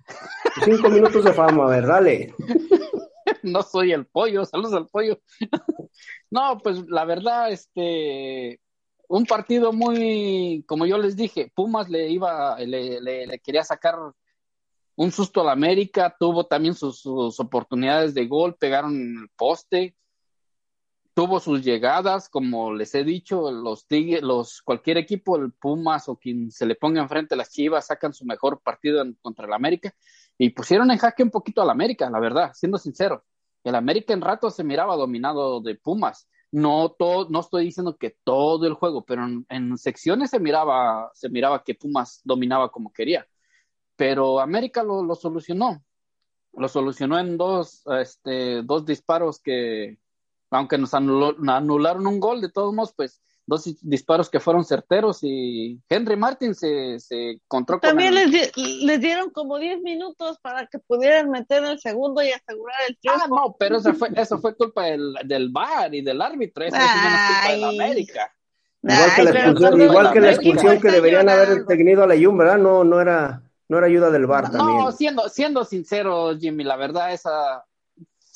Cinco 0.65 0.89
minutos 0.89 1.25
de 1.25 1.33
fama, 1.33 1.65
a 1.65 1.71
ver, 1.71 1.87
dale. 1.89 2.35
no 3.43 3.63
soy 3.65 3.95
el 3.95 4.07
pollo, 4.07 4.45
saludos 4.45 4.75
al 4.75 4.87
pollo. 4.87 5.19
no, 6.31 6.61
pues 6.63 6.89
la 6.89 7.05
verdad, 7.05 7.51
este, 7.51 8.61
un 9.09 9.25
partido 9.25 9.73
muy, 9.73 10.65
como 10.69 10.87
yo 10.87 10.99
les 10.99 11.17
dije, 11.17 11.51
Pumas 11.55 11.89
le 11.89 12.09
iba, 12.11 12.59
le, 12.61 13.01
le, 13.01 13.39
quería 13.41 13.65
sacar 13.65 13.97
un 14.97 15.13
susto 15.13 15.41
al 15.41 15.49
América, 15.49 16.15
tuvo 16.19 16.47
también 16.47 16.75
sus, 16.75 17.07
oportunidades 17.07 18.15
de 18.15 18.27
gol, 18.27 18.57
pegaron 18.57 18.95
en 18.95 19.19
el 19.23 19.29
poste, 19.31 19.97
tuvo 21.15 21.41
sus 21.41 21.65
llegadas, 21.65 22.29
como 22.29 22.75
les 22.75 22.95
he 22.95 23.03
dicho, 23.03 23.51
los 23.51 23.87
los 24.21 24.63
cualquier 24.63 24.99
equipo, 24.99 25.37
el 25.37 25.53
Pumas 25.53 26.09
o 26.09 26.17
quien 26.17 26.51
se 26.51 26.67
le 26.67 26.75
ponga 26.75 27.01
enfrente 27.01 27.35
a 27.35 27.39
las 27.39 27.51
Chivas, 27.51 27.87
sacan 27.87 28.13
su 28.13 28.27
mejor 28.27 28.61
partido 28.61 29.03
contra 29.23 29.47
el 29.47 29.53
América 29.55 29.95
y 30.37 30.51
pusieron 30.51 30.91
en 30.91 30.99
jaque 30.99 31.23
un 31.23 31.31
poquito 31.31 31.63
al 31.63 31.71
América, 31.71 32.11
la 32.11 32.21
verdad, 32.21 32.53
siendo 32.55 32.77
sincero. 32.77 33.25
El 33.65 33.75
América 33.75 34.13
en 34.13 34.21
rato 34.21 34.51
se 34.51 34.63
miraba 34.63 34.97
dominado 34.97 35.61
de 35.61 35.75
Pumas 35.77 36.29
no 36.51 36.91
todo, 36.91 37.29
no 37.31 37.41
estoy 37.41 37.65
diciendo 37.67 37.97
que 37.97 38.17
todo 38.25 38.67
el 38.67 38.75
juego, 38.75 39.05
pero 39.05 39.27
en, 39.49 39.79
secciones 39.79 40.31
se 40.31 40.41
miraba, 40.41 41.11
se 41.15 41.29
miraba 41.29 41.63
que 41.63 41.75
Pumas 41.75 42.21
dominaba 42.25 42.71
como 42.71 42.93
quería. 42.93 43.27
Pero 43.97 44.41
América 44.41 44.83
lo, 44.83 45.03
lo 45.03 45.15
solucionó. 45.15 45.85
Lo 46.53 46.69
solucionó 46.69 47.19
en 47.19 47.37
dos, 47.37 47.83
este, 48.01 48.63
dos 48.63 48.87
disparos 48.87 49.41
que, 49.41 49.99
aunque 50.51 50.79
nos 50.79 50.95
anularon 50.95 52.07
un 52.07 52.21
gol, 52.21 52.41
de 52.41 52.51
todos 52.51 52.75
modos, 52.75 52.95
pues 52.97 53.23
dos 53.49 53.65
disparos 53.81 54.29
que 54.29 54.41
fueron 54.41 54.63
certeros 54.63 55.21
y 55.23 55.81
Henry 55.89 56.17
Martin 56.17 56.55
se, 56.55 57.01
se 57.01 57.31
encontró 57.31 57.81
También 57.81 58.13
con 58.13 58.31
les, 58.31 58.57
les, 58.57 59.01
dieron 59.01 59.31
como 59.31 59.59
10 59.59 59.81
minutos 59.81 60.39
para 60.43 60.67
que 60.67 60.79
pudieran 60.79 61.31
meter 61.31 61.65
el 61.65 61.81
segundo 61.81 62.23
y 62.23 62.31
asegurar 62.31 62.77
el 62.87 62.99
triunfo. 62.99 63.25
Ah, 63.25 63.29
no, 63.29 63.57
pero 63.59 63.79
eso 63.79 63.95
fue, 63.95 64.11
eso 64.15 64.39
fue 64.39 64.55
culpa 64.55 64.85
del, 64.85 65.15
del 65.25 65.49
VAR 65.49 65.95
y 65.95 66.03
del 66.03 66.21
árbitro, 66.21 66.63
eso 66.63 66.77
es 66.77 66.83
culpa 66.83 67.53
de 67.53 67.57
la 67.57 67.69
América. 67.69 68.35
Igual 68.83 69.15
que 69.17 69.23
la 69.23 69.31
expulsión, 69.31 69.81
igual 69.81 70.13
que, 70.13 70.21
la 70.21 70.31
expulsión 70.31 70.81
que 70.81 70.91
deberían 70.91 71.29
haber 71.31 71.65
tenido 71.65 72.03
a 72.03 72.07
la 72.07 72.17
Yum, 72.17 72.37
¿verdad? 72.37 72.59
No, 72.59 72.85
no 72.85 73.01
era, 73.01 73.43
no 73.67 73.79
era 73.79 73.87
ayuda 73.87 74.11
del 74.11 74.27
VAR 74.27 74.51
también. 74.51 74.79
No, 74.79 74.93
siendo, 74.93 75.29
siendo 75.31 75.65
sincero, 75.65 76.37
Jimmy, 76.39 76.65
la 76.65 76.77
verdad 76.77 77.15
esa 77.15 77.65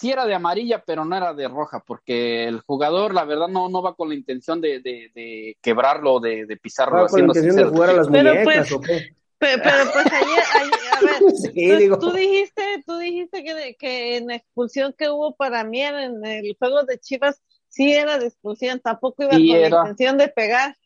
sí 0.03 0.11
era 0.11 0.26
de 0.26 0.34
amarilla, 0.34 0.82
pero 0.84 1.05
no 1.05 1.16
era 1.16 1.32
de 1.32 1.46
roja, 1.46 1.78
porque 1.86 2.44
el 2.48 2.61
jugador, 2.62 3.14
la 3.14 3.24
verdad, 3.24 3.46
no, 3.46 3.68
no 3.68 3.82
va 3.82 3.94
con 3.94 4.09
la 4.09 4.16
intención 4.16 4.61
de, 4.61 4.80
de, 4.80 5.57
quebrarlo, 5.62 6.18
de, 6.18 6.44
de 6.44 6.57
pisarlo. 6.57 7.03
Va 7.03 7.07
con 7.07 7.20
la 7.20 7.26
intención 7.26 7.55
de 7.55 7.64
jugar 7.64 7.90
a 7.90 7.92
las 7.92 8.09
pero 8.09 8.30
muñecas, 8.30 8.44
pues, 8.44 8.72
¿o 8.72 8.80
qué? 8.80 9.16
Pero, 9.38 9.62
pues 9.92 10.07
ayer, 10.07 10.44
a 10.92 11.00
ver, 11.05 11.98
tú, 12.00 12.12
dijiste, 12.12 12.62
tú 12.84 12.98
dijiste 12.98 13.44
que, 13.44 13.76
que 13.78 14.16
en 14.16 14.26
la 14.26 14.36
expulsión 14.36 14.92
que 14.96 15.09
hubo 15.09 15.36
para 15.36 15.62
mí 15.62 15.80
en 15.82 16.24
el 16.24 16.57
juego 16.59 16.82
de 16.82 16.98
Chivas, 16.98 17.40
sí 17.68 17.92
era 17.92 18.18
de 18.18 18.26
expulsión, 18.26 18.80
tampoco 18.80 19.22
iba 19.22 19.32
con 19.32 19.46
la 19.46 19.66
intención 19.66 20.18
de 20.18 20.28
pegar. 20.28 20.76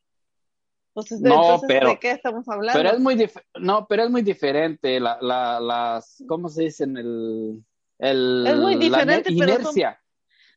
Entonces, 0.90 1.20
no, 1.20 1.60
pero, 1.66 1.88
¿de 1.88 1.98
qué 1.98 2.10
estamos 2.10 2.46
hablando? 2.48 2.78
Pero 2.78 2.94
es 2.94 3.00
muy 3.00 3.30
no, 3.60 3.86
pero 3.86 4.04
es 4.04 4.10
muy 4.10 4.22
diferente 4.22 5.00
la, 5.00 5.18
la, 5.20 5.60
las, 5.60 6.22
¿cómo 6.26 6.48
se 6.50 6.64
dice 6.64 6.84
en 6.84 6.96
el 6.96 7.64
el, 7.98 8.46
es 8.46 8.56
muy 8.56 8.76
diferente, 8.76 9.30
la 9.30 9.44
inercia. 9.44 10.00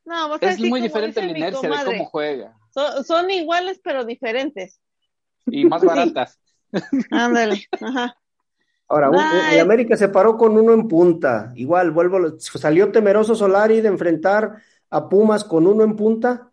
no, 0.04 0.36
es 0.36 0.60
muy 0.60 0.80
diferente 0.80 1.22
la 1.22 1.30
inercia 1.30 1.68
de 1.68 1.84
cómo 1.84 2.04
juega. 2.06 2.56
Son, 3.04 3.30
iguales 3.30 3.80
pero 3.82 4.04
diferentes. 4.04 4.80
Y 5.46 5.64
más 5.64 5.82
baratas. 5.84 6.38
Ándale, 7.10 7.66
ajá. 7.80 8.16
Ahora, 8.88 9.10
el 9.52 9.60
América 9.60 9.96
se 9.96 10.08
paró 10.08 10.36
con 10.36 10.58
uno 10.58 10.72
en 10.72 10.88
punta. 10.88 11.52
Igual, 11.54 11.92
vuelvo, 11.92 12.38
salió 12.40 12.90
temeroso 12.90 13.36
Solari 13.36 13.80
de 13.80 13.88
enfrentar 13.88 14.56
a 14.90 15.08
Pumas 15.08 15.44
con 15.44 15.68
uno 15.68 15.84
en 15.84 15.94
punta. 15.94 16.50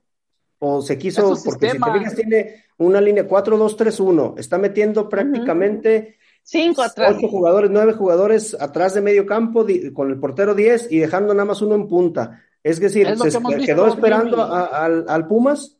o 0.59 0.81
se 0.83 0.99
quiso, 0.99 1.35
porque 1.43 1.71
si 1.71 1.79
te 1.79 1.91
fijas 1.91 2.15
tiene 2.15 2.65
una 2.77 3.01
línea 3.01 3.27
4-2-3-1, 3.27 4.37
está 4.37 4.59
metiendo 4.59 5.09
prácticamente 5.09 6.17
cinco 6.47 6.81
atrás. 6.81 7.15
Ocho 7.17 7.27
jugadores, 7.27 7.69
nueve 7.69 7.93
jugadores 7.93 8.55
atrás 8.59 8.93
de 8.93 9.01
medio 9.01 9.25
campo 9.25 9.65
con 9.93 10.09
el 10.09 10.19
portero 10.19 10.55
10 10.55 10.91
y 10.91 10.99
dejando 10.99 11.33
nada 11.33 11.45
más 11.45 11.61
uno 11.61 11.75
en 11.75 11.87
punta. 11.87 12.43
Es 12.63 12.79
decir, 12.79 13.07
se 13.17 13.65
quedó 13.65 13.87
esperando 13.87 14.41
al, 14.43 15.27
Pumas. 15.27 15.77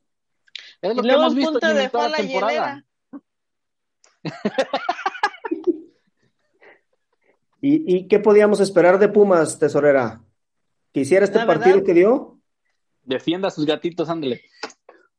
Es 0.81 0.95
lo 0.95 1.01
que 1.01 1.09
hemos 1.09 1.33
visto 1.35 1.59
en 1.65 1.89
toda 1.89 2.09
la 2.09 2.17
temporada. 2.17 2.85
¿Y, 7.61 7.97
¿Y 7.97 8.07
qué 8.07 8.19
podíamos 8.19 8.59
esperar 8.59 8.99
de 8.99 9.09
Pumas, 9.09 9.57
tesorera? 9.57 10.21
¿Que 10.93 10.99
hiciera 11.01 11.25
este 11.25 11.43
partido 11.45 11.83
que 11.83 11.93
dio? 11.93 12.39
Defienda 13.03 13.47
a 13.47 13.51
sus 13.51 13.65
gatitos, 13.65 14.09
ándele. 14.09 14.41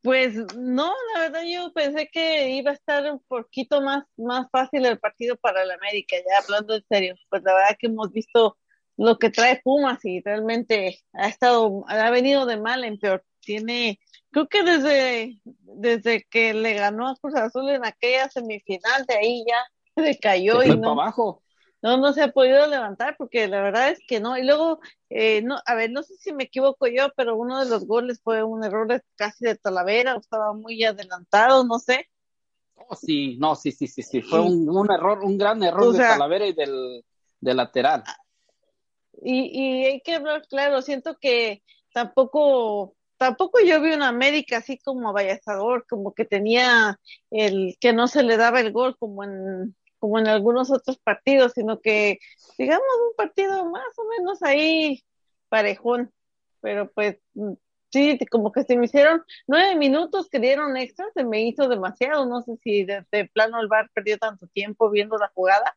Pues 0.08 0.36
no, 0.56 0.94
la 1.12 1.20
verdad 1.20 1.42
yo 1.46 1.70
pensé 1.74 2.08
que 2.10 2.52
iba 2.52 2.70
a 2.70 2.74
estar 2.74 3.12
un 3.12 3.20
poquito 3.28 3.82
más, 3.82 4.04
más 4.16 4.46
fácil 4.50 4.86
el 4.86 4.98
partido 4.98 5.36
para 5.36 5.62
el 5.62 5.70
América, 5.70 6.16
ya 6.16 6.42
hablando 6.42 6.74
en 6.74 6.82
serio. 6.88 7.14
Pues 7.28 7.42
la 7.42 7.52
verdad 7.52 7.76
que 7.78 7.88
hemos 7.88 8.10
visto 8.10 8.56
lo 8.96 9.18
que 9.18 9.28
trae 9.28 9.60
Pumas 9.62 10.02
y 10.06 10.22
realmente 10.22 10.98
ha 11.12 11.28
estado, 11.28 11.84
ha 11.88 12.08
venido 12.08 12.46
de 12.46 12.56
mal 12.56 12.84
en 12.84 12.98
peor. 12.98 13.22
Tiene, 13.40 14.00
creo 14.30 14.48
que 14.48 14.62
desde, 14.62 15.42
desde 15.44 16.24
que 16.30 16.54
le 16.54 16.72
ganó 16.72 17.08
a 17.08 17.16
Cruz 17.16 17.34
Azul 17.34 17.68
en 17.68 17.84
aquella 17.84 18.30
semifinal, 18.30 19.04
de 19.04 19.14
ahí 19.14 19.44
ya 19.46 19.62
se 20.02 20.18
cayó 20.18 20.62
y 20.62 20.74
no. 20.74 20.92
abajo 20.92 21.42
no, 21.82 21.96
no 21.96 22.12
se 22.12 22.22
ha 22.22 22.32
podido 22.32 22.66
levantar 22.66 23.16
porque 23.16 23.46
la 23.48 23.60
verdad 23.60 23.90
es 23.90 24.00
que 24.06 24.20
no. 24.20 24.36
Y 24.36 24.44
luego, 24.44 24.80
eh, 25.10 25.42
no, 25.42 25.58
a 25.64 25.74
ver, 25.74 25.90
no 25.90 26.02
sé 26.02 26.16
si 26.16 26.32
me 26.32 26.44
equivoco 26.44 26.86
yo, 26.86 27.12
pero 27.16 27.36
uno 27.36 27.62
de 27.62 27.70
los 27.70 27.86
goles 27.86 28.20
fue 28.22 28.42
un 28.42 28.64
error 28.64 29.02
casi 29.16 29.44
de 29.44 29.56
Talavera, 29.56 30.16
estaba 30.16 30.52
muy 30.52 30.82
adelantado, 30.84 31.64
no 31.64 31.78
sé. 31.78 32.08
Oh, 32.74 32.94
sí, 32.94 33.36
no, 33.38 33.54
sí, 33.54 33.72
sí, 33.72 33.86
sí, 33.86 34.02
sí, 34.02 34.22
fue 34.22 34.40
un, 34.40 34.68
un 34.68 34.90
error, 34.90 35.22
un 35.22 35.36
gran 35.36 35.62
error 35.62 35.92
de 35.92 35.98
Talavera 35.98 36.46
y 36.46 36.52
del, 36.52 37.04
lateral. 37.40 38.04
Y, 39.20 39.50
y 39.52 39.84
hay 39.84 40.00
que 40.00 40.14
hablar 40.14 40.46
claro, 40.48 40.80
siento 40.82 41.16
que 41.20 41.62
tampoco 41.92 42.94
tampoco 43.18 43.58
yo 43.60 43.80
vi 43.80 43.92
una 43.92 44.08
América 44.08 44.58
así 44.58 44.78
como 44.78 45.12
Vallazador, 45.12 45.84
como 45.88 46.14
que 46.14 46.24
tenía 46.24 46.98
el 47.30 47.76
que 47.80 47.92
no 47.92 48.06
se 48.06 48.22
le 48.22 48.36
daba 48.36 48.60
el 48.60 48.72
gol 48.72 48.96
como 48.96 49.24
en 49.24 49.76
como 49.98 50.18
en 50.18 50.28
algunos 50.28 50.70
otros 50.70 50.98
partidos, 50.98 51.52
sino 51.54 51.80
que 51.80 52.18
digamos 52.56 52.86
un 53.08 53.16
partido 53.16 53.68
más 53.70 53.98
o 53.98 54.04
menos 54.08 54.42
ahí 54.42 55.02
parejón, 55.48 56.12
pero 56.60 56.90
pues 56.90 57.18
mm, 57.34 57.52
sí, 57.90 58.18
como 58.30 58.52
que 58.52 58.64
se 58.64 58.76
me 58.76 58.86
hicieron 58.86 59.22
nueve 59.46 59.76
minutos 59.76 60.28
que 60.28 60.40
dieron 60.40 60.76
extra, 60.76 61.06
se 61.14 61.24
me 61.24 61.42
hizo 61.42 61.68
demasiado, 61.68 62.26
no 62.26 62.42
sé 62.42 62.56
si 62.62 62.84
de, 62.84 63.04
plano 63.32 63.60
el 63.60 63.68
bar 63.68 63.90
perdió 63.94 64.18
tanto 64.18 64.46
tiempo 64.48 64.90
viendo 64.90 65.16
la 65.16 65.30
jugada. 65.34 65.76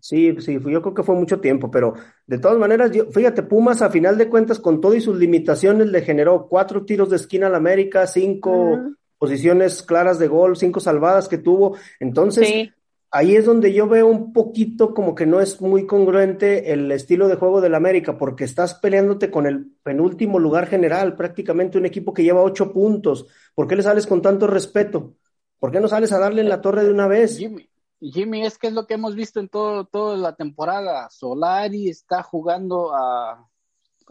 Sí, 0.00 0.34
sí, 0.40 0.54
yo 0.54 0.82
creo 0.82 0.94
que 0.94 1.02
fue 1.02 1.14
mucho 1.14 1.40
tiempo, 1.40 1.70
pero 1.70 1.94
de 2.26 2.38
todas 2.38 2.58
maneras, 2.58 2.90
yo, 2.90 3.10
fíjate, 3.12 3.42
Pumas 3.42 3.82
a 3.82 3.90
final 3.90 4.18
de 4.18 4.28
cuentas 4.28 4.58
con 4.58 4.80
todo 4.80 4.94
y 4.94 5.00
sus 5.00 5.16
limitaciones 5.16 5.88
le 5.88 6.02
generó 6.02 6.48
cuatro 6.48 6.84
tiros 6.84 7.10
de 7.10 7.16
esquina 7.16 7.46
al 7.46 7.54
América, 7.54 8.06
cinco 8.06 8.96
posiciones 9.18 9.82
claras 9.82 10.18
de 10.18 10.28
gol, 10.28 10.56
cinco 10.56 10.80
salvadas 10.80 11.28
que 11.28 11.38
tuvo. 11.38 11.76
Entonces, 12.00 12.70
ahí 13.10 13.36
es 13.36 13.46
donde 13.46 13.72
yo 13.72 13.88
veo 13.88 14.06
un 14.06 14.32
poquito 14.32 14.94
como 14.94 15.14
que 15.14 15.26
no 15.26 15.40
es 15.40 15.60
muy 15.60 15.86
congruente 15.86 16.72
el 16.72 16.90
estilo 16.92 17.28
de 17.28 17.36
juego 17.36 17.60
del 17.60 17.74
América, 17.74 18.18
porque 18.18 18.44
estás 18.44 18.74
peleándote 18.74 19.30
con 19.30 19.46
el 19.46 19.72
penúltimo 19.82 20.38
lugar 20.38 20.66
general, 20.66 21.16
prácticamente 21.16 21.78
un 21.78 21.86
equipo 21.86 22.12
que 22.12 22.24
lleva 22.24 22.42
ocho 22.42 22.72
puntos. 22.72 23.26
¿Por 23.54 23.66
qué 23.66 23.76
le 23.76 23.82
sales 23.82 24.06
con 24.06 24.22
tanto 24.22 24.46
respeto? 24.46 25.14
¿Por 25.58 25.70
qué 25.70 25.80
no 25.80 25.88
sales 25.88 26.12
a 26.12 26.18
darle 26.18 26.42
en 26.42 26.48
la 26.48 26.60
torre 26.60 26.84
de 26.84 26.90
una 26.90 27.08
vez? 27.08 27.38
Jimmy, 27.38 27.68
Jimmy 28.00 28.44
es 28.44 28.58
que 28.58 28.66
es 28.66 28.72
lo 28.72 28.86
que 28.86 28.94
hemos 28.94 29.14
visto 29.14 29.40
en 29.40 29.48
todo, 29.48 29.86
toda 29.86 30.16
la 30.16 30.34
temporada. 30.34 31.08
Solari 31.10 31.88
está 31.88 32.22
jugando 32.22 32.94
a, 32.94 33.48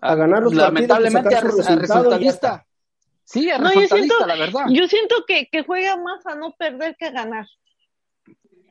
a, 0.01 0.15
ganar 0.15 0.43
los 0.43 0.55
lamentablemente 0.55 1.29
partidos, 1.29 1.69
a, 1.69 1.73
a 1.73 1.75
resultadista. 1.75 2.65
Sí, 3.25 3.49
no, 3.59 3.73
yo 3.73 3.87
siento, 3.87 4.25
la 4.25 4.35
verdad. 4.35 4.65
Yo 4.69 4.87
siento 4.87 5.25
que, 5.27 5.47
que, 5.47 5.63
juega 5.63 5.97
más 5.97 6.25
a 6.27 6.35
no 6.35 6.51
perder 6.53 6.95
que 6.95 7.05
a 7.05 7.11
ganar. 7.11 7.47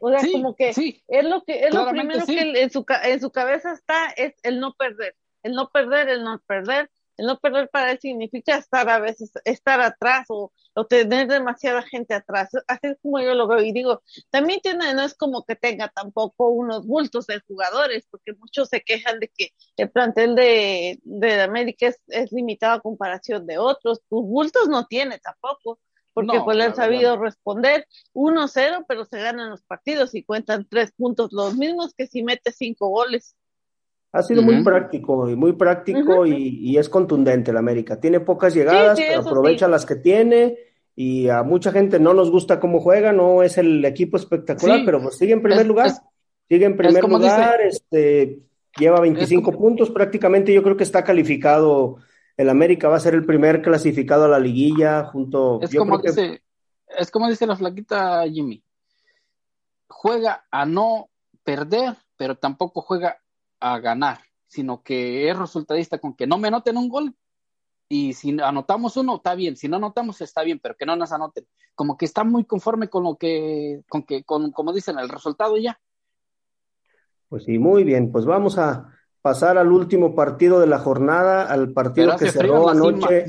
O 0.01 0.11
sea, 0.11 0.21
como 0.31 0.55
que 0.55 0.69
es 0.69 1.25
lo 1.25 1.45
que 1.45 1.65
es 1.65 1.75
lo 1.75 1.89
primero 1.89 2.25
que 2.25 2.63
en 2.63 2.71
su, 2.71 2.85
en 3.03 3.21
su 3.21 3.31
cabeza 3.31 3.73
está, 3.73 4.11
es 4.11 4.35
el 4.43 4.61
no 4.61 4.75
perder. 4.75 5.17
El 5.43 5.55
no 5.55 5.71
perder, 5.71 6.09
el 6.09 6.25
no 6.25 6.41
perder, 6.47 6.91
el 7.17 7.27
no 7.27 7.39
perder 7.39 7.69
para 7.71 7.93
él 7.93 7.99
significa 8.01 8.57
estar 8.57 8.89
a 8.89 8.99
veces, 8.99 9.33
estar 9.45 9.81
atrás 9.81 10.27
o, 10.29 10.53
tener 10.89 11.29
demasiada 11.29 11.83
gente 11.83 12.15
atrás. 12.15 12.51
Así 12.67 12.89
es 12.89 12.97
como 13.01 13.21
yo 13.21 13.35
lo 13.35 13.47
veo. 13.47 13.61
Y 13.61 13.73
digo, 13.73 14.03
también 14.31 14.61
tiene, 14.61 14.93
no 14.95 15.03
es 15.03 15.15
como 15.15 15.45
que 15.45 15.55
tenga 15.55 15.89
tampoco 15.89 16.49
unos 16.49 16.87
bultos 16.87 17.27
de 17.27 17.41
jugadores, 17.47 18.07
porque 18.11 18.33
muchos 18.35 18.69
se 18.69 18.81
quejan 18.83 19.21
de 19.21 19.29
que 19.29 19.51
el 19.77 19.91
plantel 19.91 20.35
de, 20.35 20.99
de 21.05 21.43
América 21.43 21.93
es, 22.09 22.33
limitado 22.33 22.75
a 22.75 22.81
comparación 22.81 23.47
de 23.47 23.59
otros. 23.59 24.01
Tus 24.09 24.23
bultos 24.25 24.69
no 24.69 24.87
tiene 24.87 25.19
tampoco 25.19 25.79
porque 26.13 26.41
pues 26.45 26.57
le 26.57 26.63
han 26.63 26.77
sabido 26.77 27.17
responder 27.17 27.89
1-0, 28.13 28.85
pero 28.87 29.05
se 29.05 29.19
ganan 29.19 29.51
los 29.51 29.63
partidos 29.63 30.15
y 30.15 30.23
cuentan 30.23 30.65
tres 30.71 30.93
puntos 30.93 31.33
los 31.33 31.57
mismos 31.57 31.93
que 31.93 32.07
si 32.07 32.23
mete 32.23 32.53
cinco 32.53 32.89
goles. 32.89 33.37
Ha 34.15 34.23
sido 34.23 34.43
muy 34.43 34.63
práctico 34.63 35.29
y 35.29 35.35
muy 35.35 35.55
práctico 35.55 36.25
y, 36.25 36.79
es 36.79 36.89
contundente 36.89 37.51
el 37.51 37.57
América. 37.57 37.99
Tiene 37.99 38.21
pocas 38.21 38.55
llegadas, 38.55 38.97
pero 38.97 39.23
aprovecha 39.23 39.67
las 39.67 39.85
que 39.85 39.97
tiene 39.97 40.57
y 40.95 41.29
a 41.29 41.43
mucha 41.43 41.73
gente 41.73 41.99
no 41.99 42.15
nos 42.15 42.31
gusta 42.31 42.61
cómo 42.61 42.79
juega, 42.81 43.13
no 43.13 43.43
es 43.43 43.59
el 43.59 43.85
equipo 43.85 44.17
espectacular, 44.17 44.83
pero 44.85 45.03
pues 45.03 45.17
sigue 45.19 45.33
en 45.33 45.43
primer 45.43 45.67
lugar. 45.67 45.91
sigue 46.49 46.65
en 46.65 46.77
primer 46.77 47.03
lugar, 47.03 47.61
este 47.63 48.39
lleva 48.77 49.01
25 49.01 49.51
puntos, 49.53 49.91
prácticamente 49.91 50.53
yo 50.53 50.63
creo 50.63 50.77
que 50.77 50.85
está 50.85 51.03
calificado. 51.03 51.97
El 52.37 52.49
América 52.49 52.89
va 52.89 52.97
a 52.97 53.01
ser 53.01 53.15
el 53.15 53.27
primer 53.27 53.63
clasificado 53.63 54.27
a 54.27 54.29
la 54.29 54.39
liguilla 54.39 55.05
junto. 55.07 55.61
Es 55.61 55.75
como 55.75 55.99
dice, 55.99 56.41
es 56.87 57.11
como 57.11 57.29
dice 57.29 57.49
la 57.49 57.57
flaquita 57.57 58.23
Jimmy. 58.29 58.63
Juega 59.89 60.45
a 60.53 60.67
no 60.67 61.09
perder, 61.43 61.97
pero 62.17 62.37
tampoco 62.37 62.81
juega 62.81 63.19
a 63.65 63.81
ganar, 63.81 64.19
sino 64.47 64.83
que 64.83 65.31
es 65.31 65.39
resultadista 65.39 65.99
con 65.99 66.15
que 66.15 66.27
no 66.27 66.37
me 66.37 66.49
anoten 66.49 66.77
un 66.77 66.91
gol. 66.91 67.15
Y 67.89 68.13
si 68.13 68.39
anotamos 68.41 68.97
uno 68.99 69.17
está 69.17 69.35
bien, 69.35 69.57
si 69.57 69.69
no 69.69 69.77
anotamos 69.77 70.21
está 70.21 70.43
bien, 70.43 70.61
pero 70.63 70.75
que 70.77 70.85
no 70.85 70.97
nos 70.97 71.13
anoten. 71.13 71.47
Como 71.75 71.97
que 71.97 72.05
está 72.05 72.25
muy 72.25 72.45
conforme 72.45 72.89
con 72.89 73.05
lo 73.05 73.17
que, 73.17 73.83
con 73.89 74.03
que, 74.03 74.23
con, 74.25 74.53
como 74.53 74.73
dicen, 74.75 74.99
el 74.99 75.09
resultado 75.09 75.57
ya. 75.57 75.81
Pues 77.29 77.45
sí, 77.45 77.59
muy 77.59 77.85
bien, 77.85 78.13
pues 78.13 78.27
vamos 78.27 78.59
a 78.59 78.91
pasar 79.23 79.57
al 79.57 79.73
último 79.73 80.15
partido 80.15 80.61
de 80.61 80.67
la 80.67 80.79
jornada, 80.79 81.45
al 81.45 81.73
partido 81.73 82.17
que 82.17 82.31
cerró 82.31 82.69
anoche 82.69 83.25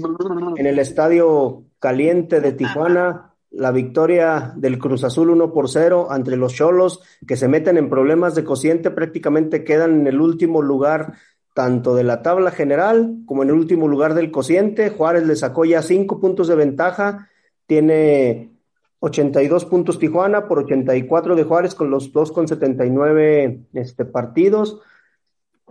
en 0.58 0.66
el 0.66 0.80
Estadio 0.80 1.64
Caliente 1.80 2.42
de 2.42 2.52
Tijuana 2.52 3.35
la 3.56 3.72
victoria 3.72 4.54
del 4.56 4.78
Cruz 4.78 5.04
Azul 5.04 5.30
1 5.30 5.54
por 5.54 5.70
0 5.70 6.08
ante 6.10 6.36
los 6.36 6.54
Cholos, 6.54 7.02
que 7.26 7.38
se 7.38 7.48
meten 7.48 7.78
en 7.78 7.90
problemas 7.90 8.36
de 8.36 8.44
cociente, 8.44 8.92
prácticamente 8.92 9.64
quedan 9.64 10.02
en 10.02 10.08
el 10.08 10.20
último 10.20 10.62
lugar 10.62 11.14
tanto 11.54 11.96
de 11.96 12.04
la 12.04 12.22
tabla 12.22 12.52
general 12.52 13.20
como 13.26 13.44
en 13.44 13.50
el 13.50 13.56
último 13.56 13.88
lugar 13.88 14.14
del 14.14 14.30
cociente. 14.30 14.90
Juárez 14.90 15.26
le 15.26 15.38
sacó 15.38 15.64
ya 15.64 15.82
cinco 15.82 16.20
puntos 16.20 16.50
de 16.50 16.56
ventaja, 16.56 17.30
tiene 17.66 18.52
82 19.00 19.66
puntos 19.66 20.00
Tijuana 20.00 20.48
por 20.50 20.60
84 20.60 21.36
de 21.36 21.44
Juárez 21.44 21.76
con 21.76 21.90
los 21.90 22.12
dos 22.12 22.34
con 22.34 22.50
79 22.50 23.62
este, 23.74 24.04
partidos. 24.04 24.82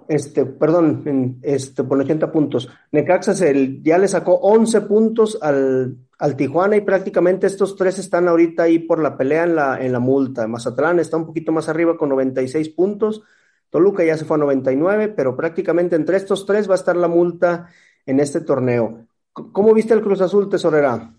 Este, 0.08 0.46
perdón, 0.46 1.38
este, 1.42 1.84
por 1.84 1.98
80 1.98 2.32
puntos. 2.32 2.68
Necaxa 2.92 3.34
ya 3.82 3.98
le 3.98 4.08
sacó 4.08 4.36
11 4.36 4.80
puntos 4.82 5.38
al, 5.42 5.98
al 6.18 6.36
Tijuana 6.36 6.76
y 6.76 6.80
prácticamente 6.80 7.46
estos 7.46 7.76
tres 7.76 7.98
están 7.98 8.28
ahorita 8.28 8.64
ahí 8.64 8.78
por 8.78 9.00
la 9.00 9.16
pelea 9.16 9.44
en 9.44 9.56
la, 9.56 9.84
en 9.84 9.92
la 9.92 10.00
multa. 10.00 10.46
Mazatlán 10.46 11.00
está 11.00 11.16
un 11.16 11.26
poquito 11.26 11.52
más 11.52 11.68
arriba 11.68 11.96
con 11.96 12.08
96 12.08 12.68
puntos. 12.70 13.22
Toluca 13.70 14.04
ya 14.04 14.16
se 14.16 14.24
fue 14.24 14.36
a 14.36 14.38
99, 14.38 15.08
pero 15.08 15.36
prácticamente 15.36 15.96
entre 15.96 16.16
estos 16.16 16.46
tres 16.46 16.68
va 16.68 16.74
a 16.74 16.76
estar 16.76 16.96
la 16.96 17.08
multa 17.08 17.68
en 18.06 18.20
este 18.20 18.40
torneo. 18.40 19.06
¿Cómo 19.32 19.74
viste 19.74 19.94
el 19.94 20.02
Cruz 20.02 20.20
Azul, 20.20 20.48
tesorera? 20.48 21.12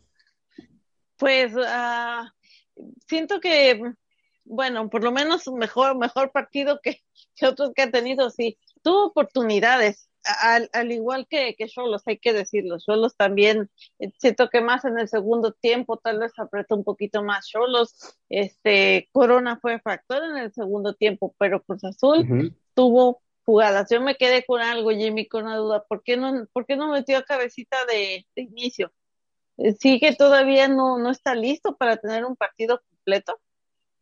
Pues 1.18 1.54
uh, 1.54 2.30
siento 3.08 3.42
que, 3.42 3.82
bueno, 4.46 4.90
por 4.90 5.04
lo 5.04 5.12
menos 5.12 5.48
mejor, 5.50 5.98
mejor 5.98 6.32
partido 6.32 6.80
que, 6.82 7.02
que 7.36 7.48
otros 7.48 7.72
que 7.76 7.82
ha 7.82 7.92
tenido, 7.92 8.30
sí. 8.30 8.58
Tuvo 8.86 9.08
oportunidades, 9.08 10.12
al, 10.44 10.70
al, 10.72 10.92
igual 10.92 11.26
que, 11.28 11.56
que 11.56 11.68
Cholos, 11.68 12.04
hay 12.06 12.20
que 12.20 12.34
decirlo, 12.34 12.78
Cholos 12.78 13.16
también, 13.18 13.72
eh, 13.98 14.12
siento 14.20 14.48
que 14.48 14.62
más 14.62 14.86
en 14.86 15.00
el 15.00 15.08
segundo 15.08 15.54
tiempo 15.54 15.98
tal 15.98 16.20
vez 16.20 16.34
apretó 16.38 16.76
un 16.76 16.84
poquito 16.84 17.24
más 17.24 17.48
Cholos, 17.48 17.96
este, 18.30 19.10
Corona 19.12 19.58
fue 19.60 19.80
factor 19.80 20.24
en 20.24 20.38
el 20.38 20.54
segundo 20.54 20.94
tiempo, 20.94 21.34
pero 21.40 21.64
Cruz 21.64 21.84
Azul 21.84 22.56
tuvo 22.76 23.24
jugadas. 23.44 23.88
Yo 23.90 24.02
me 24.02 24.16
quedé 24.18 24.46
con 24.46 24.62
algo, 24.62 24.92
Jimmy, 24.92 25.28
con 25.28 25.46
una 25.46 25.58
duda. 25.58 25.84
¿Por 25.88 26.04
qué 26.04 26.16
no, 26.16 26.46
por 26.54 26.68
qué 26.68 26.76
no 26.76 26.92
metió 26.92 27.18
a 27.18 27.24
cabecita 27.24 27.78
de, 27.88 28.28
inicio? 28.36 28.94
Eh, 29.58 29.74
¿Sí 29.80 30.00
que 30.00 30.14
todavía 30.14 30.68
no, 30.68 31.00
no 31.00 31.10
está 31.10 31.34
listo 31.34 31.76
para 31.76 31.98
tener 31.98 32.24
un 32.24 32.36
partido 32.36 32.84
completo? 32.88 33.40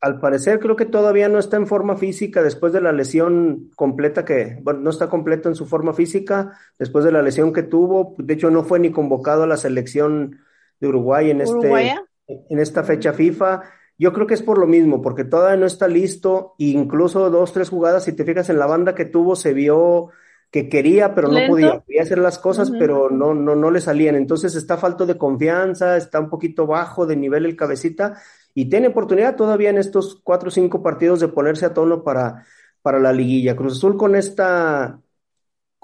Al 0.04 0.20
parecer 0.20 0.60
creo 0.60 0.76
que 0.76 0.86
todavía 0.86 1.30
no 1.30 1.40
está 1.40 1.56
en 1.56 1.66
forma 1.66 1.96
física 1.96 2.44
después 2.44 2.74
de 2.74 2.82
la 2.82 2.92
lesión 2.92 3.72
completa 3.74 4.26
que, 4.26 4.60
bueno, 4.62 4.82
no 4.82 4.90
está 4.90 5.08
completo 5.08 5.48
en 5.48 5.56
su 5.56 5.66
forma 5.66 5.94
física 5.94 6.60
después 6.78 7.06
de 7.06 7.14
la 7.14 7.22
lesión 7.22 7.54
que 7.54 7.64
tuvo. 7.64 8.14
De 8.18 8.34
hecho, 8.34 8.50
no 8.50 8.66
fue 8.66 8.80
ni 8.80 8.92
convocado 8.92 9.44
a 9.44 9.48
la 9.48 9.56
selección 9.56 10.42
de 10.82 10.88
Uruguay 10.90 11.32
en, 11.32 11.40
este, 11.40 11.96
en 12.28 12.60
esta 12.60 12.84
fecha 12.84 13.14
FIFA. 13.14 13.62
Yo 13.98 14.12
creo 14.12 14.28
que 14.28 14.34
es 14.34 14.42
por 14.42 14.58
lo 14.58 14.68
mismo, 14.68 15.02
porque 15.02 15.24
todavía 15.24 15.56
no 15.56 15.68
está 15.68 15.88
listo, 15.88 16.56
incluso 16.58 17.30
dos, 17.30 17.54
tres 17.54 17.70
jugadas, 17.70 18.04
si 18.04 18.12
te 18.12 18.26
fijas 18.26 18.50
en 18.50 18.60
la 18.60 18.66
banda 18.66 18.96
que 18.96 19.06
tuvo, 19.06 19.38
se 19.38 19.54
vio 19.54 20.10
que 20.52 20.68
quería, 20.68 21.16
pero 21.16 21.30
no 21.30 21.40
podía, 21.48 21.80
podía 21.80 22.02
hacer 22.02 22.18
las 22.18 22.40
cosas, 22.40 22.72
pero 22.78 23.10
no, 23.10 23.34
no, 23.34 23.56
no 23.56 23.72
le 23.72 23.80
salían. 23.80 24.16
Entonces 24.16 24.54
está 24.56 24.76
falto 24.76 25.06
de 25.06 25.18
confianza, 25.18 25.96
está 25.96 26.20
un 26.20 26.30
poquito 26.30 26.68
bajo 26.68 27.06
de 27.06 27.16
nivel 27.16 27.46
el 27.46 27.56
cabecita, 27.56 28.22
y 28.54 28.70
tiene 28.70 28.88
oportunidad 28.88 29.36
todavía 29.36 29.70
en 29.70 29.78
estos 29.78 30.22
cuatro 30.24 30.50
o 30.50 30.52
cinco 30.52 30.84
partidos 30.84 31.20
de 31.20 31.28
ponerse 31.28 31.66
a 31.66 31.74
tono 31.74 32.04
para, 32.04 32.46
para 32.82 33.00
la 33.00 33.14
liguilla. 33.14 33.56
Cruz 33.56 33.78
Azul 33.78 33.98
con 33.98 34.16
esta 34.16 35.00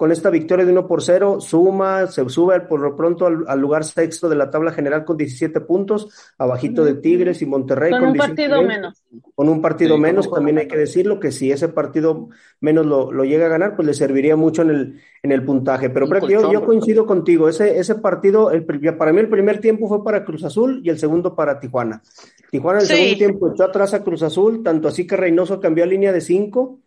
con 0.00 0.12
esta 0.12 0.30
victoria 0.30 0.64
de 0.64 0.72
1 0.72 0.86
por 0.86 1.02
0, 1.02 1.42
suma, 1.42 2.06
se 2.06 2.26
sube 2.30 2.58
por 2.60 2.80
lo 2.80 2.96
pronto 2.96 3.26
al, 3.26 3.60
lugar 3.60 3.84
sexto 3.84 4.30
de 4.30 4.34
la 4.34 4.48
tabla 4.48 4.72
general 4.72 5.04
con 5.04 5.18
17 5.18 5.60
puntos, 5.60 6.08
abajito 6.38 6.86
de 6.86 6.94
Tigres 6.94 7.42
y 7.42 7.44
Monterrey. 7.44 7.90
Con, 7.90 8.04
un 8.04 8.16
partido 8.16 8.62
menos. 8.62 9.04
Con 9.34 9.50
un 9.50 9.60
partido 9.60 9.98
menos, 9.98 10.30
también 10.30 10.56
hay 10.56 10.68
que 10.68 10.78
decirlo, 10.78 11.20
que 11.20 11.30
si 11.30 11.52
ese 11.52 11.68
partido 11.68 12.30
menos 12.60 12.86
lo, 12.86 13.24
llega 13.24 13.44
a 13.44 13.50
ganar, 13.50 13.76
pues 13.76 13.86
le 13.86 13.92
serviría 13.92 14.36
mucho 14.36 14.62
en 14.62 14.70
el, 14.70 15.00
en 15.22 15.32
el 15.32 15.44
puntaje. 15.44 15.90
Pero 15.90 16.08
yo, 16.26 16.50
yo, 16.50 16.64
coincido 16.64 17.04
contigo, 17.04 17.50
ese, 17.50 17.78
ese 17.78 17.96
partido, 17.96 18.52
el, 18.52 18.64
para 18.96 19.12
mí 19.12 19.20
el 19.20 19.28
primer 19.28 19.60
tiempo 19.60 19.86
fue 19.86 20.02
para 20.02 20.24
Cruz 20.24 20.44
Azul 20.44 20.80
y 20.82 20.88
el 20.88 20.98
segundo 20.98 21.36
para 21.36 21.60
Tijuana. 21.60 22.00
Tijuana 22.50 22.80
en 22.80 22.82
el 22.82 22.88
segundo 22.88 23.16
tiempo 23.16 23.52
echó 23.52 23.64
atrás 23.64 23.94
a 23.94 24.02
Cruz 24.02 24.22
Azul, 24.22 24.62
tanto 24.62 24.88
así 24.88 25.06
que 25.06 25.16
Reynoso 25.16 25.60
cambió 25.60 25.84
a 25.84 25.86
línea 25.86 26.12
de 26.12 26.20
5 26.20 26.80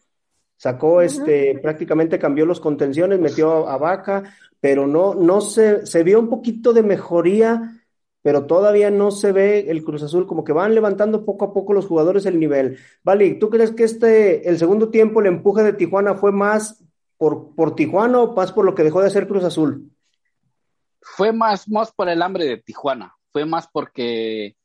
Sacó 0.63 1.01
este, 1.01 1.59
prácticamente 1.59 2.17
cambió 2.17 2.45
los 2.45 2.61
contenciones, 2.61 3.19
metió 3.19 3.67
a, 3.67 3.77
Vaca, 3.77 4.23
pero 4.61 4.87
no, 4.87 5.13
no 5.13 5.41
se, 5.41 5.85
se 5.85 6.03
vio 6.03 6.19
un 6.21 6.29
poquito 6.29 6.71
de 6.71 6.83
mejoría, 6.83 7.81
pero 8.21 8.45
todavía 8.45 8.89
no 8.89 9.11
se 9.11 9.33
ve 9.33 9.69
el 9.69 9.83
Cruz 9.83 10.03
Azul, 10.03 10.25
como 10.25 10.45
que 10.45 10.53
van 10.53 10.73
levantando 10.73 11.25
poco 11.25 11.43
a 11.43 11.53
poco 11.53 11.73
los 11.73 11.85
jugadores 11.85 12.25
el 12.25 12.39
nivel. 12.39 12.77
Vale, 13.03 13.33
¿tú 13.33 13.49
crees 13.49 13.71
que 13.71 13.83
este, 13.83 14.47
el 14.47 14.57
segundo 14.57 14.89
tiempo, 14.89 15.19
el 15.19 15.27
empuje 15.27 15.63
de 15.63 15.73
Tijuana 15.73 16.15
fue 16.15 16.31
más 16.31 16.81
por, 17.17 17.53
por 17.55 17.75
Tijuana 17.75 18.21
o 18.21 18.33
más 18.33 18.53
por 18.53 18.63
lo 18.63 18.73
que 18.73 18.83
dejó 18.83 19.01
de 19.01 19.07
hacer 19.07 19.27
Cruz 19.27 19.43
Azul? 19.43 19.91
Fue 21.01 21.33
más, 21.33 21.67
más 21.67 21.91
por 21.91 22.07
el 22.07 22.21
hambre 22.21 22.45
de 22.45 22.57
Tijuana, 22.57 23.17
fue 23.33 23.45
más 23.45 23.67
porque, 23.67 24.55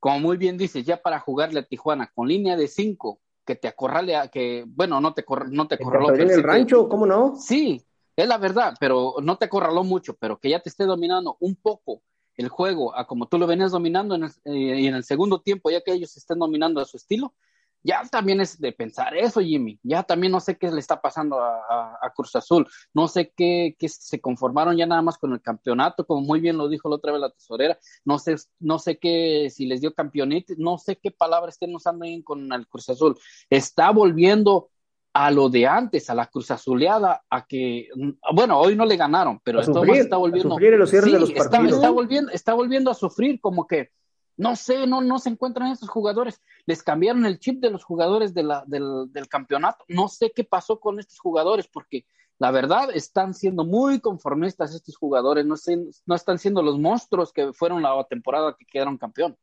como 0.00 0.20
muy 0.20 0.36
bien 0.36 0.56
dices, 0.56 0.84
ya 0.84 1.02
para 1.02 1.20
jugarle 1.20 1.60
a 1.60 1.66
Tijuana 1.66 2.10
con 2.14 2.28
línea 2.28 2.56
de 2.56 2.68
cinco, 2.68 3.20
que 3.44 3.56
te 3.56 3.68
acorrale 3.68 4.14
a 4.16 4.28
que, 4.28 4.64
bueno, 4.66 5.00
no 5.00 5.14
te, 5.14 5.24
no 5.50 5.66
te 5.66 5.76
acorraló. 5.76 6.14
en 6.14 6.30
el 6.30 6.42
rancho, 6.42 6.88
¿cómo 6.88 7.06
no? 7.06 7.36
Sí, 7.36 7.84
es 8.14 8.28
la 8.28 8.36
verdad, 8.36 8.74
pero 8.78 9.16
no 9.22 9.36
te 9.36 9.46
acorraló 9.46 9.84
mucho, 9.84 10.14
pero 10.14 10.38
que 10.38 10.50
ya 10.50 10.60
te 10.60 10.68
esté 10.68 10.84
dominando 10.84 11.36
un 11.40 11.56
poco 11.56 12.02
el 12.34 12.48
juego 12.48 12.96
a 12.96 13.06
como 13.06 13.26
tú 13.26 13.38
lo 13.38 13.46
venías 13.46 13.72
dominando 13.72 14.14
en 14.14 14.24
eh, 14.24 14.30
y 14.44 14.86
en 14.86 14.94
el 14.94 15.04
segundo 15.04 15.40
tiempo, 15.40 15.70
ya 15.70 15.80
que 15.80 15.92
ellos 15.92 16.16
estén 16.16 16.38
dominando 16.38 16.80
a 16.80 16.84
su 16.84 16.96
estilo, 16.96 17.34
ya 17.82 18.02
también 18.10 18.40
es 18.40 18.60
de 18.60 18.72
pensar 18.72 19.16
eso, 19.16 19.40
Jimmy. 19.40 19.78
Ya 19.82 20.02
también 20.02 20.32
no 20.32 20.40
sé 20.40 20.58
qué 20.58 20.70
le 20.70 20.80
está 20.80 21.00
pasando 21.00 21.40
a, 21.40 22.12
Cruz 22.14 22.34
Azul. 22.34 22.66
No 22.92 23.06
sé 23.08 23.32
qué, 23.36 23.76
se 23.86 24.20
conformaron 24.20 24.76
ya 24.76 24.86
nada 24.86 25.02
más 25.02 25.18
con 25.18 25.32
el 25.32 25.40
campeonato, 25.40 26.06
como 26.06 26.22
muy 26.22 26.40
bien 26.40 26.56
lo 26.56 26.68
dijo 26.68 26.88
la 26.88 26.96
otra 26.96 27.12
vez 27.12 27.20
la 27.20 27.30
tesorera. 27.30 27.78
No 28.04 28.18
sé, 28.18 28.36
no 28.58 28.78
sé 28.78 28.98
qué, 28.98 29.48
si 29.50 29.66
les 29.66 29.80
dio 29.80 29.94
campeonato, 29.94 30.54
no 30.56 30.78
sé 30.78 30.96
qué 30.96 31.10
palabra 31.10 31.50
estén 31.50 31.74
usando 31.74 32.04
ahí 32.04 32.22
con 32.22 32.52
el 32.52 32.66
Cruz 32.66 32.88
Azul. 32.88 33.16
Está 33.48 33.90
volviendo 33.90 34.70
a 35.12 35.30
lo 35.30 35.48
de 35.48 35.66
antes, 35.66 36.10
a 36.10 36.14
la 36.14 36.26
Cruz 36.26 36.50
Azuleada, 36.50 37.24
a 37.28 37.46
que, 37.46 37.88
bueno, 38.32 38.58
hoy 38.58 38.76
no 38.76 38.84
le 38.84 38.96
ganaron, 38.96 39.40
pero 39.42 39.60
está 39.60 39.72
volviendo. 39.72 40.16
A 40.16 40.60
los 40.76 40.90
de 40.90 41.18
los 41.18 41.30
está, 41.30 41.90
volviendo, 41.90 42.30
está 42.30 42.54
volviendo 42.54 42.90
a 42.90 42.94
sufrir, 42.94 43.40
como 43.40 43.66
que 43.66 43.90
no 44.38 44.54
sé, 44.54 44.86
no, 44.86 45.00
no 45.00 45.18
se 45.18 45.28
encuentran 45.28 45.72
esos 45.72 45.90
jugadores. 45.90 46.40
Les 46.64 46.82
cambiaron 46.82 47.26
el 47.26 47.40
chip 47.40 47.60
de 47.60 47.70
los 47.70 47.84
jugadores 47.84 48.32
de 48.32 48.44
la, 48.44 48.64
del, 48.66 49.12
del, 49.12 49.28
campeonato. 49.28 49.84
No 49.88 50.08
sé 50.08 50.32
qué 50.34 50.44
pasó 50.44 50.78
con 50.78 51.00
estos 51.00 51.18
jugadores, 51.18 51.66
porque 51.66 52.06
la 52.38 52.52
verdad 52.52 52.88
están 52.94 53.34
siendo 53.34 53.64
muy 53.64 53.98
conformistas 53.98 54.74
estos 54.74 54.96
jugadores. 54.96 55.44
No, 55.44 55.56
sé, 55.56 55.76
no 56.06 56.14
están 56.14 56.38
siendo 56.38 56.62
los 56.62 56.78
monstruos 56.78 57.32
que 57.32 57.52
fueron 57.52 57.82
la 57.82 58.06
temporada 58.08 58.56
que 58.56 58.64
quedaron 58.64 58.96
campeón. 58.96 59.36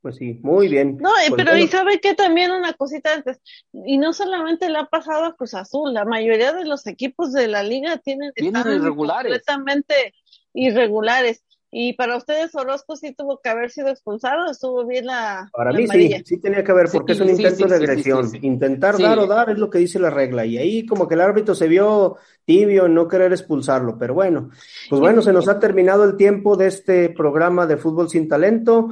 Pues 0.00 0.16
sí, 0.16 0.40
muy 0.42 0.68
bien. 0.68 0.96
No, 0.96 1.10
pues 1.10 1.32
pero 1.36 1.58
y 1.58 1.68
sabe 1.68 2.00
que 2.00 2.14
también 2.14 2.50
una 2.50 2.72
cosita 2.72 3.12
antes, 3.12 3.38
y 3.72 3.98
no 3.98 4.14
solamente 4.14 4.70
le 4.70 4.78
ha 4.78 4.86
pasado 4.86 5.26
a 5.26 5.36
Cruz 5.36 5.52
Azul, 5.52 5.92
la 5.92 6.06
mayoría 6.06 6.54
de 6.54 6.64
los 6.64 6.86
equipos 6.86 7.34
de 7.34 7.46
la 7.48 7.62
liga 7.62 7.98
tienen 7.98 8.32
irregulares. 8.36 9.30
completamente 9.30 10.14
irregulares. 10.54 11.44
Y 11.72 11.92
para 11.92 12.16
ustedes 12.16 12.52
Orozco 12.56 12.96
sí 12.96 13.14
tuvo 13.14 13.40
que 13.40 13.48
haber 13.48 13.70
sido 13.70 13.88
expulsado, 13.88 14.50
estuvo 14.50 14.84
bien 14.84 15.06
la. 15.06 15.48
Para 15.52 15.72
mí 15.72 15.86
sí, 15.86 16.12
sí 16.24 16.40
tenía 16.40 16.64
que 16.64 16.72
haber, 16.72 16.88
porque 16.90 17.12
es 17.12 17.20
un 17.20 17.30
intento 17.30 17.66
de 17.66 17.76
agresión. 17.76 18.28
Intentar 18.42 18.98
dar 18.98 19.18
o 19.20 19.26
dar 19.28 19.50
es 19.50 19.58
lo 19.58 19.70
que 19.70 19.78
dice 19.78 20.00
la 20.00 20.10
regla. 20.10 20.44
Y 20.44 20.58
ahí 20.58 20.84
como 20.84 21.06
que 21.06 21.14
el 21.14 21.20
árbitro 21.20 21.54
se 21.54 21.68
vio 21.68 22.16
tibio 22.44 22.86
en 22.86 22.94
no 22.94 23.06
querer 23.06 23.32
expulsarlo. 23.32 23.96
Pero 23.98 24.14
bueno, 24.14 24.50
pues 24.88 25.00
bueno, 25.00 25.22
se 25.22 25.32
nos 25.32 25.46
ha 25.48 25.60
terminado 25.60 26.02
el 26.02 26.16
tiempo 26.16 26.56
de 26.56 26.66
este 26.66 27.08
programa 27.10 27.66
de 27.66 27.76
fútbol 27.76 28.10
sin 28.10 28.28
talento. 28.28 28.88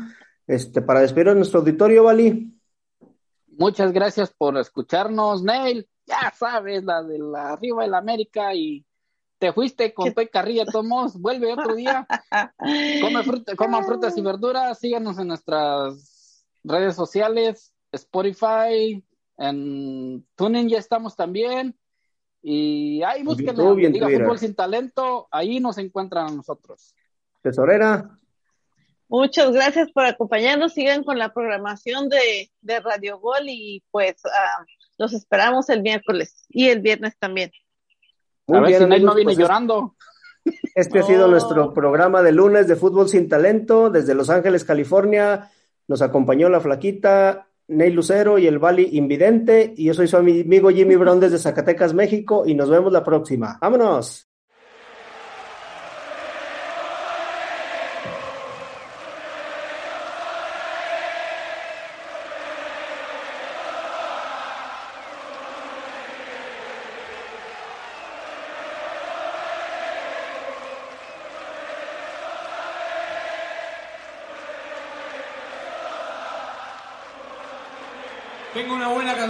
Este, 0.46 0.80
para 0.80 1.00
despedir 1.00 1.30
a 1.30 1.34
nuestro 1.34 1.60
auditorio, 1.60 2.04
Vali. 2.04 2.54
Muchas 3.58 3.92
gracias 3.92 4.32
por 4.32 4.56
escucharnos, 4.56 5.42
Neil. 5.42 5.88
Ya 6.06 6.32
sabes, 6.34 6.84
la 6.84 7.02
de 7.02 7.18
la 7.18 7.52
arriba 7.52 7.82
del 7.82 7.94
América 7.94 8.54
y 8.54 8.86
te 9.38 9.52
fuiste 9.52 9.94
con 9.94 10.12
Toy 10.12 10.28
Carrilla 10.28 10.64
Tomos, 10.66 11.20
vuelve 11.20 11.52
otro 11.52 11.74
día. 11.74 12.06
coman 13.56 13.84
frutas 13.84 14.16
y 14.16 14.20
verduras, 14.20 14.78
síganos 14.78 15.18
en 15.18 15.28
nuestras 15.28 16.44
redes 16.64 16.96
sociales, 16.96 17.72
Spotify, 17.92 19.02
en 19.36 20.26
Tuning 20.34 20.68
ya 20.68 20.78
estamos 20.78 21.16
también. 21.16 21.78
Y 22.42 23.02
ahí 23.02 23.22
busquen 23.22 23.56
Diga 23.92 24.08
Fútbol 24.08 24.38
Sin 24.38 24.54
Talento, 24.54 25.28
ahí 25.30 25.60
nos 25.60 25.78
encuentran 25.78 26.36
nosotros. 26.36 26.94
Tesorera. 27.42 28.18
Muchas 29.08 29.52
gracias 29.52 29.90
por 29.90 30.04
acompañarnos. 30.04 30.74
Sigan 30.74 31.02
con 31.02 31.18
la 31.18 31.32
programación 31.32 32.08
de, 32.08 32.50
Radio 32.80 33.18
Gol 33.18 33.44
y 33.46 33.82
pues 33.90 34.16
uh, 34.24 34.64
los 34.98 35.14
esperamos 35.14 35.70
el 35.70 35.82
miércoles 35.82 36.44
y 36.48 36.68
el 36.68 36.80
viernes 36.80 37.16
también. 37.18 37.50
Muy 38.48 38.58
a 38.58 38.60
ver 38.62 38.68
bien, 38.70 38.80
si 38.98 39.04
no 39.04 39.14
viene 39.14 39.28
pues 39.28 39.38
llorando. 39.38 39.94
Este 40.74 41.00
ha 41.00 41.02
sido 41.02 41.28
nuestro 41.28 41.74
programa 41.74 42.22
de 42.22 42.32
lunes 42.32 42.66
de 42.66 42.76
Fútbol 42.76 43.08
Sin 43.08 43.28
Talento 43.28 43.90
desde 43.90 44.14
Los 44.14 44.30
Ángeles, 44.30 44.64
California. 44.64 45.50
Nos 45.86 46.02
acompañó 46.02 46.48
la 46.48 46.60
flaquita 46.60 47.48
Ney 47.68 47.90
Lucero 47.90 48.38
y 48.38 48.46
el 48.46 48.58
Bali 48.58 48.88
Invidente. 48.92 49.74
Y 49.76 49.84
yo 49.84 49.94
soy 49.94 50.08
su 50.08 50.16
amigo 50.16 50.70
Jimmy 50.70 50.96
Brown 50.96 51.20
desde 51.20 51.38
Zacatecas, 51.38 51.92
México. 51.92 52.44
Y 52.46 52.54
nos 52.54 52.70
vemos 52.70 52.92
la 52.92 53.04
próxima. 53.04 53.58
¡Vámonos! 53.60 54.27